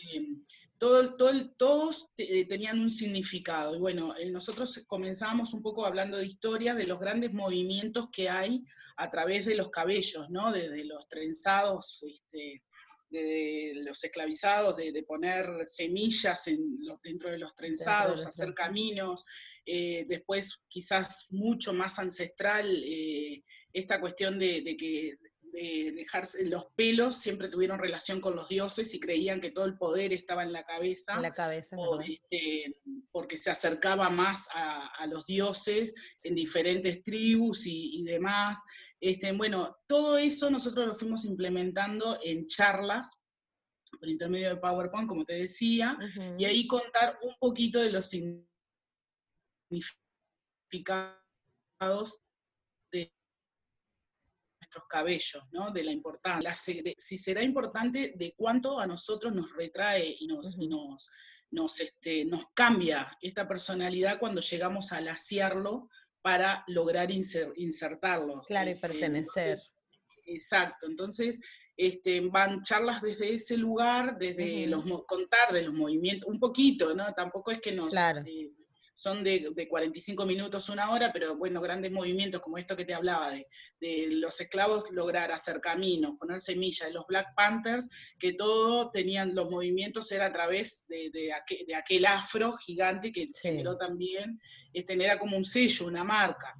todo, 0.78 1.16
todo, 1.16 1.32
todos 1.56 2.10
eh, 2.16 2.46
tenían 2.46 2.78
un 2.80 2.90
significado. 2.90 3.74
Y 3.74 3.78
bueno, 3.78 4.16
eh, 4.16 4.30
nosotros 4.30 4.84
comenzábamos 4.86 5.52
un 5.52 5.62
poco 5.62 5.84
hablando 5.84 6.16
de 6.16 6.26
historias, 6.26 6.76
de 6.76 6.86
los 6.86 7.00
grandes 7.00 7.32
movimientos 7.32 8.08
que 8.12 8.28
hay 8.28 8.64
a 8.96 9.10
través 9.10 9.44
de 9.46 9.56
los 9.56 9.70
cabellos, 9.70 10.30
¿no? 10.30 10.52
Desde 10.52 10.84
los 10.84 11.08
trenzados, 11.08 12.02
este, 12.04 12.62
de 13.10 13.72
los 13.84 14.02
esclavizados, 14.04 14.76
de, 14.76 15.02
poner 15.06 15.66
semillas 15.66 16.46
en 16.46 16.78
dentro 17.02 17.30
de 17.30 17.38
los 17.38 17.54
trenzados, 17.54 18.26
hacer 18.26 18.54
caminos, 18.54 19.24
eh, 19.64 20.04
después 20.08 20.64
quizás 20.68 21.26
mucho 21.30 21.72
más 21.72 21.98
ancestral, 21.98 22.84
esta 23.72 24.00
cuestión 24.00 24.38
de, 24.38 24.76
que 24.76 25.16
de 25.58 25.92
dejarse 25.92 26.48
los 26.48 26.66
pelos 26.76 27.16
siempre 27.16 27.48
tuvieron 27.48 27.78
relación 27.78 28.20
con 28.20 28.36
los 28.36 28.48
dioses 28.48 28.94
y 28.94 29.00
creían 29.00 29.40
que 29.40 29.50
todo 29.50 29.64
el 29.64 29.76
poder 29.76 30.12
estaba 30.12 30.42
en 30.42 30.52
la 30.52 30.64
cabeza. 30.64 31.16
En 31.16 31.22
la 31.22 31.34
cabeza. 31.34 31.76
este, 32.06 32.72
porque 33.10 33.36
se 33.36 33.50
acercaba 33.50 34.08
más 34.08 34.48
a, 34.54 35.06
los 35.06 35.26
dioses 35.26 35.94
en 36.22 36.34
diferentes 36.34 37.02
tribus 37.02 37.66
y, 37.66 38.02
demás. 38.04 38.62
Este, 39.00 39.32
bueno, 39.32 39.76
todo 39.86 40.18
eso 40.18 40.50
nosotros 40.50 40.86
lo 40.86 40.94
fuimos 40.94 41.24
implementando 41.24 42.18
en 42.22 42.46
charlas 42.46 43.24
por 43.98 44.08
intermedio 44.08 44.50
de 44.50 44.56
PowerPoint, 44.56 45.08
como 45.08 45.24
te 45.24 45.34
decía, 45.34 45.98
y 46.38 46.44
ahí 46.44 46.66
contar 46.66 47.18
un 47.22 47.34
poquito 47.40 47.80
de 47.80 47.90
los 47.90 48.10
significados 49.70 52.20
nuestros 54.68 54.84
cabellos, 54.88 55.44
¿no? 55.50 55.70
De 55.70 55.82
la 55.82 55.92
importancia, 55.92 56.54
si 56.54 57.18
será 57.18 57.42
importante 57.42 58.12
de 58.16 58.34
cuánto 58.36 58.78
a 58.78 58.86
nosotros 58.86 59.34
nos 59.34 59.54
retrae 59.54 60.14
y 60.20 60.26
nos, 60.26 60.58
nos, 60.58 61.10
nos, 61.50 61.80
este, 61.80 62.26
nos 62.26 62.44
cambia 62.52 63.16
esta 63.22 63.48
personalidad 63.48 64.18
cuando 64.18 64.42
llegamos 64.42 64.92
a 64.92 65.00
laciarlo 65.00 65.88
para 66.20 66.64
lograr 66.66 67.10
insertarlo. 67.10 68.42
Claro, 68.42 68.68
y 68.68 68.72
este, 68.74 68.88
pertenecer. 68.88 69.56
Exacto, 70.26 70.86
entonces 70.86 71.40
este, 71.74 72.20
van 72.20 72.60
charlas 72.60 73.00
desde 73.00 73.32
ese 73.32 73.56
lugar, 73.56 74.18
desde 74.18 74.66
los 74.66 74.84
contar 75.06 75.50
de 75.52 75.62
los 75.62 75.72
movimientos, 75.72 76.28
un 76.28 76.38
poquito, 76.38 76.94
¿no? 76.94 77.14
Tampoco 77.14 77.52
es 77.52 77.60
que 77.60 77.72
nos 77.72 77.94
eh, 77.94 78.52
son 78.98 79.22
de, 79.22 79.50
de, 79.54 79.68
45 79.68 80.26
minutos, 80.26 80.68
una 80.70 80.90
hora, 80.90 81.12
pero 81.12 81.36
bueno, 81.36 81.60
grandes 81.60 81.92
movimientos 81.92 82.40
como 82.40 82.58
esto 82.58 82.74
que 82.74 82.84
te 82.84 82.94
hablaba, 82.94 83.30
de, 83.30 83.46
de 83.80 84.08
los 84.10 84.40
esclavos 84.40 84.90
lograr 84.90 85.30
hacer 85.30 85.60
caminos, 85.60 86.16
poner 86.18 86.40
semillas, 86.40 86.92
los 86.92 87.06
Black 87.06 87.32
Panthers, 87.36 87.88
que 88.18 88.32
todo 88.32 88.90
tenían, 88.90 89.36
los 89.36 89.52
movimientos 89.52 90.10
era 90.10 90.26
a 90.26 90.32
través 90.32 90.88
de, 90.88 91.10
de, 91.10 91.32
aquel, 91.76 92.06
afro 92.06 92.54
gigante 92.54 93.12
que 93.12 93.28
generó 93.40 93.76
también, 93.76 94.40
este, 94.72 94.94
era 94.94 95.16
como 95.16 95.36
un 95.36 95.44
sello, 95.44 95.86
una 95.86 96.02
marca. 96.02 96.56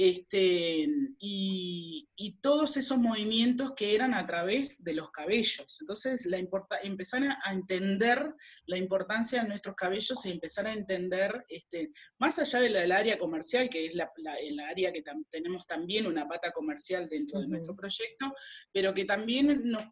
Este, 0.00 0.88
y, 1.18 2.06
todos 2.40 2.76
esos 2.76 2.98
movimientos 2.98 3.72
que 3.74 3.96
eran 3.96 4.14
a 4.14 4.24
través 4.26 4.84
de 4.84 4.94
los 4.94 5.10
cabellos. 5.10 5.78
Entonces, 5.80 6.24
la 6.26 6.38
empezar 6.82 7.22
a 7.42 7.52
entender 7.52 8.32
la 8.66 8.76
importancia 8.76 9.42
de 9.42 9.48
nuestros 9.48 9.74
cabellos 9.74 10.24
y 10.24 10.30
empezar 10.30 10.66
a 10.66 10.72
entender, 10.72 11.44
este, 11.48 11.90
más 12.18 12.38
allá 12.38 12.60
de 12.60 12.70
la, 12.70 12.80
del 12.80 12.92
área 12.92 13.18
comercial, 13.18 13.68
que 13.68 13.86
es 13.86 13.94
la, 13.94 14.08
el 14.40 14.60
área 14.60 14.92
que 14.92 15.02
tenemos 15.30 15.66
también 15.66 16.06
una 16.06 16.28
pata 16.28 16.52
comercial 16.52 17.08
dentro 17.08 17.40
de 17.40 17.48
nuestro 17.48 17.74
proyecto, 17.74 18.32
pero 18.72 18.94
que 18.94 19.04
también 19.04 19.62
nos 19.64 19.82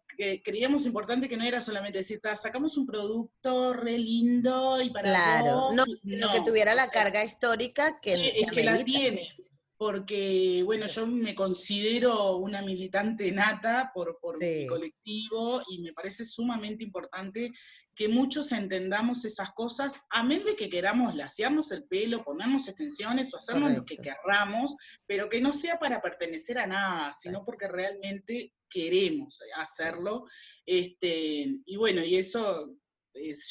creíamos 0.45 0.87
importante 0.87 1.29
que 1.29 1.37
no 1.37 1.45
era 1.45 1.61
solamente 1.61 1.99
decir, 1.99 2.21
sacamos 2.37 2.77
un 2.77 2.87
producto 2.87 3.73
re 3.73 3.99
lindo 3.99 4.81
y 4.81 4.91
para 4.91 5.11
claro, 5.11 5.73
no, 5.73 5.85
que 5.85 6.41
tuviera 6.45 6.75
la 6.75 6.89
carga 6.89 7.25
histórica 7.25 7.99
que, 8.01 8.41
es 8.41 8.51
que 8.53 8.63
la 8.63 8.83
tiene 8.85 9.35
porque, 9.79 10.63
bueno, 10.65 10.87
yo 10.87 11.07
me 11.07 11.35
considero 11.35 12.37
una 12.37 12.63
militante 12.63 13.31
nata 13.31 13.91
por, 13.95 14.19
por 14.21 14.39
mi 14.39 14.67
colectivo 14.67 15.63
y 15.69 15.81
me 15.81 15.93
parece 15.93 16.25
sumamente 16.25 16.83
importante 16.83 17.53
que 17.95 18.09
muchos 18.09 18.53
entendamos 18.53 19.25
esas 19.25 19.53
cosas, 19.53 20.01
a 20.11 20.23
menos 20.23 20.45
de 20.45 20.55
que 20.55 20.69
queramos 20.69 21.15
lasearnos 21.15 21.73
el 21.73 21.85
pelo, 21.85 22.25
ponernos 22.25 22.69
extensiones 22.69 23.33
o 23.33 23.39
hacernos 23.39 23.73
lo 23.73 23.85
que 23.87 23.97
querramos, 23.97 24.77
pero 25.07 25.31
que 25.31 25.41
no 25.41 25.51
sea 25.51 25.79
para 25.79 26.03
pertenecer 26.03 26.59
a 26.59 26.67
nada, 26.67 27.15
sino 27.15 27.45
porque 27.45 27.69
realmente 27.69 28.53
queremos 28.69 29.41
hacerlo. 29.57 30.27
Este, 30.67 31.59
y 31.65 31.77
bueno, 31.77 32.05
y 32.05 32.17
eso 32.17 32.77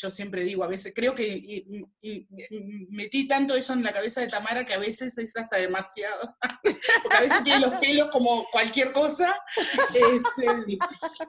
yo 0.01 0.09
siempre 0.09 0.43
digo, 0.43 0.63
a 0.63 0.68
veces, 0.68 0.93
creo 0.95 1.16
que 1.16 1.86
metí 2.89 3.28
tanto 3.28 3.55
eso 3.55 3.74
en 3.74 3.84
la 3.84 3.91
cabeza 3.91 4.22
de 4.22 4.28
Tamara 4.28 4.66
que 4.66 4.74
a 4.74 4.80
veces 4.80 5.18
es 5.18 5.36
hasta 5.36 5.57
demasiado, 5.57 6.36
porque 7.03 7.18
a 7.18 7.22
veces 7.22 7.43
tiene 7.43 7.59
los 7.61 7.74
pelos 7.76 8.09
como 8.09 8.45
cualquier 8.51 8.91
cosa. 8.91 9.34
Este, 9.95 10.78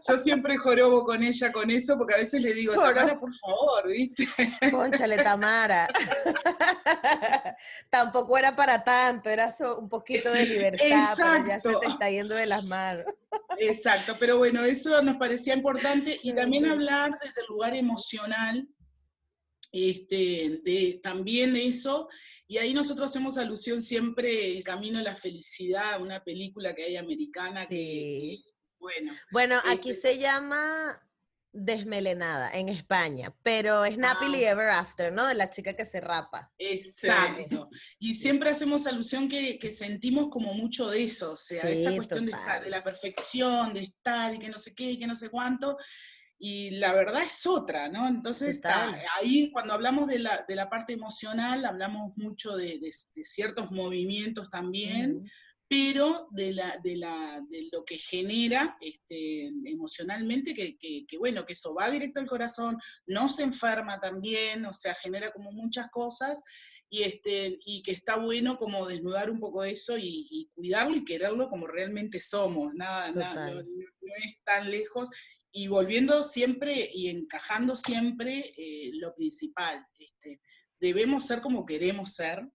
yo 0.08 0.18
siempre 0.18 0.56
jorobo 0.56 1.04
con 1.04 1.22
ella 1.22 1.52
con 1.52 1.70
eso, 1.70 1.96
porque 1.96 2.14
a 2.14 2.18
veces 2.18 2.40
le 2.42 2.52
digo, 2.52 2.74
Tamara, 2.74 3.16
por 3.16 3.32
favor, 3.34 3.88
¿viste? 3.88 4.26
Conchale, 4.70 5.16
Tamara. 5.16 5.88
Tampoco 7.90 8.36
era 8.38 8.56
para 8.56 8.82
tanto, 8.82 9.30
era 9.30 9.54
un 9.78 9.88
poquito 9.88 10.30
de 10.32 10.44
libertad, 10.46 10.84
pero 11.16 11.46
ya 11.46 11.60
se 11.60 11.74
te 11.76 11.86
está 11.86 12.10
yendo 12.10 12.34
de 12.34 12.46
las 12.46 12.64
manos. 12.64 13.06
Exacto, 13.58 14.16
pero 14.18 14.38
bueno, 14.38 14.64
eso 14.64 15.00
nos 15.02 15.16
parecía 15.16 15.54
importante 15.54 16.18
y 16.22 16.32
también 16.34 16.66
hablar 16.66 17.18
desde 17.22 17.40
el 17.40 17.46
lugar 17.48 17.74
emocional, 17.74 18.68
este, 19.72 20.60
de, 20.64 21.00
también 21.02 21.56
eso, 21.56 22.08
y 22.48 22.58
ahí 22.58 22.72
nosotros 22.72 23.10
hacemos 23.10 23.38
alusión 23.38 23.82
siempre 23.82 24.56
El 24.56 24.64
Camino 24.64 24.98
a 24.98 25.02
la 25.02 25.16
Felicidad, 25.16 26.00
una 26.00 26.22
película 26.22 26.74
que 26.74 26.84
hay 26.84 26.96
americana 26.96 27.66
que, 27.66 28.38
bueno. 28.78 29.12
Bueno, 29.32 29.56
aquí 29.66 29.90
este 29.90 30.14
se 30.14 30.18
llama 30.18 31.05
desmelenada 31.56 32.50
en 32.52 32.68
España, 32.68 33.34
pero 33.42 33.84
es 33.84 33.98
Napoli 33.98 34.44
ah. 34.44 34.50
Ever 34.50 34.68
After, 34.70 35.12
¿no? 35.12 35.26
De 35.26 35.34
la 35.34 35.50
chica 35.50 35.74
que 35.74 35.84
se 35.84 36.00
rapa. 36.00 36.52
Exacto. 36.58 37.70
Y 37.98 38.14
siempre 38.14 38.50
hacemos 38.50 38.86
alusión 38.86 39.28
que, 39.28 39.58
sentimos 39.70 40.28
como 40.28 40.54
mucho 40.54 40.88
de 40.90 41.02
eso, 41.02 41.32
o 41.32 41.36
sea, 41.36 41.62
esa 41.64 41.94
cuestión 41.94 42.26
de, 42.26 42.34
de, 42.62 42.70
la 42.70 42.84
perfección, 42.84 43.74
de 43.74 43.80
estar 43.80 44.32
y 44.32 44.38
que 44.38 44.48
no 44.48 44.58
sé 44.58 44.74
qué 44.74 44.92
y 44.92 44.98
que 44.98 45.06
no 45.06 45.16
sé 45.16 45.30
cuánto. 45.30 45.76
Y 46.38 46.70
la 46.72 46.92
verdad 46.92 47.22
es 47.22 47.46
otra, 47.46 47.88
¿no? 47.88 48.06
Entonces, 48.06 48.60
ahí 49.18 49.50
cuando 49.52 49.72
hablamos 49.72 50.06
de 50.06 50.18
la, 50.18 50.44
de 50.46 50.54
la, 50.54 50.68
parte 50.68 50.92
emocional, 50.92 51.64
hablamos 51.64 52.12
mucho 52.16 52.56
de, 52.56 52.78
ciertos 52.92 53.70
movimientos 53.70 54.50
también 54.50 55.30
pero 55.68 56.28
de, 56.30 56.52
la, 56.52 56.78
de, 56.82 56.96
la, 56.96 57.42
de 57.48 57.68
lo 57.72 57.84
que 57.84 57.96
genera 57.96 58.76
este, 58.80 59.46
emocionalmente, 59.46 60.54
que, 60.54 60.76
que, 60.76 61.18
bueno, 61.18 61.44
que 61.44 61.54
eso 61.54 61.74
va 61.74 61.90
directo 61.90 62.20
al 62.20 62.26
corazón, 62.26 62.78
no 63.06 63.28
se 63.28 63.42
enferma 63.42 64.00
también, 64.00 64.64
o 64.64 64.72
sea, 64.72 64.94
genera 64.94 65.32
como 65.32 65.50
muchas 65.50 65.90
cosas, 65.90 66.42
y, 66.88 67.02
este, 67.02 67.58
y 67.64 67.82
que 67.82 67.90
está 67.90 68.16
bueno 68.16 68.56
como 68.58 68.86
desnudar 68.86 69.28
un 69.28 69.40
poco 69.40 69.64
eso 69.64 69.98
y, 69.98 70.48
cuidarlo 70.54 70.96
y 70.96 71.04
quererlo 71.04 71.48
como 71.48 71.66
realmente 71.66 72.20
somos, 72.20 72.72
nada, 72.74 73.10
nada 73.10 73.50
no, 73.50 73.60
es 74.24 74.40
tan 74.44 74.70
lejos, 74.70 75.10
y 75.50 75.66
volviendo 75.66 76.22
siempre 76.22 76.90
y 76.94 77.08
encajando 77.08 77.74
siempre 77.74 78.52
eh, 78.56 78.90
lo 78.94 79.14
principal, 79.16 79.84
este, 79.98 80.40
debemos 80.78 81.26
ser 81.26 81.40
como 81.40 81.66
queremos 81.66 82.14
ser, 82.14 82.48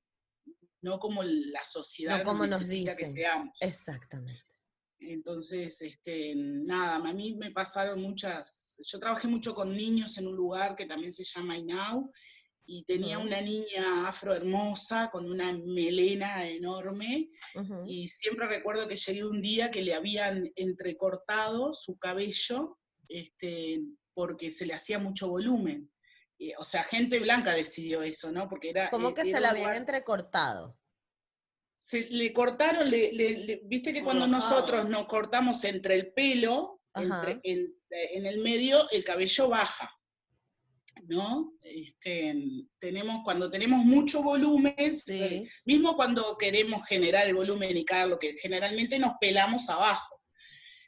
no 0.82 1.00
como 1.00 1.24
la 1.24 1.64
sociedad 1.64 2.24
como 2.24 2.46
necesita 2.46 2.96
que 2.96 3.06
seamos. 3.06 3.58
Exactamente. 3.62 4.44
Entonces, 5.00 5.82
este, 5.82 6.34
nada, 6.36 6.98
a 6.98 7.14
mí 7.14 7.36
me 7.36 7.52
pasaron 7.52 8.02
muchas, 8.02 8.78
yo 8.86 9.00
trabajé 9.00 9.28
mucho 9.28 9.56
con 9.56 9.74
niños 9.74 10.18
en 10.18 10.28
un 10.28 10.36
lugar 10.36 10.76
que 10.76 10.86
también 10.86 11.12
se 11.12 11.24
llama 11.24 11.58
Inau, 11.58 12.12
y 12.64 12.84
tenía 12.84 13.18
una 13.18 13.42
niña 13.42 14.08
afro 14.08 14.34
hermosa 14.34 15.10
con 15.12 15.30
una 15.30 15.52
melena 15.54 16.48
enorme, 16.48 17.30
y 17.88 18.08
siempre 18.08 18.48
recuerdo 18.48 18.88
que 18.88 18.96
llegué 18.96 19.26
un 19.26 19.42
día 19.42 19.72
que 19.72 19.82
le 19.82 19.96
habían 19.96 20.52
entrecortado 20.56 21.74
su 21.74 21.98
cabello, 21.98 22.78
este, 23.10 23.82
porque 24.14 24.52
se 24.52 24.68
le 24.68 24.74
hacía 24.74 25.00
mucho 25.00 25.30
volumen 25.30 25.92
o 26.58 26.64
sea, 26.64 26.84
gente 26.84 27.20
blanca 27.20 27.54
decidió 27.54 28.02
eso, 28.02 28.32
¿no? 28.32 28.50
Porque 28.50 28.70
era... 28.70 28.89
¿Cómo 28.89 29.14
que 29.14 29.24
se 29.24 29.39
la 29.39 29.52
habían 29.52 29.76
entrecortado? 29.76 30.78
Se 31.78 32.08
le 32.10 32.32
cortaron, 32.34 32.89
le, 32.89 33.62
viste 33.66 33.94
que 33.94 34.04
cuando 34.04 34.28
nosotros 34.28 34.88
nos 34.88 35.08
cortamos 35.08 35.64
entre 35.64 35.96
el 35.96 36.14
pelo, 36.14 36.82
entre, 36.96 37.39
en, 37.44 38.26
el 38.26 38.39
medio, 38.44 38.89
el 38.92 39.04
cabello 39.04 39.50
baja. 39.50 39.92
¿no? 41.08 41.54
Este, 41.62 42.36
tenemos, 42.80 43.22
cuando 43.24 43.50
tenemos 43.50 43.84
mucho 43.84 44.22
volumen, 44.22 44.76
mismo 45.66 45.96
cuando 45.96 46.38
queremos 46.38 46.86
generar 46.88 47.28
el 47.28 47.36
volumen 47.36 47.76
y 47.76 47.86
cada 47.86 48.08
lo 48.08 48.20
que 48.20 48.34
generalmente 48.34 49.00
nos 49.00 49.14
pelamos 49.20 49.70
abajo. 49.70 50.11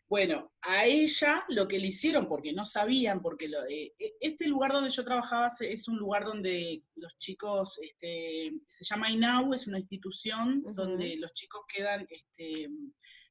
Bueno, 0.10 0.52
a 0.62 0.86
ella 0.86 1.44
lo 1.50 1.68
que 1.68 1.80
le 1.80 1.88
hicieron, 1.88 2.28
porque 2.28 2.54
no 2.54 2.66
sabían, 2.66 3.22
porque 3.22 3.46
eh, 3.70 3.94
e, 3.98 4.14
este 4.20 4.48
lugar 4.48 4.72
donde 4.72 4.90
yo 4.90 5.04
trabajaba 5.04 5.48
es 5.62 5.88
un 5.88 5.98
lugar 5.98 6.24
donde 6.24 6.84
los 6.96 7.18
chicos, 7.18 7.80
este, 7.82 8.54
se 8.68 8.86
llama 8.86 9.10
INAU, 9.10 9.54
es 9.54 9.68
una 9.68 9.80
institución 9.80 10.64
donde 10.76 11.16
los 11.18 11.34
chicos 11.34 11.62
quedan, 11.68 12.06
este, 12.10 12.70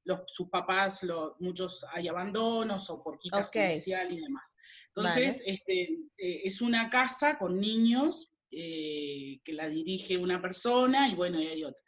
los, 0.04 0.22
sus 0.26 0.48
papás, 0.48 1.06
muchos 1.38 1.86
hay 1.92 2.08
abandonos 2.08 2.90
o 2.90 3.02
por 3.02 3.18
quita 3.18 3.44
judicial 3.44 4.12
y 4.12 4.20
demás. 4.20 4.56
Entonces, 4.88 5.42
este, 5.46 5.82
eh, 6.18 6.40
es 6.44 6.60
una 6.60 6.90
casa 6.90 7.38
con 7.38 7.60
niños 7.60 8.32
eh, 8.50 9.40
que 9.44 9.52
la 9.52 9.68
dirige 9.68 10.18
una 10.18 10.42
persona 10.42 11.08
y 11.08 11.14
bueno, 11.14 11.40
y 11.40 11.46
hay 11.46 11.64
otra. 11.64 11.82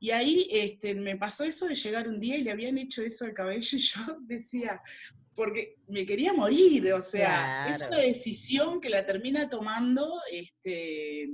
Y 0.00 0.10
ahí 0.10 0.48
este, 0.50 0.94
me 0.94 1.16
pasó 1.16 1.44
eso 1.44 1.66
de 1.66 1.74
llegar 1.74 2.08
un 2.08 2.18
día 2.18 2.38
y 2.38 2.42
le 2.42 2.50
habían 2.50 2.78
hecho 2.78 3.02
eso 3.02 3.26
al 3.26 3.34
cabello 3.34 3.76
y 3.76 3.80
yo 3.80 4.00
decía, 4.22 4.82
porque 5.34 5.76
me 5.88 6.06
quería 6.06 6.32
morir, 6.32 6.92
o 6.92 7.02
sea, 7.02 7.66
es 7.68 7.82
una 7.82 7.98
decisión 7.98 8.80
que 8.80 8.88
la 8.88 9.04
termina 9.04 9.48
tomando 9.48 10.20
este, 10.32 11.28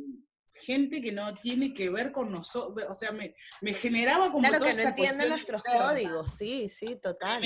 gente 0.52 1.00
que 1.00 1.12
no 1.12 1.32
tiene 1.34 1.72
que 1.72 1.90
ver 1.90 2.10
con 2.10 2.32
nosotros, 2.32 2.88
o 2.88 2.94
sea, 2.94 3.12
me, 3.12 3.34
generaba 3.74 4.32
como... 4.32 4.48
Claro, 4.48 4.64
que 4.64 4.74
no 4.74 4.80
entiende 4.80 5.28
nuestros 5.28 5.62
códigos, 5.62 6.34
sí, 6.36 6.68
sí, 6.68 6.98
total. 7.00 7.42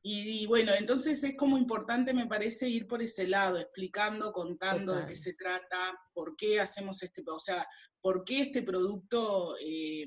Y, 0.00 0.46
bueno, 0.46 0.72
entonces 0.74 1.22
es 1.24 1.36
como 1.36 1.58
importante, 1.58 2.14
me 2.14 2.26
parece, 2.26 2.68
ir 2.68 2.86
por 2.86 3.02
ese 3.02 3.26
lado, 3.26 3.58
explicando, 3.58 4.32
contando 4.32 4.94
de 4.94 5.06
qué 5.06 5.16
se 5.16 5.34
trata, 5.34 5.98
por 6.14 6.36
qué 6.36 6.60
hacemos 6.60 7.02
este, 7.02 7.22
o 7.26 7.38
sea, 7.38 7.66
por 8.08 8.24
qué 8.24 8.40
este 8.40 8.62
producto 8.62 9.54
eh, 9.62 10.06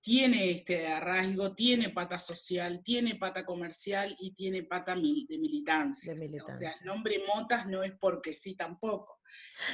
tiene 0.00 0.50
este 0.50 0.86
arraigo, 0.86 1.54
tiene 1.54 1.90
pata 1.90 2.18
social, 2.18 2.80
tiene 2.82 3.16
pata 3.16 3.44
comercial 3.44 4.16
y 4.18 4.32
tiene 4.32 4.62
pata 4.62 4.94
de, 4.94 5.02
militancia. 5.38 6.14
O 6.46 6.50
sea, 6.50 6.70
el 6.80 6.86
nombre 6.86 7.22
Motas 7.26 7.66
no 7.66 7.82
es 7.82 7.92
porque 8.00 8.34
sí 8.34 8.56
tampoco. 8.56 9.20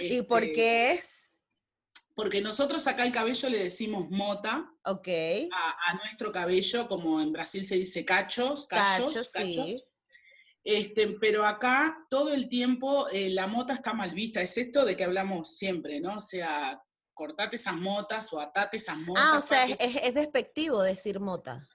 ¿Y 0.01 0.23
por 0.23 0.43
este, 0.43 0.55
qué 0.57 0.93
es? 0.95 1.09
porque 2.17 2.41
nosotros 2.41 2.89
acá 2.89 3.05
el 3.05 3.13
cabello 3.13 3.49
le 3.49 3.63
decimos 3.63 4.11
mota. 4.11 4.69
Ok. 4.85 5.09
A, 5.53 5.95
nuestro 5.95 6.33
cabello, 6.33 6.89
como 6.89 7.21
en 7.21 7.31
Brasil 7.31 7.65
se 7.65 7.77
dice 7.77 8.05
cachos, 8.05 8.67
cachos, 8.67 9.31
Sí. 9.33 9.81
Este, 10.65 11.07
pero 11.21 11.47
acá 11.47 12.05
todo 12.11 12.35
el 12.35 12.49
tiempo 12.49 13.09
eh, 13.11 13.31
la 13.31 13.47
mota 13.47 13.75
está 13.75 13.93
mal 13.93 14.13
vista. 14.13 14.43
Es 14.43 14.59
esto 14.59 14.85
de 14.85 14.97
que 14.97 15.05
hablamos 15.05 15.57
siempre, 15.57 16.01
¿no? 16.01 16.17
O 16.17 16.21
sea, 16.21 16.83
cortate 17.15 17.57
esas 17.57 17.77
motas 17.77 18.33
o 18.33 18.41
atate 18.41 18.77
esas 18.77 18.99
motas. 18.99 19.25
Ah, 19.25 19.39
o 19.39 19.43
sea, 19.43 19.65
es, 19.65 20.15
despectivo 20.15 20.83
decir 20.83 21.21
mota. 21.21 21.67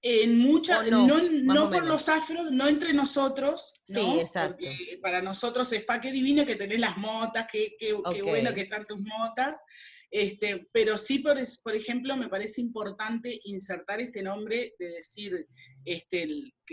En 0.00 0.38
muchas, 0.38 0.88
no, 0.88 1.08
no, 1.08 1.70
por 1.70 1.84
los 1.84 2.08
afros, 2.08 2.52
no 2.52 2.68
entre 2.68 2.92
nosotros, 2.92 3.72
¿no? 3.88 4.00
Sí, 4.00 4.20
exacto. 4.20 4.64
Porque 4.64 4.98
para 5.02 5.20
nosotros 5.20 5.72
es 5.72 5.84
pa' 5.84 6.00
qué 6.00 6.12
divina 6.12 6.46
que 6.46 6.54
tenés 6.54 6.78
las 6.78 6.96
motas, 6.98 7.48
qué, 7.50 7.74
qué, 7.76 7.94
bueno 8.22 8.54
que 8.54 8.60
están 8.60 8.86
tus 8.86 9.00
motas. 9.00 9.64
Este, 10.10 10.68
pero 10.72 10.96
sí, 10.96 11.18
por, 11.18 11.36
por, 11.64 11.74
ejemplo, 11.74 12.16
me 12.16 12.28
parece 12.28 12.60
importante 12.60 13.40
insertar 13.44 14.00
este 14.00 14.22
nombre 14.22 14.74
de 14.78 14.88
decir, 14.88 15.48
este, 15.84 16.28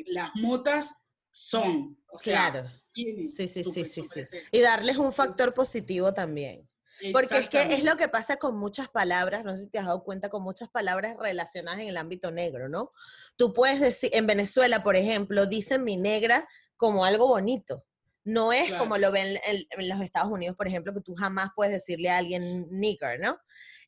las 0.06 0.30
motas 0.36 0.94
son. 1.32 1.98
O 2.08 2.20
sea, 2.20 2.52
claro. 2.52 2.70
Sí, 2.90 3.28
sí, 3.28 3.48
sí, 3.48 3.64
sí, 3.64 4.04
sí. 4.04 4.38
Y 4.52 4.62
darles 4.62 4.98
un 4.98 5.12
factor 5.12 5.54
positivo 5.54 6.14
también. 6.14 6.70
Porque 7.12 7.38
es 7.38 7.50
que 7.50 7.62
es 7.74 7.84
lo 7.84 7.98
que 7.98 8.08
pasa 8.08 8.38
con 8.38 8.58
muchas 8.58 8.90
palabras, 8.90 9.44
no 9.44 9.56
sé 9.56 9.64
si 9.64 9.70
te 9.70 9.80
has 9.80 9.86
dado 9.86 10.04
cuenta, 10.04 10.30
con 10.30 10.44
muchas 10.44 10.70
palabras 10.70 11.16
relacionadas 11.20 11.82
en 11.82 11.90
el 11.90 11.98
ámbito 11.98 12.32
negro, 12.32 12.70
¿no? 12.70 12.92
Tú 13.36 13.54
puedes 13.54 13.80
decir, 13.80 14.10
en 14.14 14.28
Venezuela, 14.28 14.84
por 14.84 14.96
ejemplo, 14.96 15.46
dicen 15.46 15.84
mi 15.84 15.98
negra 15.98 16.48
como 16.78 17.06
algo 17.06 17.28
bonito. 17.28 17.86
No 18.24 18.52
es 18.54 18.74
como 18.74 18.98
lo 18.98 19.12
ven 19.12 19.38
en, 19.46 19.90
los 19.90 20.02
Estados 20.02 20.32
Unidos, 20.32 20.56
por 20.56 20.68
ejemplo, 20.68 20.94
que 20.94 21.02
tú 21.02 21.14
jamás 21.16 21.50
puedes 21.56 21.74
decirle 21.74 22.10
a 22.10 22.18
alguien 22.18 22.68
nigger, 22.72 23.20
¿no? 23.20 23.38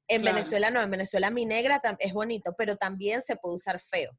En 0.08 0.24
Venezuela 0.24 0.70
no, 0.70 0.82
en 0.82 0.92
Venezuela 0.92 1.32
mi 1.32 1.46
negra 1.46 1.82
es 2.00 2.14
bonito, 2.14 2.54
pero 2.58 2.76
también 2.76 3.24
se 3.24 3.36
puede 3.36 3.56
usar 3.56 3.80
feo. 3.80 4.12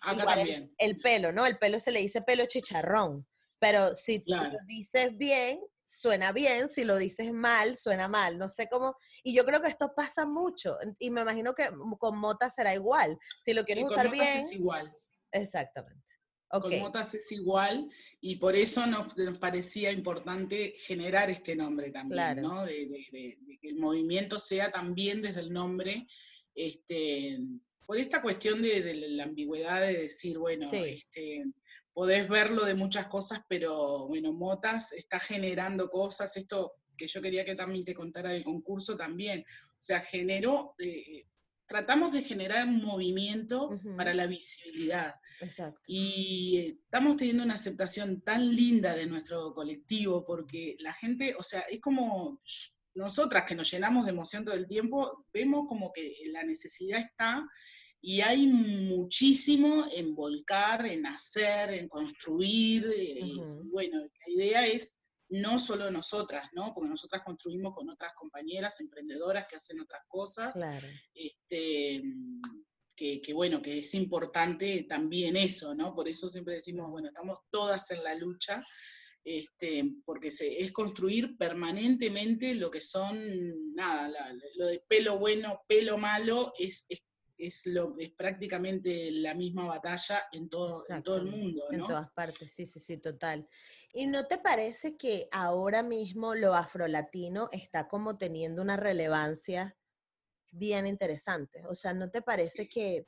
también. 0.00 0.72
El, 0.76 0.96
pelo, 0.96 1.32
¿no? 1.32 1.46
El 1.46 1.58
pelo 1.58 1.80
se 1.80 1.90
le 1.92 2.00
dice 2.00 2.20
pelo 2.22 2.44
chicharrón. 2.46 3.26
Pero 3.58 3.94
si 3.94 4.20
tú 4.20 4.34
lo 4.34 4.44
dices 4.66 5.16
bien, 5.16 5.60
suena 5.88 6.32
bien, 6.32 6.68
si 6.68 6.84
lo 6.84 6.96
dices 6.96 7.32
mal, 7.32 7.78
suena 7.78 8.08
mal, 8.08 8.38
no 8.38 8.48
sé 8.48 8.68
cómo, 8.70 8.94
y 9.24 9.34
yo 9.34 9.44
creo 9.44 9.62
que 9.62 9.68
esto 9.68 9.92
pasa 9.96 10.26
mucho, 10.26 10.76
y 10.98 11.10
me 11.10 11.22
imagino 11.22 11.54
que 11.54 11.68
con 11.98 12.18
motas 12.18 12.54
será 12.54 12.74
igual, 12.74 13.18
si 13.42 13.54
lo 13.54 13.64
quieres 13.64 13.86
usar 13.86 14.10
bien. 14.10 14.26
Es 14.26 14.52
igual. 14.52 14.90
Exactamente. 15.32 16.04
Con 16.50 16.78
motas 16.80 17.12
es 17.14 17.30
igual 17.32 17.90
y 18.22 18.36
por 18.36 18.56
eso 18.56 18.86
nos, 18.86 19.12
parecía 19.38 19.92
importante 19.92 20.72
generar 20.78 21.28
este 21.28 21.54
nombre 21.54 21.90
también, 21.90 22.40
¿no? 22.40 22.64
De, 22.64 23.06
que 23.12 23.68
el 23.68 23.76
movimiento 23.76 24.38
sea 24.38 24.70
también 24.70 25.20
desde 25.20 25.40
el 25.40 25.52
nombre, 25.52 26.06
este, 26.54 27.38
por 27.84 27.98
esta 27.98 28.22
cuestión 28.22 28.62
de, 28.62 28.94
la 29.10 29.24
ambigüedad 29.24 29.82
de 29.82 29.92
decir, 29.94 30.38
bueno, 30.38 30.70
este, 30.72 31.44
podés 31.98 32.28
verlo 32.28 32.64
de 32.64 32.76
muchas 32.76 33.08
cosas, 33.08 33.40
pero 33.48 34.06
bueno, 34.06 34.32
Motas 34.32 34.92
está 34.92 35.18
generando 35.18 35.90
cosas, 35.90 36.36
esto 36.36 36.74
que 36.96 37.08
yo 37.08 37.20
quería 37.20 37.44
que 37.44 37.56
también 37.56 37.84
te 37.84 37.92
contara 37.92 38.30
del 38.30 38.44
concurso 38.44 38.96
también, 38.96 39.40
o 39.40 39.80
sea, 39.80 39.98
generó, 39.98 40.76
eh, 40.78 41.24
tratamos 41.66 42.12
de 42.12 42.22
generar 42.22 42.68
un 42.68 42.84
movimiento 42.84 43.70
para 43.96 44.14
la 44.14 44.28
visibilidad. 44.28 45.12
Exacto. 45.40 45.80
Y 45.88 46.58
eh, 46.58 46.78
estamos 46.84 47.16
teniendo 47.16 47.42
una 47.42 47.54
aceptación 47.54 48.20
tan 48.20 48.54
linda 48.54 48.94
de 48.94 49.06
nuestro 49.06 49.52
colectivo, 49.52 50.24
porque 50.24 50.76
la 50.78 50.92
gente, 50.92 51.34
o 51.36 51.42
sea, 51.42 51.62
es 51.62 51.80
como 51.80 52.40
nosotras 52.94 53.42
que 53.44 53.56
nos 53.56 53.72
llenamos 53.72 54.04
de 54.04 54.12
emoción 54.12 54.44
todo 54.44 54.54
el 54.54 54.68
tiempo, 54.68 55.26
vemos 55.32 55.66
como 55.66 55.92
que 55.92 56.14
la 56.26 56.44
necesidad 56.44 57.00
está 57.00 57.44
y 58.00 58.20
hay 58.20 58.46
muchísimo 58.46 59.86
en 59.94 60.14
volcar, 60.14 60.86
en 60.86 61.06
hacer, 61.06 61.74
en 61.74 61.88
construir. 61.88 62.88
Eh, 62.96 63.22
bueno, 63.72 63.98
la 63.98 64.32
idea 64.32 64.66
es 64.66 65.02
no 65.30 65.58
solo 65.58 65.90
nosotras, 65.90 66.48
¿no? 66.52 66.72
Porque 66.74 66.88
nosotras 66.88 67.22
construimos 67.24 67.74
con 67.74 67.90
otras 67.90 68.12
compañeras 68.14 68.80
emprendedoras 68.80 69.48
que 69.48 69.56
hacen 69.56 69.80
otras 69.80 70.02
cosas. 70.08 70.52
Claro. 70.52 70.86
Este, 71.12 72.02
que, 72.96 73.32
bueno, 73.32 73.62
que 73.62 73.78
es 73.78 73.94
importante 73.94 74.86
también 74.88 75.36
eso, 75.36 75.74
¿no? 75.74 75.94
Por 75.94 76.08
eso 76.08 76.28
siempre 76.28 76.54
decimos, 76.54 76.90
bueno, 76.90 77.08
estamos 77.08 77.38
todas 77.50 77.90
en 77.90 78.02
la 78.04 78.14
lucha. 78.14 78.64
Este, 79.24 79.84
porque 80.06 80.30
se, 80.30 80.62
es 80.62 80.72
construir 80.72 81.36
permanentemente 81.36 82.54
lo 82.54 82.70
que 82.70 82.80
son, 82.80 83.74
nada, 83.74 84.10
lo 84.54 84.66
de 84.66 84.82
pelo 84.88 85.18
bueno, 85.18 85.60
pelo 85.68 85.98
malo, 85.98 86.54
es, 86.58 86.86
es 86.88 87.02
es, 87.38 87.66
lo, 87.66 87.94
es 87.98 88.10
prácticamente 88.10 89.10
la 89.12 89.34
misma 89.34 89.66
batalla 89.66 90.24
en 90.32 90.48
todo, 90.48 90.84
en 90.88 91.02
todo 91.02 91.18
el 91.18 91.26
mundo. 91.26 91.64
¿no? 91.70 91.78
En 91.78 91.86
todas 91.86 92.10
partes, 92.10 92.52
sí, 92.52 92.66
sí, 92.66 92.80
sí, 92.80 92.98
total. 92.98 93.48
¿Y 93.92 94.06
no 94.06 94.26
te 94.26 94.38
parece 94.38 94.96
que 94.96 95.28
ahora 95.30 95.82
mismo 95.82 96.34
lo 96.34 96.54
afrolatino 96.54 97.48
está 97.52 97.88
como 97.88 98.18
teniendo 98.18 98.60
una 98.60 98.76
relevancia 98.76 99.76
bien 100.50 100.86
interesante? 100.86 101.64
O 101.66 101.74
sea, 101.74 101.94
¿no 101.94 102.10
te 102.10 102.20
parece 102.20 102.68
que 102.68 103.06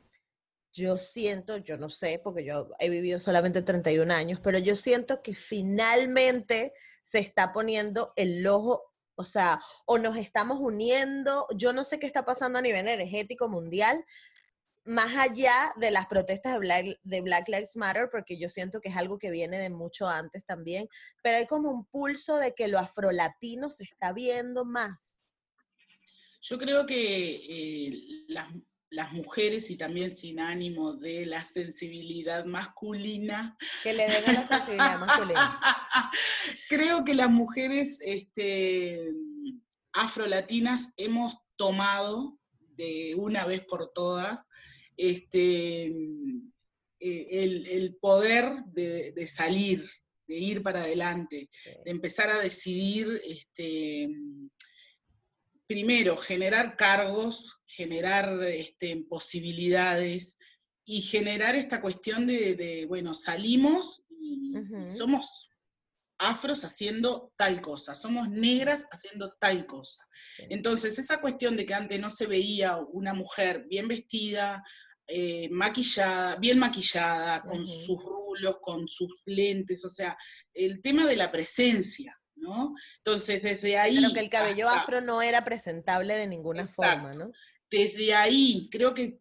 yo 0.72 0.96
siento, 0.96 1.56
yo 1.56 1.76
no 1.76 1.90
sé, 1.90 2.20
porque 2.22 2.44
yo 2.44 2.70
he 2.78 2.88
vivido 2.88 3.18
solamente 3.20 3.62
31 3.62 4.12
años, 4.12 4.40
pero 4.42 4.58
yo 4.58 4.76
siento 4.76 5.22
que 5.22 5.34
finalmente 5.34 6.72
se 7.02 7.18
está 7.18 7.52
poniendo 7.52 8.12
el 8.16 8.46
ojo 8.46 8.89
o 9.20 9.24
sea, 9.24 9.60
o 9.84 9.98
nos 9.98 10.16
estamos 10.16 10.58
uniendo, 10.60 11.46
yo 11.54 11.74
no 11.74 11.84
sé 11.84 11.98
qué 11.98 12.06
está 12.06 12.24
pasando 12.24 12.58
a 12.58 12.62
nivel 12.62 12.88
energético 12.88 13.48
mundial, 13.48 14.02
más 14.84 15.14
allá 15.14 15.72
de 15.76 15.90
las 15.90 16.06
protestas 16.06 16.54
de 16.54 17.20
Black, 17.20 17.48
Lives 17.48 17.76
Matter, 17.76 18.08
porque 18.10 18.38
yo 18.38 18.48
siento 18.48 18.80
que 18.80 18.88
es 18.88 18.96
algo 18.96 19.18
que 19.18 19.30
viene 19.30 19.58
de 19.58 19.68
mucho 19.68 20.08
antes 20.08 20.44
también, 20.46 20.88
pero 21.22 21.36
hay 21.36 21.46
como 21.46 21.70
un 21.70 21.84
pulso 21.84 22.38
de 22.38 22.54
que 22.54 22.68
lo 22.68 22.78
afrolatino 22.78 23.70
se 23.70 23.84
está 23.84 24.12
viendo 24.12 24.64
más. 24.64 25.22
Yo 26.40 26.58
creo 26.58 26.86
que 26.86 26.96
eh, 26.96 28.24
las, 28.28 28.48
las 28.90 29.12
mujeres 29.12 29.70
y 29.70 29.76
también 29.76 30.10
sin 30.10 30.40
ánimo 30.40 30.94
de 30.94 31.24
la 31.24 31.44
sensibilidad 31.44 32.44
masculina. 32.44 33.56
Que 33.82 33.92
le 33.92 34.04
den 34.04 34.24
a 34.26 34.32
la 34.32 34.46
sensibilidad 34.46 34.98
masculina. 34.98 35.60
Creo 36.68 37.04
que 37.04 37.14
las 37.14 37.30
mujeres 37.30 38.00
este, 38.02 39.00
afrolatinas 39.92 40.92
hemos 40.96 41.36
tomado 41.56 42.38
de 42.76 43.14
una 43.16 43.44
vez 43.44 43.64
por 43.64 43.92
todas 43.92 44.46
este, 44.96 45.86
eh, 45.86 47.64
el, 47.70 47.96
poder 48.00 48.64
de, 48.66 49.26
salir, 49.26 49.88
de 50.26 50.36
ir 50.36 50.62
para 50.62 50.82
adelante, 50.82 51.48
de 51.84 51.90
empezar 51.90 52.28
a 52.30 52.40
decidir 52.40 53.20
este, 53.24 54.08
primero, 55.70 56.16
generar 56.16 56.76
cargos, 56.76 57.60
generar 57.64 58.42
este, 58.42 59.04
posibilidades 59.08 60.36
y 60.84 61.00
generar 61.00 61.54
esta 61.54 61.80
cuestión 61.80 62.26
de, 62.26 62.86
bueno, 62.88 63.14
salimos 63.14 64.02
y, 64.10 64.52
somos 64.84 65.52
afros 66.18 66.64
haciendo 66.64 67.32
tal 67.36 67.60
cosa, 67.60 67.94
somos 67.94 68.28
negras 68.28 68.88
haciendo 68.90 69.32
tal 69.38 69.64
cosa. 69.64 70.04
Entonces, 70.38 70.98
esa 70.98 71.20
cuestión 71.20 71.56
de 71.56 71.64
que 71.64 71.74
antes 71.74 72.00
no 72.00 72.10
se 72.10 72.26
veía 72.26 72.76
una 72.76 73.14
mujer 73.14 73.66
bien 73.68 73.86
vestida, 73.86 74.64
eh, 75.06 75.48
maquillada, 75.52 76.34
bien 76.34 76.58
maquillada, 76.58 77.42
con 77.42 77.64
sus 77.64 78.02
rulos, 78.02 78.58
con 78.60 78.88
sus 78.88 79.22
lentes, 79.26 79.84
o 79.84 79.88
sea, 79.88 80.18
el 80.52 80.80
tema 80.80 81.06
de 81.06 81.14
la 81.14 81.30
presencia, 81.30 82.19
¿no? 82.40 82.74
Entonces, 82.98 83.42
desde 83.42 83.78
ahí... 83.78 83.96
Pero 83.96 84.12
que 84.12 84.20
el 84.20 84.30
cabello 84.30 84.68
afro 84.68 85.00
no 85.00 85.22
era 85.22 85.44
presentable 85.44 86.14
de 86.14 86.26
ninguna 86.26 86.66
forma, 86.66 87.12
¿no? 87.14 87.32
Desde 87.70 88.14
ahí, 88.14 88.68
creo 88.70 88.94
que 88.94 89.20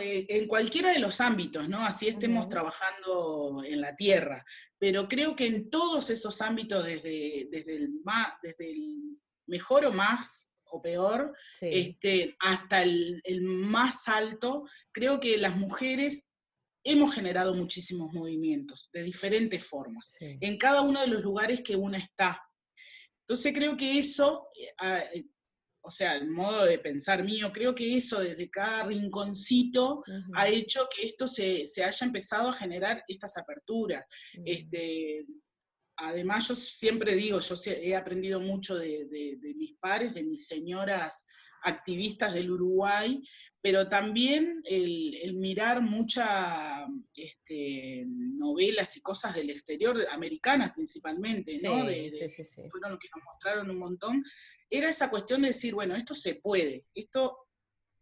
eh, 0.00 0.26
en 0.28 0.48
cualquiera 0.48 0.90
de 0.92 0.98
los 0.98 1.20
ámbitos, 1.20 1.68
¿no? 1.68 1.84
Así 1.86 2.08
estemos 2.08 2.48
trabajando 2.48 3.62
en 3.64 3.80
la 3.80 3.94
tierra, 3.94 4.44
pero 4.78 5.06
creo 5.06 5.36
que 5.36 5.46
en 5.46 5.70
todos 5.70 6.10
esos 6.10 6.40
ámbitos, 6.40 6.84
desde, 6.84 7.46
desde, 7.50 7.76
el, 7.76 7.90
más, 8.02 8.32
desde 8.42 8.72
el 8.72 9.16
mejor 9.46 9.86
o 9.86 9.92
más 9.92 10.50
o 10.64 10.82
peor, 10.82 11.36
este, 11.60 12.36
hasta 12.40 12.82
el, 12.82 13.22
más 13.42 14.08
alto, 14.08 14.64
creo 14.90 15.20
que 15.20 15.38
las 15.38 15.54
mujeres 15.56 16.30
hemos 16.82 17.14
generado 17.14 17.54
muchísimos 17.54 18.12
movimientos 18.12 18.90
de 18.92 19.04
diferentes 19.04 19.64
formas, 19.64 20.14
en 20.18 20.56
cada 20.58 20.80
uno 20.80 21.00
de 21.00 21.08
los 21.08 21.22
lugares 21.22 21.62
que 21.62 21.76
una 21.76 21.98
está. 21.98 22.42
Entonces 23.30 23.52
creo 23.54 23.76
que 23.76 23.96
eso, 23.96 24.48
eh, 24.58 25.08
eh, 25.14 25.24
o 25.82 25.90
sea, 25.92 26.16
el 26.16 26.28
modo 26.28 26.64
de 26.64 26.80
pensar 26.80 27.22
mío, 27.22 27.52
creo 27.54 27.76
que 27.76 27.96
eso 27.96 28.18
desde 28.18 28.50
cada 28.50 28.82
rinconcito 28.86 30.02
ha 30.34 30.48
hecho 30.48 30.88
que 30.92 31.06
esto 31.06 31.28
se, 31.28 31.64
haya 31.84 32.06
empezado 32.06 32.48
a 32.48 32.52
generar 32.52 33.04
estas 33.06 33.36
aperturas. 33.36 34.04
este, 34.44 35.24
además 35.94 36.48
yo 36.48 36.56
siempre 36.56 37.14
digo, 37.14 37.38
yo 37.38 37.54
he 37.66 37.94
aprendido 37.94 38.40
mucho 38.40 38.76
de, 38.76 39.06
mis 39.54 39.76
pares, 39.78 40.12
de 40.12 40.24
mis 40.24 40.48
señoras 40.48 41.24
activistas 41.62 42.34
del 42.34 42.50
Uruguay, 42.50 43.22
pero 43.62 43.88
también 43.88 44.62
el, 44.64 45.34
mirar 45.34 45.82
muchas 45.82 46.88
este, 47.14 48.04
novelas 48.06 48.96
y 48.96 49.02
cosas 49.02 49.34
del 49.34 49.50
exterior, 49.50 49.96
americanas 50.12 50.72
principalmente, 50.72 51.60
¿no? 51.62 51.86
Sí, 51.86 52.10
sí, 52.28 52.68
fueron 52.70 52.92
los 52.92 53.00
que 53.00 53.08
nos 53.14 53.24
mostraron 53.24 53.70
un 53.70 53.78
montón, 53.78 54.24
era 54.70 54.88
esa 54.88 55.10
cuestión 55.10 55.42
de 55.42 55.48
decir, 55.48 55.74
bueno, 55.74 55.94
esto 55.94 56.14
se 56.14 56.36
puede, 56.36 56.86
esto 56.94 57.48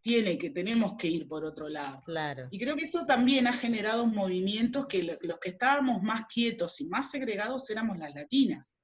tiene 0.01 0.37
que, 0.37 0.49
tenemos 0.51 0.95
que 0.97 1.07
ir 1.07 1.27
por 1.27 1.43
otro 1.43 1.67
lado. 1.67 2.01
Claro. 2.05 2.47
Y 2.51 2.59
creo 2.59 2.75
que 2.75 2.85
eso 2.85 3.05
también 3.05 3.47
ha 3.47 3.53
generado 3.53 4.05
movimientos 4.05 4.85
que 4.87 5.17
los 5.21 5.39
que 5.39 5.49
estábamos 5.49 6.01
más 6.01 6.25
quietos 6.33 6.79
y 6.79 6.87
más 6.87 7.11
segregados 7.11 7.69
éramos 7.69 7.97
las 7.97 8.13
latinas. 8.15 8.81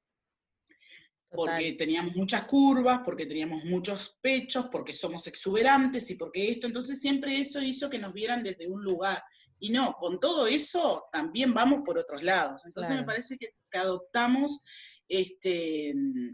Porque 1.36 1.74
teníamos 1.74 2.16
muchas 2.16 2.46
curvas, 2.46 3.02
porque 3.04 3.26
teníamos 3.26 3.64
muchos 3.66 4.18
pechos, 4.22 4.68
porque 4.72 4.94
somos 4.94 5.28
exuberantes 5.28 6.10
y 6.12 6.16
porque 6.16 6.50
esto, 6.50 6.68
entonces 6.68 7.00
siempre 7.00 7.40
eso 7.40 7.62
hizo 7.62 7.90
que 7.90 8.00
nos 8.00 8.14
vieran 8.14 8.44
desde 8.44 8.68
un 8.68 8.84
lugar. 8.84 9.22
Y 9.60 9.70
no, 9.70 9.94
con 9.94 10.20
todo 10.20 10.48
eso 10.48 11.06
también 11.12 11.54
vamos 11.54 11.82
por 11.86 11.98
otros 11.98 12.24
lados. 12.24 12.66
Entonces 12.66 12.96
me 12.96 13.04
parece 13.04 13.38
que, 13.38 13.50
que 13.70 13.78
adoptamos 13.78 14.62
este, 15.08 15.94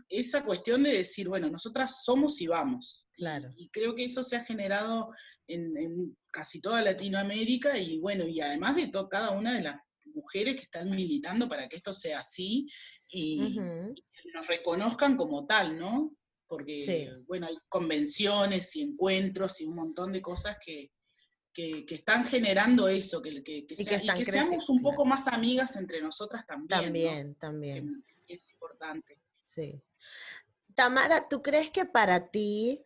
esa 0.09 0.43
cuestión 0.43 0.83
de 0.83 0.93
decir, 0.93 1.27
bueno, 1.27 1.49
nosotras 1.49 2.03
somos 2.03 2.39
y 2.41 2.47
vamos. 2.47 3.07
Claro. 3.13 3.51
Y, 3.57 3.69
creo 3.69 3.95
que 3.95 4.05
eso 4.05 4.23
se 4.23 4.37
ha 4.37 4.45
generado 4.45 5.11
en, 5.47 6.17
casi 6.31 6.61
toda 6.61 6.81
Latinoamérica 6.81 7.77
y 7.77 7.99
bueno, 7.99 8.27
y 8.27 8.39
además 8.39 8.75
de 8.77 8.89
cada 9.09 9.31
una 9.31 9.53
de 9.53 9.63
las 9.63 9.81
mujeres 10.13 10.55
que 10.55 10.61
están 10.61 10.89
militando 10.89 11.47
para 11.47 11.67
que 11.67 11.77
esto 11.77 11.93
sea 11.93 12.19
así 12.19 12.67
y, 13.09 13.59
nos 14.33 14.47
reconozcan 14.47 15.15
como 15.15 15.45
tal, 15.45 15.77
¿no? 15.77 16.15
Porque, 16.47 17.13
bueno, 17.27 17.47
hay 17.47 17.57
convenciones 17.69 18.75
y 18.75 18.81
encuentros 18.81 19.61
y 19.61 19.65
un 19.65 19.75
montón 19.75 20.11
de 20.11 20.21
cosas 20.21 20.57
que, 20.63 20.91
que, 21.53 21.85
están 21.89 22.25
generando 22.25 22.87
eso, 22.87 23.21
que, 23.21 23.41
que, 23.41 23.65
que, 23.65 23.75
seamos 24.25 24.69
un 24.69 24.81
poco 24.81 25.05
más 25.05 25.27
amigas 25.27 25.77
entre 25.77 26.01
nosotras 26.01 26.45
también. 26.45 26.81
También, 26.81 27.35
también 27.35 28.03
es 28.27 28.49
importante. 28.51 29.17
Sí. 29.45 29.81
Tamara, 30.75 31.27
¿tú 31.27 31.41
crees 31.41 31.69
que 31.69 31.85
para 31.85 32.29
ti 32.31 32.83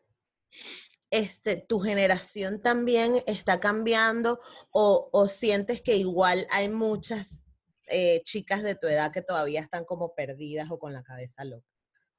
este, 1.12 1.56
tu 1.56 1.80
generación 1.80 2.62
también 2.62 3.24
está 3.28 3.60
cambiando 3.60 4.40
o, 4.72 5.28
sientes 5.30 5.82
que 5.82 5.96
igual 5.96 6.46
hay 6.52 6.70
muchas 6.70 7.45
eh, 7.88 8.22
chicas 8.24 8.64
de 8.64 8.76
tu 8.76 8.88
edad 8.88 9.12
que 9.12 9.22
todavía 9.22 9.62
están 9.62 9.86
como 9.86 10.14
perdidas 10.14 10.70
o 10.72 10.80
con 10.80 10.94
la 10.94 11.04
cabeza 11.04 11.44
loca? 11.44 11.68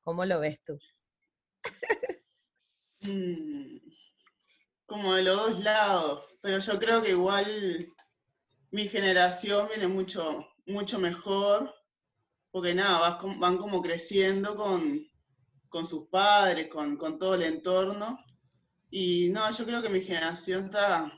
¿Cómo 0.01 0.25
lo 0.25 0.41
ves 0.41 0.63
tú? 0.65 0.79
Mm, 3.01 3.79
como 4.87 5.15
de 5.15 5.23
los 5.23 5.37
dos 5.37 5.61
lados, 5.63 6.25
pero 6.41 6.59
yo 6.59 6.79
creo 6.79 7.03
que 7.03 7.11
igual 7.11 7.93
mi 8.71 8.89
generación 8.89 9.69
viene 9.69 9.87
mucho, 9.87 10.49
mucho 10.65 10.99
mejor 10.99 11.73
porque 12.57 12.75
nada, 12.75 13.19
van 13.39 13.59
como 13.59 13.83
creciendo 13.83 14.55
con, 14.55 15.07
sus 15.85 16.09
padres, 16.09 16.69
con, 16.69 16.97
todo 17.19 17.35
el 17.35 17.43
entorno. 17.43 18.19
Y 18.89 19.29
no, 19.29 19.51
yo 19.51 19.67
creo 19.67 19.83
que 19.83 19.91
mi 19.91 20.01
generación 20.01 20.65
está... 20.65 21.13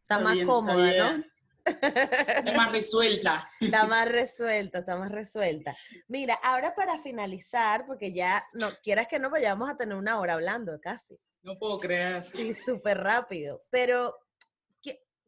Está, 0.00 0.18
más 0.18 0.36
cómoda, 0.44 1.16
¿no? 1.16 1.24
Está 1.64 2.52
más 2.56 2.72
resuelta. 2.72 3.48
Está 3.60 3.86
más 3.86 4.08
resuelta, 4.08 4.78
está 4.80 4.96
más 4.96 5.10
resuelta. 5.10 5.74
Mira, 6.08 6.34
ahora 6.42 6.74
para 6.74 6.98
finalizar, 6.98 7.86
porque 7.86 8.12
ya 8.12 8.44
no 8.52 8.70
quieras 8.82 9.08
que 9.08 9.18
no 9.18 9.30
vayamos 9.30 9.68
a 9.70 9.76
tener 9.76 9.96
una 9.96 10.18
hora 10.20 10.34
hablando 10.34 10.78
casi. 10.80 11.18
No 11.42 11.58
puedo 11.58 11.78
creer. 11.78 12.26
Y 12.34 12.54
súper 12.54 12.98
rápido. 12.98 13.64
Pero, 13.70 14.16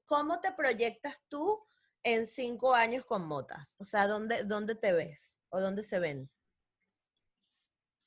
¿cómo 0.05 0.41
te 0.41 0.53
proyectas 0.53 1.21
tú 1.29 1.67
en 2.03 2.27
cinco 2.27 2.75
años 2.75 3.05
con 3.05 3.27
motas? 3.27 3.75
O 3.79 3.85
sea, 3.85 4.07
¿dónde, 4.07 4.45
dónde 4.45 4.75
te 4.75 4.93
ves? 4.93 5.37
o 5.51 5.61
dónde 5.61 5.83
se 5.83 5.99
ven? 5.99 6.31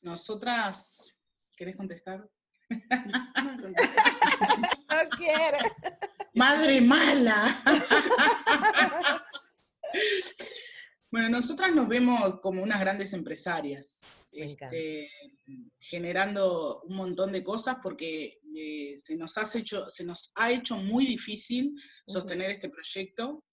Nosotras, 0.01 1.15
¿querés 1.57 1.75
contestar? 1.75 2.29
no 2.69 3.73
quiere. 5.17 5.57
Madre 6.35 6.81
mala. 6.81 7.43
bueno, 11.11 11.29
nosotras 11.29 11.73
nos 11.73 11.87
vemos 11.87 12.39
como 12.41 12.61
unas 12.61 12.79
grandes 12.79 13.13
empresarias, 13.13 14.01
este, 14.33 15.09
generando 15.79 16.81
un 16.81 16.95
montón 16.95 17.31
de 17.31 17.43
cosas 17.43 17.77
porque 17.81 18.39
eh, 18.55 18.95
se, 18.97 19.15
nos 19.15 19.37
hecho, 19.55 19.89
se 19.89 20.03
nos 20.03 20.31
ha 20.35 20.51
hecho 20.51 20.77
muy 20.77 21.05
difícil 21.05 21.73
sostener 22.05 22.51
este 22.51 22.69
proyecto. 22.69 23.43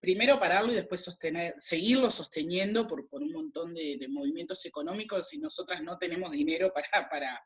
Primero 0.00 0.40
pararlo 0.40 0.72
y 0.72 0.74
después 0.74 1.04
sostener, 1.04 1.54
seguirlo 1.58 2.10
sosteniendo 2.10 2.88
por, 2.88 3.06
un 3.12 3.30
montón 3.30 3.74
de, 3.74 4.04
movimientos 4.08 4.64
económicos 4.66 5.32
y 5.34 5.38
nosotras 5.38 5.82
no 5.82 5.98
tenemos 5.98 6.32
dinero 6.32 6.72
para, 6.72 7.08
para, 7.08 7.40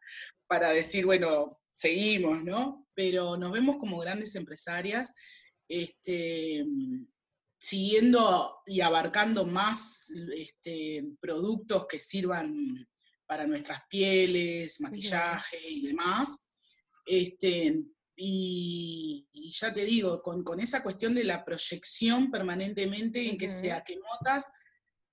para 0.47 0.71
decir, 0.71 1.05
bueno, 1.05 1.45
seguimos, 1.77 2.43
¿no? 2.43 2.89
Pero 2.95 3.37
nos 3.37 3.53
vemos 3.53 3.77
como 3.77 3.99
grandes 3.99 4.35
empresarias, 4.35 5.14
este, 5.68 6.64
siguiendo 7.59 8.62
y 8.66 8.81
abarcando 8.81 9.45
más 9.45 10.11
este, 10.35 11.05
productos 11.20 11.87
que 11.87 11.99
sirvan 11.99 12.89
para 13.27 13.47
nuestras 13.47 13.83
pieles, 13.91 14.81
maquillaje 14.81 15.59
y 15.68 15.87
demás. 15.89 16.49
Este, 17.05 17.85
y, 18.16 19.29
ya 19.51 19.72
te 19.72 19.85
digo, 19.85 20.22
con, 20.22 20.61
esa 20.61 20.83
cuestión 20.83 21.14
de 21.14 21.24
la 21.24 21.45
proyección 21.45 22.31
permanentemente 22.31 23.29
en 23.29 23.37
que 23.37 23.51
sea 23.51 23.85
que 23.85 23.97
notas, 23.97 24.51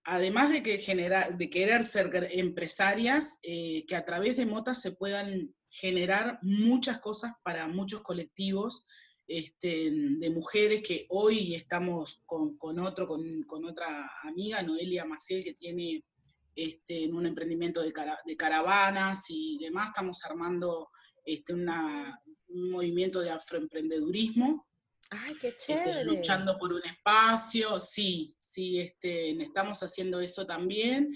además 0.05 0.51
de, 0.51 0.63
que 0.63 0.77
de 0.77 1.49
querer 1.49 1.83
ser 1.83 2.29
empresarias, 2.31 3.39
eh, 3.43 3.85
que 3.85 3.95
a 3.97 4.05
través 4.05 4.37
de 4.37 4.45
Motas 4.45 4.81
se 4.81 4.93
puedan 4.93 5.53
generar 5.73 6.37
muchas 6.43 6.99
cosas 6.99 7.33
para 7.43 7.67
muchos 7.67 8.01
colectivos 8.01 8.85
este, 9.27 9.89
de 9.91 10.29
mujeres 10.29 10.83
que 10.83 11.07
hoy 11.09 11.55
estamos 11.55 12.21
con, 12.25 12.57
otro, 12.79 13.07
con, 13.07 13.65
otra 13.65 14.11
amiga, 14.21 14.61
Noelia 14.61 15.05
Maciel, 15.05 15.43
que 15.43 15.53
tiene 15.53 16.03
este, 16.55 17.11
un 17.11 17.25
emprendimiento 17.25 17.81
de, 17.81 17.91
de 18.25 18.37
caravanas 18.37 19.25
y 19.29 19.57
demás, 19.59 19.87
estamos 19.87 20.23
armando 20.25 20.91
este, 21.25 21.53
una, 21.53 22.21
un 22.49 22.69
movimiento 22.69 23.21
de 23.21 23.31
afroemprendedurismo. 23.31 24.67
¡Ay, 25.09 25.35
qué 25.41 25.47
este, 25.47 25.73
chévere! 25.73 26.05
luchando 26.05 26.57
por 26.59 26.71
un 26.71 26.85
espacio, 26.85 27.79
sí, 27.79 28.35
sí, 28.37 28.79
este, 28.79 29.31
estamos 29.41 29.81
haciendo 29.81 30.19
eso 30.19 30.45
también. 30.45 31.15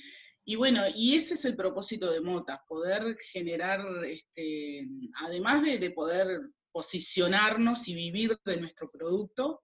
Y 0.50 0.56
bueno, 0.56 0.82
y 0.96 1.16
ese 1.16 1.34
es 1.34 1.44
el 1.44 1.58
propósito 1.58 2.10
de 2.10 2.22
Motas, 2.22 2.60
poder 2.70 3.18
generar, 3.34 3.86
este, 4.06 4.88
además 5.22 5.62
de, 5.66 5.92
poder 5.92 6.40
posicionarnos 6.72 7.90
y 7.90 7.96
vivir 7.96 8.38
de 8.46 8.56
nuestro 8.56 8.90
producto, 8.90 9.64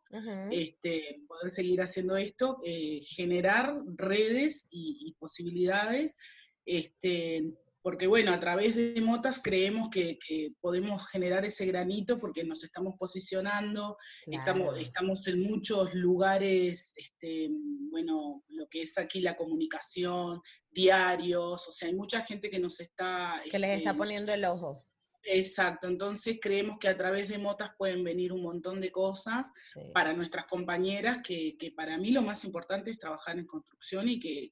este, 0.52 1.24
poder 1.26 1.52
seguir 1.52 1.82
haciendo 1.82 2.18
esto, 2.18 2.60
eh, 2.66 3.00
generar 3.08 3.74
redes 3.96 4.68
y, 4.72 5.08
y 5.08 5.14
posibilidades 5.14 6.18
este, 6.66 7.54
porque 7.84 8.08
bueno, 8.08 8.32
a 8.32 8.40
través 8.40 8.76
de 8.76 9.00
Motas 9.02 9.40
creemos 9.44 9.90
que, 9.90 10.18
podemos 10.62 11.06
generar 11.10 11.46
ese 11.46 11.66
granito 11.66 12.18
porque 12.18 12.46
nos 12.46 12.64
estamos 12.64 12.96
posicionando, 12.98 13.98
estamos, 14.26 14.80
estamos 14.80 15.28
en 15.28 15.44
muchos 15.44 15.94
lugares, 15.94 16.94
este, 16.96 17.50
bueno, 17.92 18.42
lo 18.48 18.68
que 18.70 18.84
es 18.84 18.98
aquí 18.98 19.20
la 19.22 19.36
comunicación, 19.36 20.42
diarios, 20.72 21.68
o 21.68 21.72
sea, 21.74 21.90
hay 21.90 21.94
mucha 21.94 22.22
gente 22.22 22.50
que 22.50 22.60
nos 22.60 22.80
está... 22.80 23.42
Que 23.52 23.60
les 23.60 23.78
está 23.78 23.90
este, 23.90 23.98
poniendo 23.98 24.34
el 24.34 24.46
ojo. 24.46 24.82
Exacto, 25.26 25.88
entonces 25.88 26.38
creemos 26.42 26.78
que 26.78 26.90
a 26.90 26.98
través 26.98 27.30
de 27.30 27.38
Motas 27.38 27.72
pueden 27.78 28.04
venir 28.04 28.34
un 28.34 28.44
montón 28.44 28.82
de 28.82 28.92
cosas 28.92 29.54
para 29.94 30.14
nuestras 30.14 30.46
compañeras, 30.48 31.20
que, 31.24 31.56
para 31.76 31.98
mí 31.98 32.12
lo 32.12 32.22
más 32.22 32.44
importante 32.44 32.92
es 32.92 33.00
trabajar 33.00 33.40
en 33.40 33.46
construcción 33.46 34.10
y 34.10 34.20
que, 34.20 34.52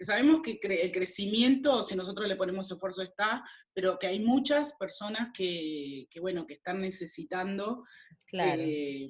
sabemos 0.00 0.40
que 0.42 0.58
el 0.62 0.92
crecimiento, 0.92 1.82
si 1.82 1.94
nosotros 1.94 2.26
le 2.26 2.36
ponemos 2.36 2.70
esfuerzo, 2.70 3.02
está, 3.02 3.44
pero 3.74 3.98
que 3.98 4.06
hay 4.06 4.20
muchas 4.20 4.74
personas 4.78 5.28
que, 5.34 6.06
bueno, 6.20 6.46
que 6.46 6.54
están 6.54 6.80
necesitando 6.80 7.84
eh, 8.32 9.08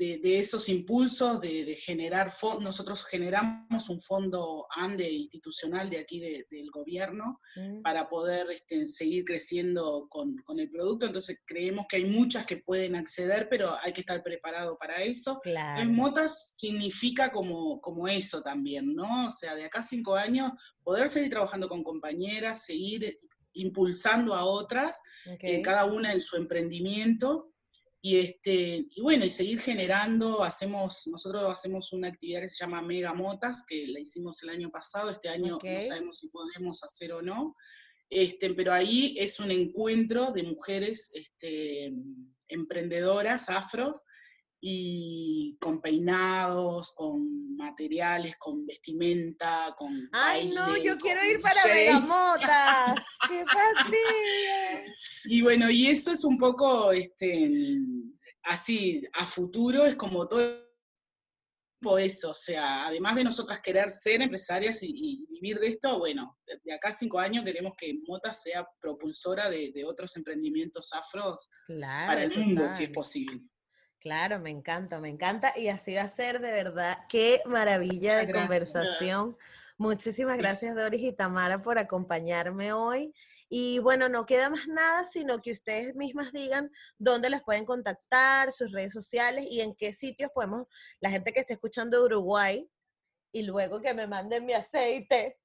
de, 0.00 0.38
esos 0.38 0.68
impulsos 0.70 1.40
de, 1.42 1.76
generar 1.76 2.30
fondos. 2.30 2.64
Nosotros 2.64 3.04
generamos 3.04 3.88
un 3.90 4.00
fondo 4.00 4.66
ANDE 4.70 5.10
institucional 5.10 5.90
de 5.90 5.98
aquí 5.98 6.20
del 6.20 6.70
gobierno 6.70 7.38
mm. 7.56 7.82
para 7.82 8.08
poder 8.08 8.50
este, 8.50 8.86
seguir 8.86 9.24
creciendo 9.24 10.06
con, 10.08 10.36
el 10.58 10.70
producto. 10.70 11.06
Entonces 11.06 11.40
creemos 11.44 11.86
que 11.86 11.96
hay 11.96 12.06
muchas 12.06 12.46
que 12.46 12.56
pueden 12.56 12.96
acceder, 12.96 13.48
pero 13.50 13.76
hay 13.82 13.92
que 13.92 14.00
estar 14.00 14.22
preparado 14.22 14.78
para 14.78 15.02
eso. 15.02 15.40
En 15.44 15.94
Motas 15.94 16.56
significa 16.56 17.30
como, 17.30 17.80
como 17.80 18.08
eso 18.08 18.40
también, 18.40 18.94
¿no? 18.94 19.26
O 19.26 19.30
sea, 19.30 19.54
de 19.54 19.64
acá 19.64 19.80
a 19.80 19.82
cinco 19.82 20.16
años 20.16 20.52
poder 20.82 21.08
seguir 21.08 21.30
trabajando 21.30 21.68
con 21.68 21.82
compañeras, 21.82 22.64
seguir 22.64 23.18
impulsando 23.52 24.34
a 24.34 24.44
otras, 24.44 25.02
eh, 25.40 25.60
cada 25.60 25.84
una 25.84 26.12
en 26.12 26.20
su 26.20 26.36
emprendimiento 26.36 27.50
y, 28.02 28.18
este, 28.18 28.86
y 28.90 29.00
bueno, 29.02 29.26
y 29.26 29.30
seguir 29.30 29.60
generando, 29.60 30.42
hacemos, 30.42 31.06
nosotros 31.06 31.42
hacemos 31.50 31.92
una 31.92 32.08
actividad 32.08 32.40
que 32.40 32.48
se 32.48 32.64
llama 32.64 32.80
Mega 32.80 33.12
Motas, 33.12 33.64
que 33.68 33.86
la 33.88 34.00
hicimos 34.00 34.42
el 34.42 34.50
año 34.50 34.70
pasado, 34.70 35.10
este 35.10 35.28
año 35.28 35.58
no 35.62 35.80
sabemos 35.80 36.18
si 36.18 36.28
podemos 36.28 36.82
hacer 36.82 37.12
o 37.12 37.20
no, 37.20 37.56
este, 38.08 38.54
pero 38.54 38.72
ahí 38.72 39.16
es 39.18 39.38
un 39.38 39.50
encuentro 39.50 40.32
de 40.32 40.44
mujeres 40.44 41.10
este, 41.14 41.92
emprendedoras 42.48 43.50
afros 43.50 44.02
y 44.60 45.56
con 45.58 45.80
peinados, 45.80 46.92
con 46.92 47.56
materiales, 47.56 48.36
con 48.36 48.66
vestimenta, 48.66 49.74
con... 49.76 50.08
¡Ay, 50.12 50.50
no! 50.50 50.76
Yo 50.76 50.98
quiero 50.98 51.24
ir 51.24 51.40
para 51.40 51.64
Megamotas. 51.64 52.94
¡Qué 53.28 53.44
fastidio! 53.44 54.94
Y 55.24 55.42
bueno, 55.42 55.70
y 55.70 55.86
eso 55.86 56.12
es 56.12 56.24
un 56.24 56.36
poco, 56.36 56.92
este, 56.92 57.50
así, 58.42 59.02
a 59.14 59.24
futuro 59.24 59.86
es 59.86 59.96
como 59.96 60.28
todo 60.28 60.70
eso, 61.98 62.30
o 62.30 62.34
sea, 62.34 62.86
además 62.86 63.16
de 63.16 63.24
nosotras 63.24 63.60
querer 63.62 63.88
ser 63.90 64.20
empresarias 64.20 64.82
y, 64.82 65.26
vivir 65.30 65.58
de 65.58 65.68
esto, 65.68 65.98
bueno, 65.98 66.38
de 66.64 66.72
acá 66.74 66.90
a 66.90 66.92
cinco 66.92 67.18
años 67.18 67.44
queremos 67.44 67.72
que 67.78 67.98
Motas 68.06 68.42
sea 68.42 68.68
propulsora 68.78 69.48
de, 69.48 69.72
otros 69.86 70.14
emprendimientos 70.16 70.92
afros 70.92 71.48
para 71.78 72.24
el 72.24 72.36
mundo, 72.36 72.68
si 72.68 72.84
es 72.84 72.90
posible. 72.90 73.40
Claro, 74.00 74.40
me 74.40 74.50
encanta, 74.50 74.98
me 74.98 75.10
encanta. 75.10 75.52
Y 75.56 75.68
así 75.68 75.94
va 75.94 76.02
a 76.02 76.08
ser 76.08 76.40
de 76.40 76.50
verdad. 76.50 76.98
Qué 77.08 77.42
maravilla 77.44 78.16
de 78.16 78.32
conversación. 78.32 79.36
Muchísimas 79.76 80.38
gracias, 80.38 80.74
Doris 80.74 81.02
y 81.02 81.12
Tamara, 81.12 81.60
por 81.60 81.78
acompañarme 81.78 82.72
hoy. 82.72 83.14
Y 83.48 83.78
bueno, 83.78 84.08
no 84.08 84.26
queda 84.26 84.48
más 84.48 84.68
nada, 84.68 85.04
sino 85.04 85.42
que 85.42 85.52
ustedes 85.52 85.96
mismas 85.96 86.32
digan 86.32 86.70
dónde 86.98 87.30
las 87.30 87.42
pueden 87.42 87.64
contactar, 87.64 88.52
sus 88.52 88.72
redes 88.72 88.92
sociales 88.92 89.46
y 89.50 89.60
en 89.60 89.74
qué 89.74 89.92
sitios 89.92 90.30
podemos, 90.34 90.66
la 91.00 91.10
gente 91.10 91.32
que 91.32 91.40
esté 91.40 91.54
escuchando 91.54 92.04
Uruguay, 92.04 92.68
y 93.32 93.42
luego 93.42 93.80
que 93.80 93.94
me 93.94 94.06
manden 94.06 94.44
mi 94.44 94.52
aceite. 94.52 95.38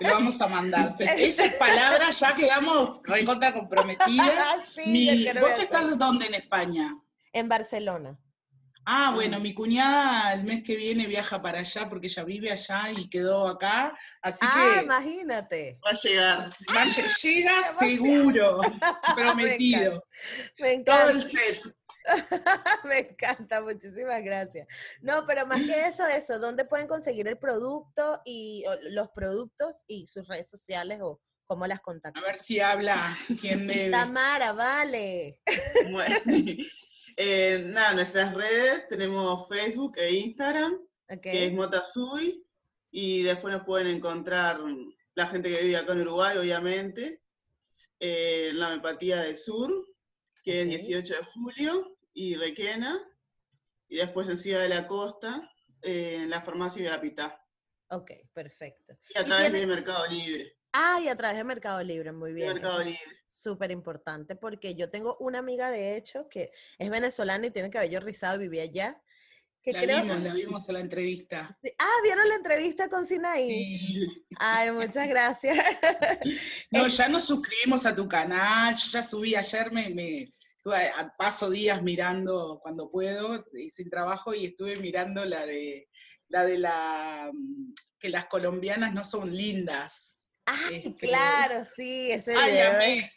Lo 0.00 0.14
vamos 0.14 0.40
a 0.40 0.46
mandar. 0.48 0.94
Esas 0.98 1.54
palabras 1.54 2.18
ya 2.20 2.34
quedamos 2.34 3.02
recontra 3.04 3.52
comprometidas. 3.52 4.68
sí, 4.74 5.28
¿Vos 5.40 5.58
estás 5.58 5.98
dónde 5.98 6.26
en 6.26 6.34
España? 6.34 6.96
En 7.32 7.48
Barcelona. 7.48 8.18
Ah, 8.84 9.12
bueno, 9.14 9.38
mi 9.38 9.54
cuñada 9.54 10.32
el 10.32 10.42
mes 10.42 10.64
que 10.64 10.74
viene 10.74 11.06
viaja 11.06 11.40
para 11.40 11.60
allá 11.60 11.88
porque 11.88 12.08
ella 12.08 12.24
vive 12.24 12.50
allá 12.50 12.90
y 12.90 13.08
quedó 13.08 13.46
acá, 13.46 13.96
así 14.20 14.44
ah, 14.48 14.72
que... 14.74 14.84
imagínate. 14.84 15.78
Va 15.86 15.90
a 15.90 15.94
llegar. 15.94 16.50
Va 16.74 16.82
a 16.82 16.86
llega 16.86 17.62
seguro, 17.78 18.60
prometido. 19.14 20.04
Me 20.58 20.72
encanta. 20.72 21.00
Todo 21.00 21.10
el 21.10 21.22
set. 21.22 21.76
Me 22.84 22.98
encanta, 22.98 23.60
muchísimas 23.60 24.22
gracias. 24.24 24.66
No, 25.00 25.24
pero 25.26 25.46
más 25.46 25.60
que 25.60 25.86
eso, 25.86 26.04
eso, 26.06 26.40
¿dónde 26.40 26.64
pueden 26.64 26.88
conseguir 26.88 27.28
el 27.28 27.38
producto 27.38 28.20
y 28.24 28.64
los 28.90 29.10
productos 29.10 29.84
y 29.86 30.08
sus 30.08 30.26
redes 30.26 30.50
sociales 30.50 30.98
o 31.00 31.20
cómo 31.46 31.68
las 31.68 31.80
contactan? 31.80 32.20
A 32.20 32.26
ver 32.26 32.38
si 32.40 32.58
habla 32.58 32.96
quién 33.40 33.68
debe. 33.68 33.90
Tamara, 33.90 34.52
vale. 34.52 35.40
Bueno, 35.92 36.16
eh, 37.16 37.64
nada, 37.66 37.94
nuestras 37.94 38.34
redes 38.34 38.88
tenemos 38.88 39.48
Facebook 39.48 39.98
e 39.98 40.12
Instagram, 40.12 40.78
que 41.22 41.46
es 41.46 41.52
Motasui, 41.52 42.44
y 42.90 43.22
después 43.22 43.54
nos 43.54 43.64
pueden 43.64 43.88
encontrar 43.88 44.60
la 45.14 45.26
gente 45.26 45.52
que 45.52 45.62
vive 45.62 45.76
acá 45.76 45.92
en 45.92 46.02
Uruguay, 46.02 46.36
obviamente, 46.36 47.22
eh, 47.98 48.50
la 48.54 48.72
Empatía 48.72 49.22
del 49.22 49.36
Sur, 49.36 49.70
que 50.42 50.62
es 50.62 50.68
18 50.68 51.16
de 51.16 51.24
julio, 51.24 51.98
y 52.14 52.36
Requena, 52.36 52.98
y 53.88 53.96
después 53.96 54.28
en 54.28 54.36
Ciudad 54.36 54.62
de 54.62 54.68
la 54.68 54.86
Costa, 54.86 55.50
eh, 55.82 56.20
en 56.22 56.30
la 56.30 56.42
farmacia 56.42 56.82
de 56.82 56.90
la 56.90 57.00
Pitá. 57.00 57.38
Ok, 57.90 58.10
perfecto. 58.32 58.94
Y 59.14 59.18
a 59.18 59.24
través 59.24 59.52
de 59.52 59.66
Mercado 59.66 60.06
Libre. 60.06 60.56
Ah, 60.72 61.00
y 61.02 61.08
a 61.08 61.16
través 61.16 61.36
de 61.36 61.44
Mercado 61.44 61.82
Libre, 61.82 62.12
muy 62.12 62.32
bien. 62.32 62.54
Mercado 62.54 62.82
Libre. 62.82 62.98
Súper 63.28 63.70
importante 63.70 64.36
porque 64.36 64.74
yo 64.74 64.90
tengo 64.90 65.16
una 65.20 65.38
amiga, 65.38 65.70
de 65.70 65.96
hecho, 65.96 66.28
que 66.28 66.50
es 66.78 66.90
venezolana 66.90 67.46
y 67.46 67.50
tiene 67.50 67.70
cabello 67.70 68.00
rizado 68.00 68.36
y 68.36 68.48
vivía 68.48 68.62
allá. 68.62 69.02
Que 69.62 69.72
la 69.72 70.02
vimos, 70.02 70.20
la 70.22 70.34
vimos 70.34 70.68
en 70.68 70.74
la 70.74 70.80
entrevista. 70.80 71.56
Ah, 71.78 71.96
¿vieron 72.02 72.28
la 72.28 72.34
entrevista 72.34 72.88
con 72.88 73.06
Sinaí? 73.06 73.48
Sí. 73.48 74.26
Ay, 74.40 74.72
muchas 74.72 75.06
gracias. 75.06 75.56
no, 76.72 76.88
ya 76.88 77.08
nos 77.08 77.24
suscribimos 77.24 77.86
a 77.86 77.94
tu 77.94 78.08
canal, 78.08 78.74
yo 78.74 78.90
ya 78.90 79.02
subí, 79.04 79.36
ayer 79.36 79.70
me, 79.70 79.90
me 79.90 80.24
paso 81.16 81.48
días 81.48 81.80
mirando 81.82 82.58
cuando 82.60 82.90
puedo, 82.90 83.44
sin 83.70 83.88
trabajo, 83.88 84.34
y 84.34 84.46
estuve 84.46 84.76
mirando 84.76 85.24
la 85.24 85.46
de 85.46 85.88
la 86.28 86.44
de 86.44 86.58
la 86.58 87.30
mm, 87.32 87.74
que 88.00 88.08
las 88.08 88.26
colombianas 88.26 88.92
no 88.94 89.04
son 89.04 89.32
lindas. 89.32 90.21
Ah, 90.46 90.68
claro, 90.98 91.64
sí, 91.64 92.10
ese 92.10 92.32
video. 92.32 92.72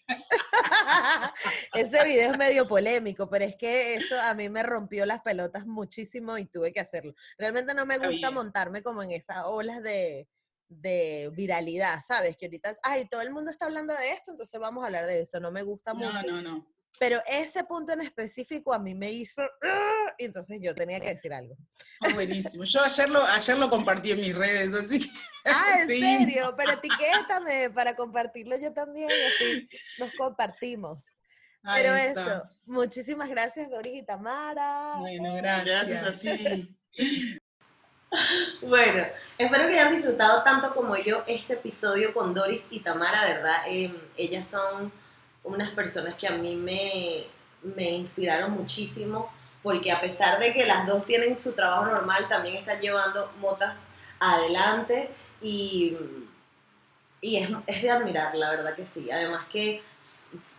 ese 1.73 2.03
video 2.03 2.31
es 2.31 2.37
medio 2.37 2.67
polémico, 2.67 3.27
pero 3.29 3.45
es 3.45 3.55
que 3.55 3.95
eso 3.95 4.19
a 4.21 4.33
mí 4.35 4.47
me 4.49 4.61
rompió 4.61 5.05
las 5.05 5.21
pelotas 5.21 5.65
muchísimo 5.65 6.37
y 6.37 6.45
tuve 6.45 6.71
que 6.71 6.79
hacerlo. 6.79 7.13
Realmente 7.37 7.73
no 7.73 7.85
me 7.85 7.97
gusta 7.97 8.29
montarme 8.29 8.83
como 8.83 9.01
en 9.01 9.11
esas 9.11 9.43
olas 9.45 9.81
de, 9.81 10.29
de 10.67 11.31
viralidad, 11.33 11.99
¿sabes? 12.07 12.37
Que 12.37 12.45
ahorita, 12.45 12.75
ay, 12.83 13.07
todo 13.09 13.21
el 13.21 13.31
mundo 13.31 13.49
está 13.49 13.65
hablando 13.65 13.93
de 13.93 14.11
esto, 14.11 14.31
entonces 14.31 14.59
vamos 14.59 14.83
a 14.83 14.87
hablar 14.87 15.05
de 15.07 15.21
eso. 15.21 15.39
No 15.39 15.51
me 15.51 15.63
gusta 15.63 15.93
mucho. 15.93 16.21
No, 16.27 16.41
no, 16.41 16.41
no. 16.41 16.75
Pero 16.99 17.19
ese 17.27 17.63
punto 17.63 17.93
en 17.93 18.01
específico 18.01 18.73
a 18.73 18.79
mí 18.79 18.95
me 18.95 19.11
hizo, 19.11 19.41
¡ah! 19.41 20.13
y 20.17 20.25
entonces 20.25 20.59
yo 20.61 20.73
tenía 20.73 20.99
que 20.99 21.13
decir 21.13 21.33
algo. 21.33 21.55
buenísimo. 22.13 22.63
Yo 22.63 22.81
ayer 22.81 23.09
lo, 23.09 23.21
ayer 23.21 23.57
lo 23.57 23.69
compartí 23.69 24.11
en 24.11 24.21
mis 24.21 24.35
redes, 24.35 24.73
así 24.73 25.11
Ah, 25.45 25.81
¿en 25.81 25.87
serio? 25.87 26.53
Pero 26.57 26.71
etiquétame 26.73 27.69
para 27.69 27.95
compartirlo 27.95 28.57
yo 28.57 28.73
también, 28.73 29.09
así 29.09 29.69
nos 29.99 30.13
compartimos. 30.15 31.05
Pero 31.75 31.95
eso, 31.95 32.43
muchísimas 32.65 33.27
gracias 33.29 33.69
Doris 33.71 33.95
y 33.95 34.03
Tamara. 34.03 34.97
Bueno, 34.99 35.35
gracias. 35.35 35.87
Gracias 35.87 36.41
Bueno, 38.61 39.03
espero 39.37 39.67
que 39.67 39.79
hayan 39.79 39.95
disfrutado 39.95 40.43
tanto 40.43 40.73
como 40.73 40.95
yo 40.95 41.23
este 41.27 41.53
episodio 41.53 42.13
con 42.13 42.33
Doris 42.33 42.61
y 42.69 42.79
Tamara, 42.79 43.23
¿verdad? 43.25 43.55
Em, 43.67 43.93
ellas 44.15 44.47
son 44.47 44.91
unas 45.45 45.69
personas 45.69 46.15
que 46.15 46.27
a 46.27 46.31
mí 46.31 46.55
me, 46.55 47.25
me 47.61 47.91
inspiraron 47.91 48.51
muchísimo, 48.51 49.31
porque 49.63 49.91
a 49.91 49.99
pesar 49.99 50.39
de 50.39 50.53
que 50.53 50.65
las 50.65 50.85
dos 50.85 51.05
tienen 51.05 51.39
su 51.39 51.53
trabajo 51.53 51.85
normal, 51.85 52.27
también 52.29 52.55
están 52.55 52.79
llevando 52.79 53.31
motas 53.39 53.85
adelante 54.19 55.09
y, 55.41 55.97
y 57.21 57.37
es, 57.37 57.49
es, 57.67 57.81
de 57.81 57.89
admirar, 57.89 58.35
la 58.35 58.51
verdad 58.51 58.75
que 58.75 58.85
sí. 58.85 59.09
Además 59.11 59.45
que 59.47 59.81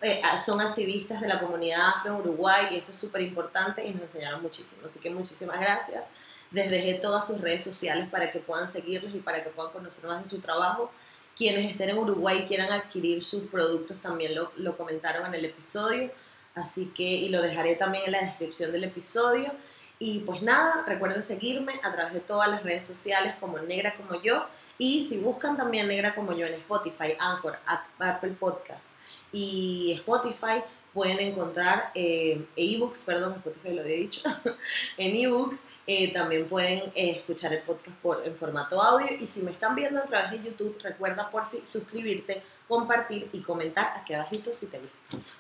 eh, 0.03 0.23
son 0.45 0.61
activistas 0.61 1.21
de 1.21 1.29
la 1.29 1.41
comunidad 1.41 1.81
afro 1.89 2.15
en 2.15 2.21
Uruguay 2.21 2.67
y 2.73 2.77
eso 2.77 2.93
es 2.93 2.99
súper 2.99 3.23
importante 3.23 3.85
y 3.85 3.93
nos 3.93 4.03
enseñaron 4.03 4.43
muchísimo. 4.43 4.83
Así 4.87 4.99
que 4.99 5.11
muchísimas 5.11 5.61
gracias. 5.61 6.03
Les 6.51 6.71
dejé 6.71 6.95
todas 6.95 7.27
sus 7.27 7.41
redes 7.41 7.63
sociales 7.63 8.09
para 8.09 8.31
que 8.31 8.39
puedan 8.39 8.69
seguirlos 8.69 9.15
y 9.15 9.19
para 9.19 9.43
que 9.43 9.51
puedan 9.51 9.73
conocer 9.73 10.07
más 10.07 10.23
de 10.23 10.31
su 10.31 10.39
trabajo 10.41 10.91
quienes 11.37 11.71
estén 11.71 11.91
en 11.91 11.99
Uruguay 11.99 12.41
y 12.43 12.47
quieran 12.47 12.73
adquirir 12.73 13.23
sus 13.23 13.43
productos 13.43 14.01
también 14.01 14.33
lo, 14.35 14.77
comentaron 14.77 15.27
en 15.27 15.35
el 15.35 15.45
episodio. 15.45 16.11
Así 16.55 16.87
que, 16.87 17.03
y 17.03 17.29
lo 17.29 17.43
dejaré 17.43 17.77
también 17.77 18.05
en 18.07 18.13
la 18.13 18.21
descripción 18.21 18.73
del 18.73 18.85
episodio. 18.85 19.53
Y 19.99 20.21
pues 20.21 20.43
nada, 20.43 20.85
recuerden 20.87 21.23
seguirme 21.23 21.75
a 21.83 21.93
través 21.93 22.15
de 22.15 22.21
todas 22.21 22.49
las 22.49 22.63
redes 22.63 22.87
sociales 22.87 23.35
como 23.39 23.59
Negra 23.59 23.95
como 23.97 24.21
yo. 24.23 24.47
Y 24.79 25.05
si 25.05 25.19
buscan 25.19 25.57
también 25.57 25.89
Negra 25.89 26.15
como 26.15 26.33
yo 26.33 26.47
en 26.47 26.55
Spotify, 26.55 27.15
Anchor, 27.19 27.59
Apple 27.99 28.37
Podcast 28.39 28.91
y 29.31 29.93
Spotify, 29.97 30.63
pueden 30.97 31.21
encontrar 31.21 31.91
eh, 31.95 32.43
ebooks, 32.57 33.03
perdón, 33.03 33.35
Spotify 33.35 33.75
lo 33.75 33.83
había 33.83 33.97
dicho, 33.97 34.23
en 34.97 35.15
ebooks. 35.15 35.65
Eh, 35.87 36.11
también 36.15 36.49
pueden 36.49 36.85
eh, 36.95 37.11
escuchar 37.11 37.53
el 37.53 37.61
podcast 37.61 37.95
por, 37.99 38.27
en 38.27 38.35
formato 38.35 38.83
audio. 38.83 39.07
Y 39.21 39.27
si 39.27 39.43
me 39.43 39.51
están 39.51 39.77
viendo 39.77 40.01
a 40.01 40.07
través 40.07 40.31
de 40.31 40.43
YouTube, 40.43 40.79
recuerda 40.83 41.31
por 41.31 41.47
fin 41.47 41.65
suscribirte, 41.67 42.43
compartir 42.67 43.29
y 43.35 43.43
comentar 43.43 43.93
aquí 43.95 44.15
abajito 44.15 44.55
si 44.55 44.69
te 44.69 44.79
gusta. 44.79 44.99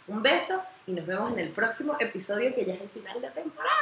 Un 0.09 0.23
beso 0.23 0.63
y 0.87 0.93
nos 0.93 1.07
vemos 1.07 1.33
en 1.33 1.39
el 1.39 1.49
próximo 1.49 1.97
episodio 1.99 2.55
que 2.55 2.67
ya 2.67 2.75
es 2.75 2.83
el 2.83 2.91
final 2.91 3.23
de 3.23 3.31
temporada. 3.31 3.73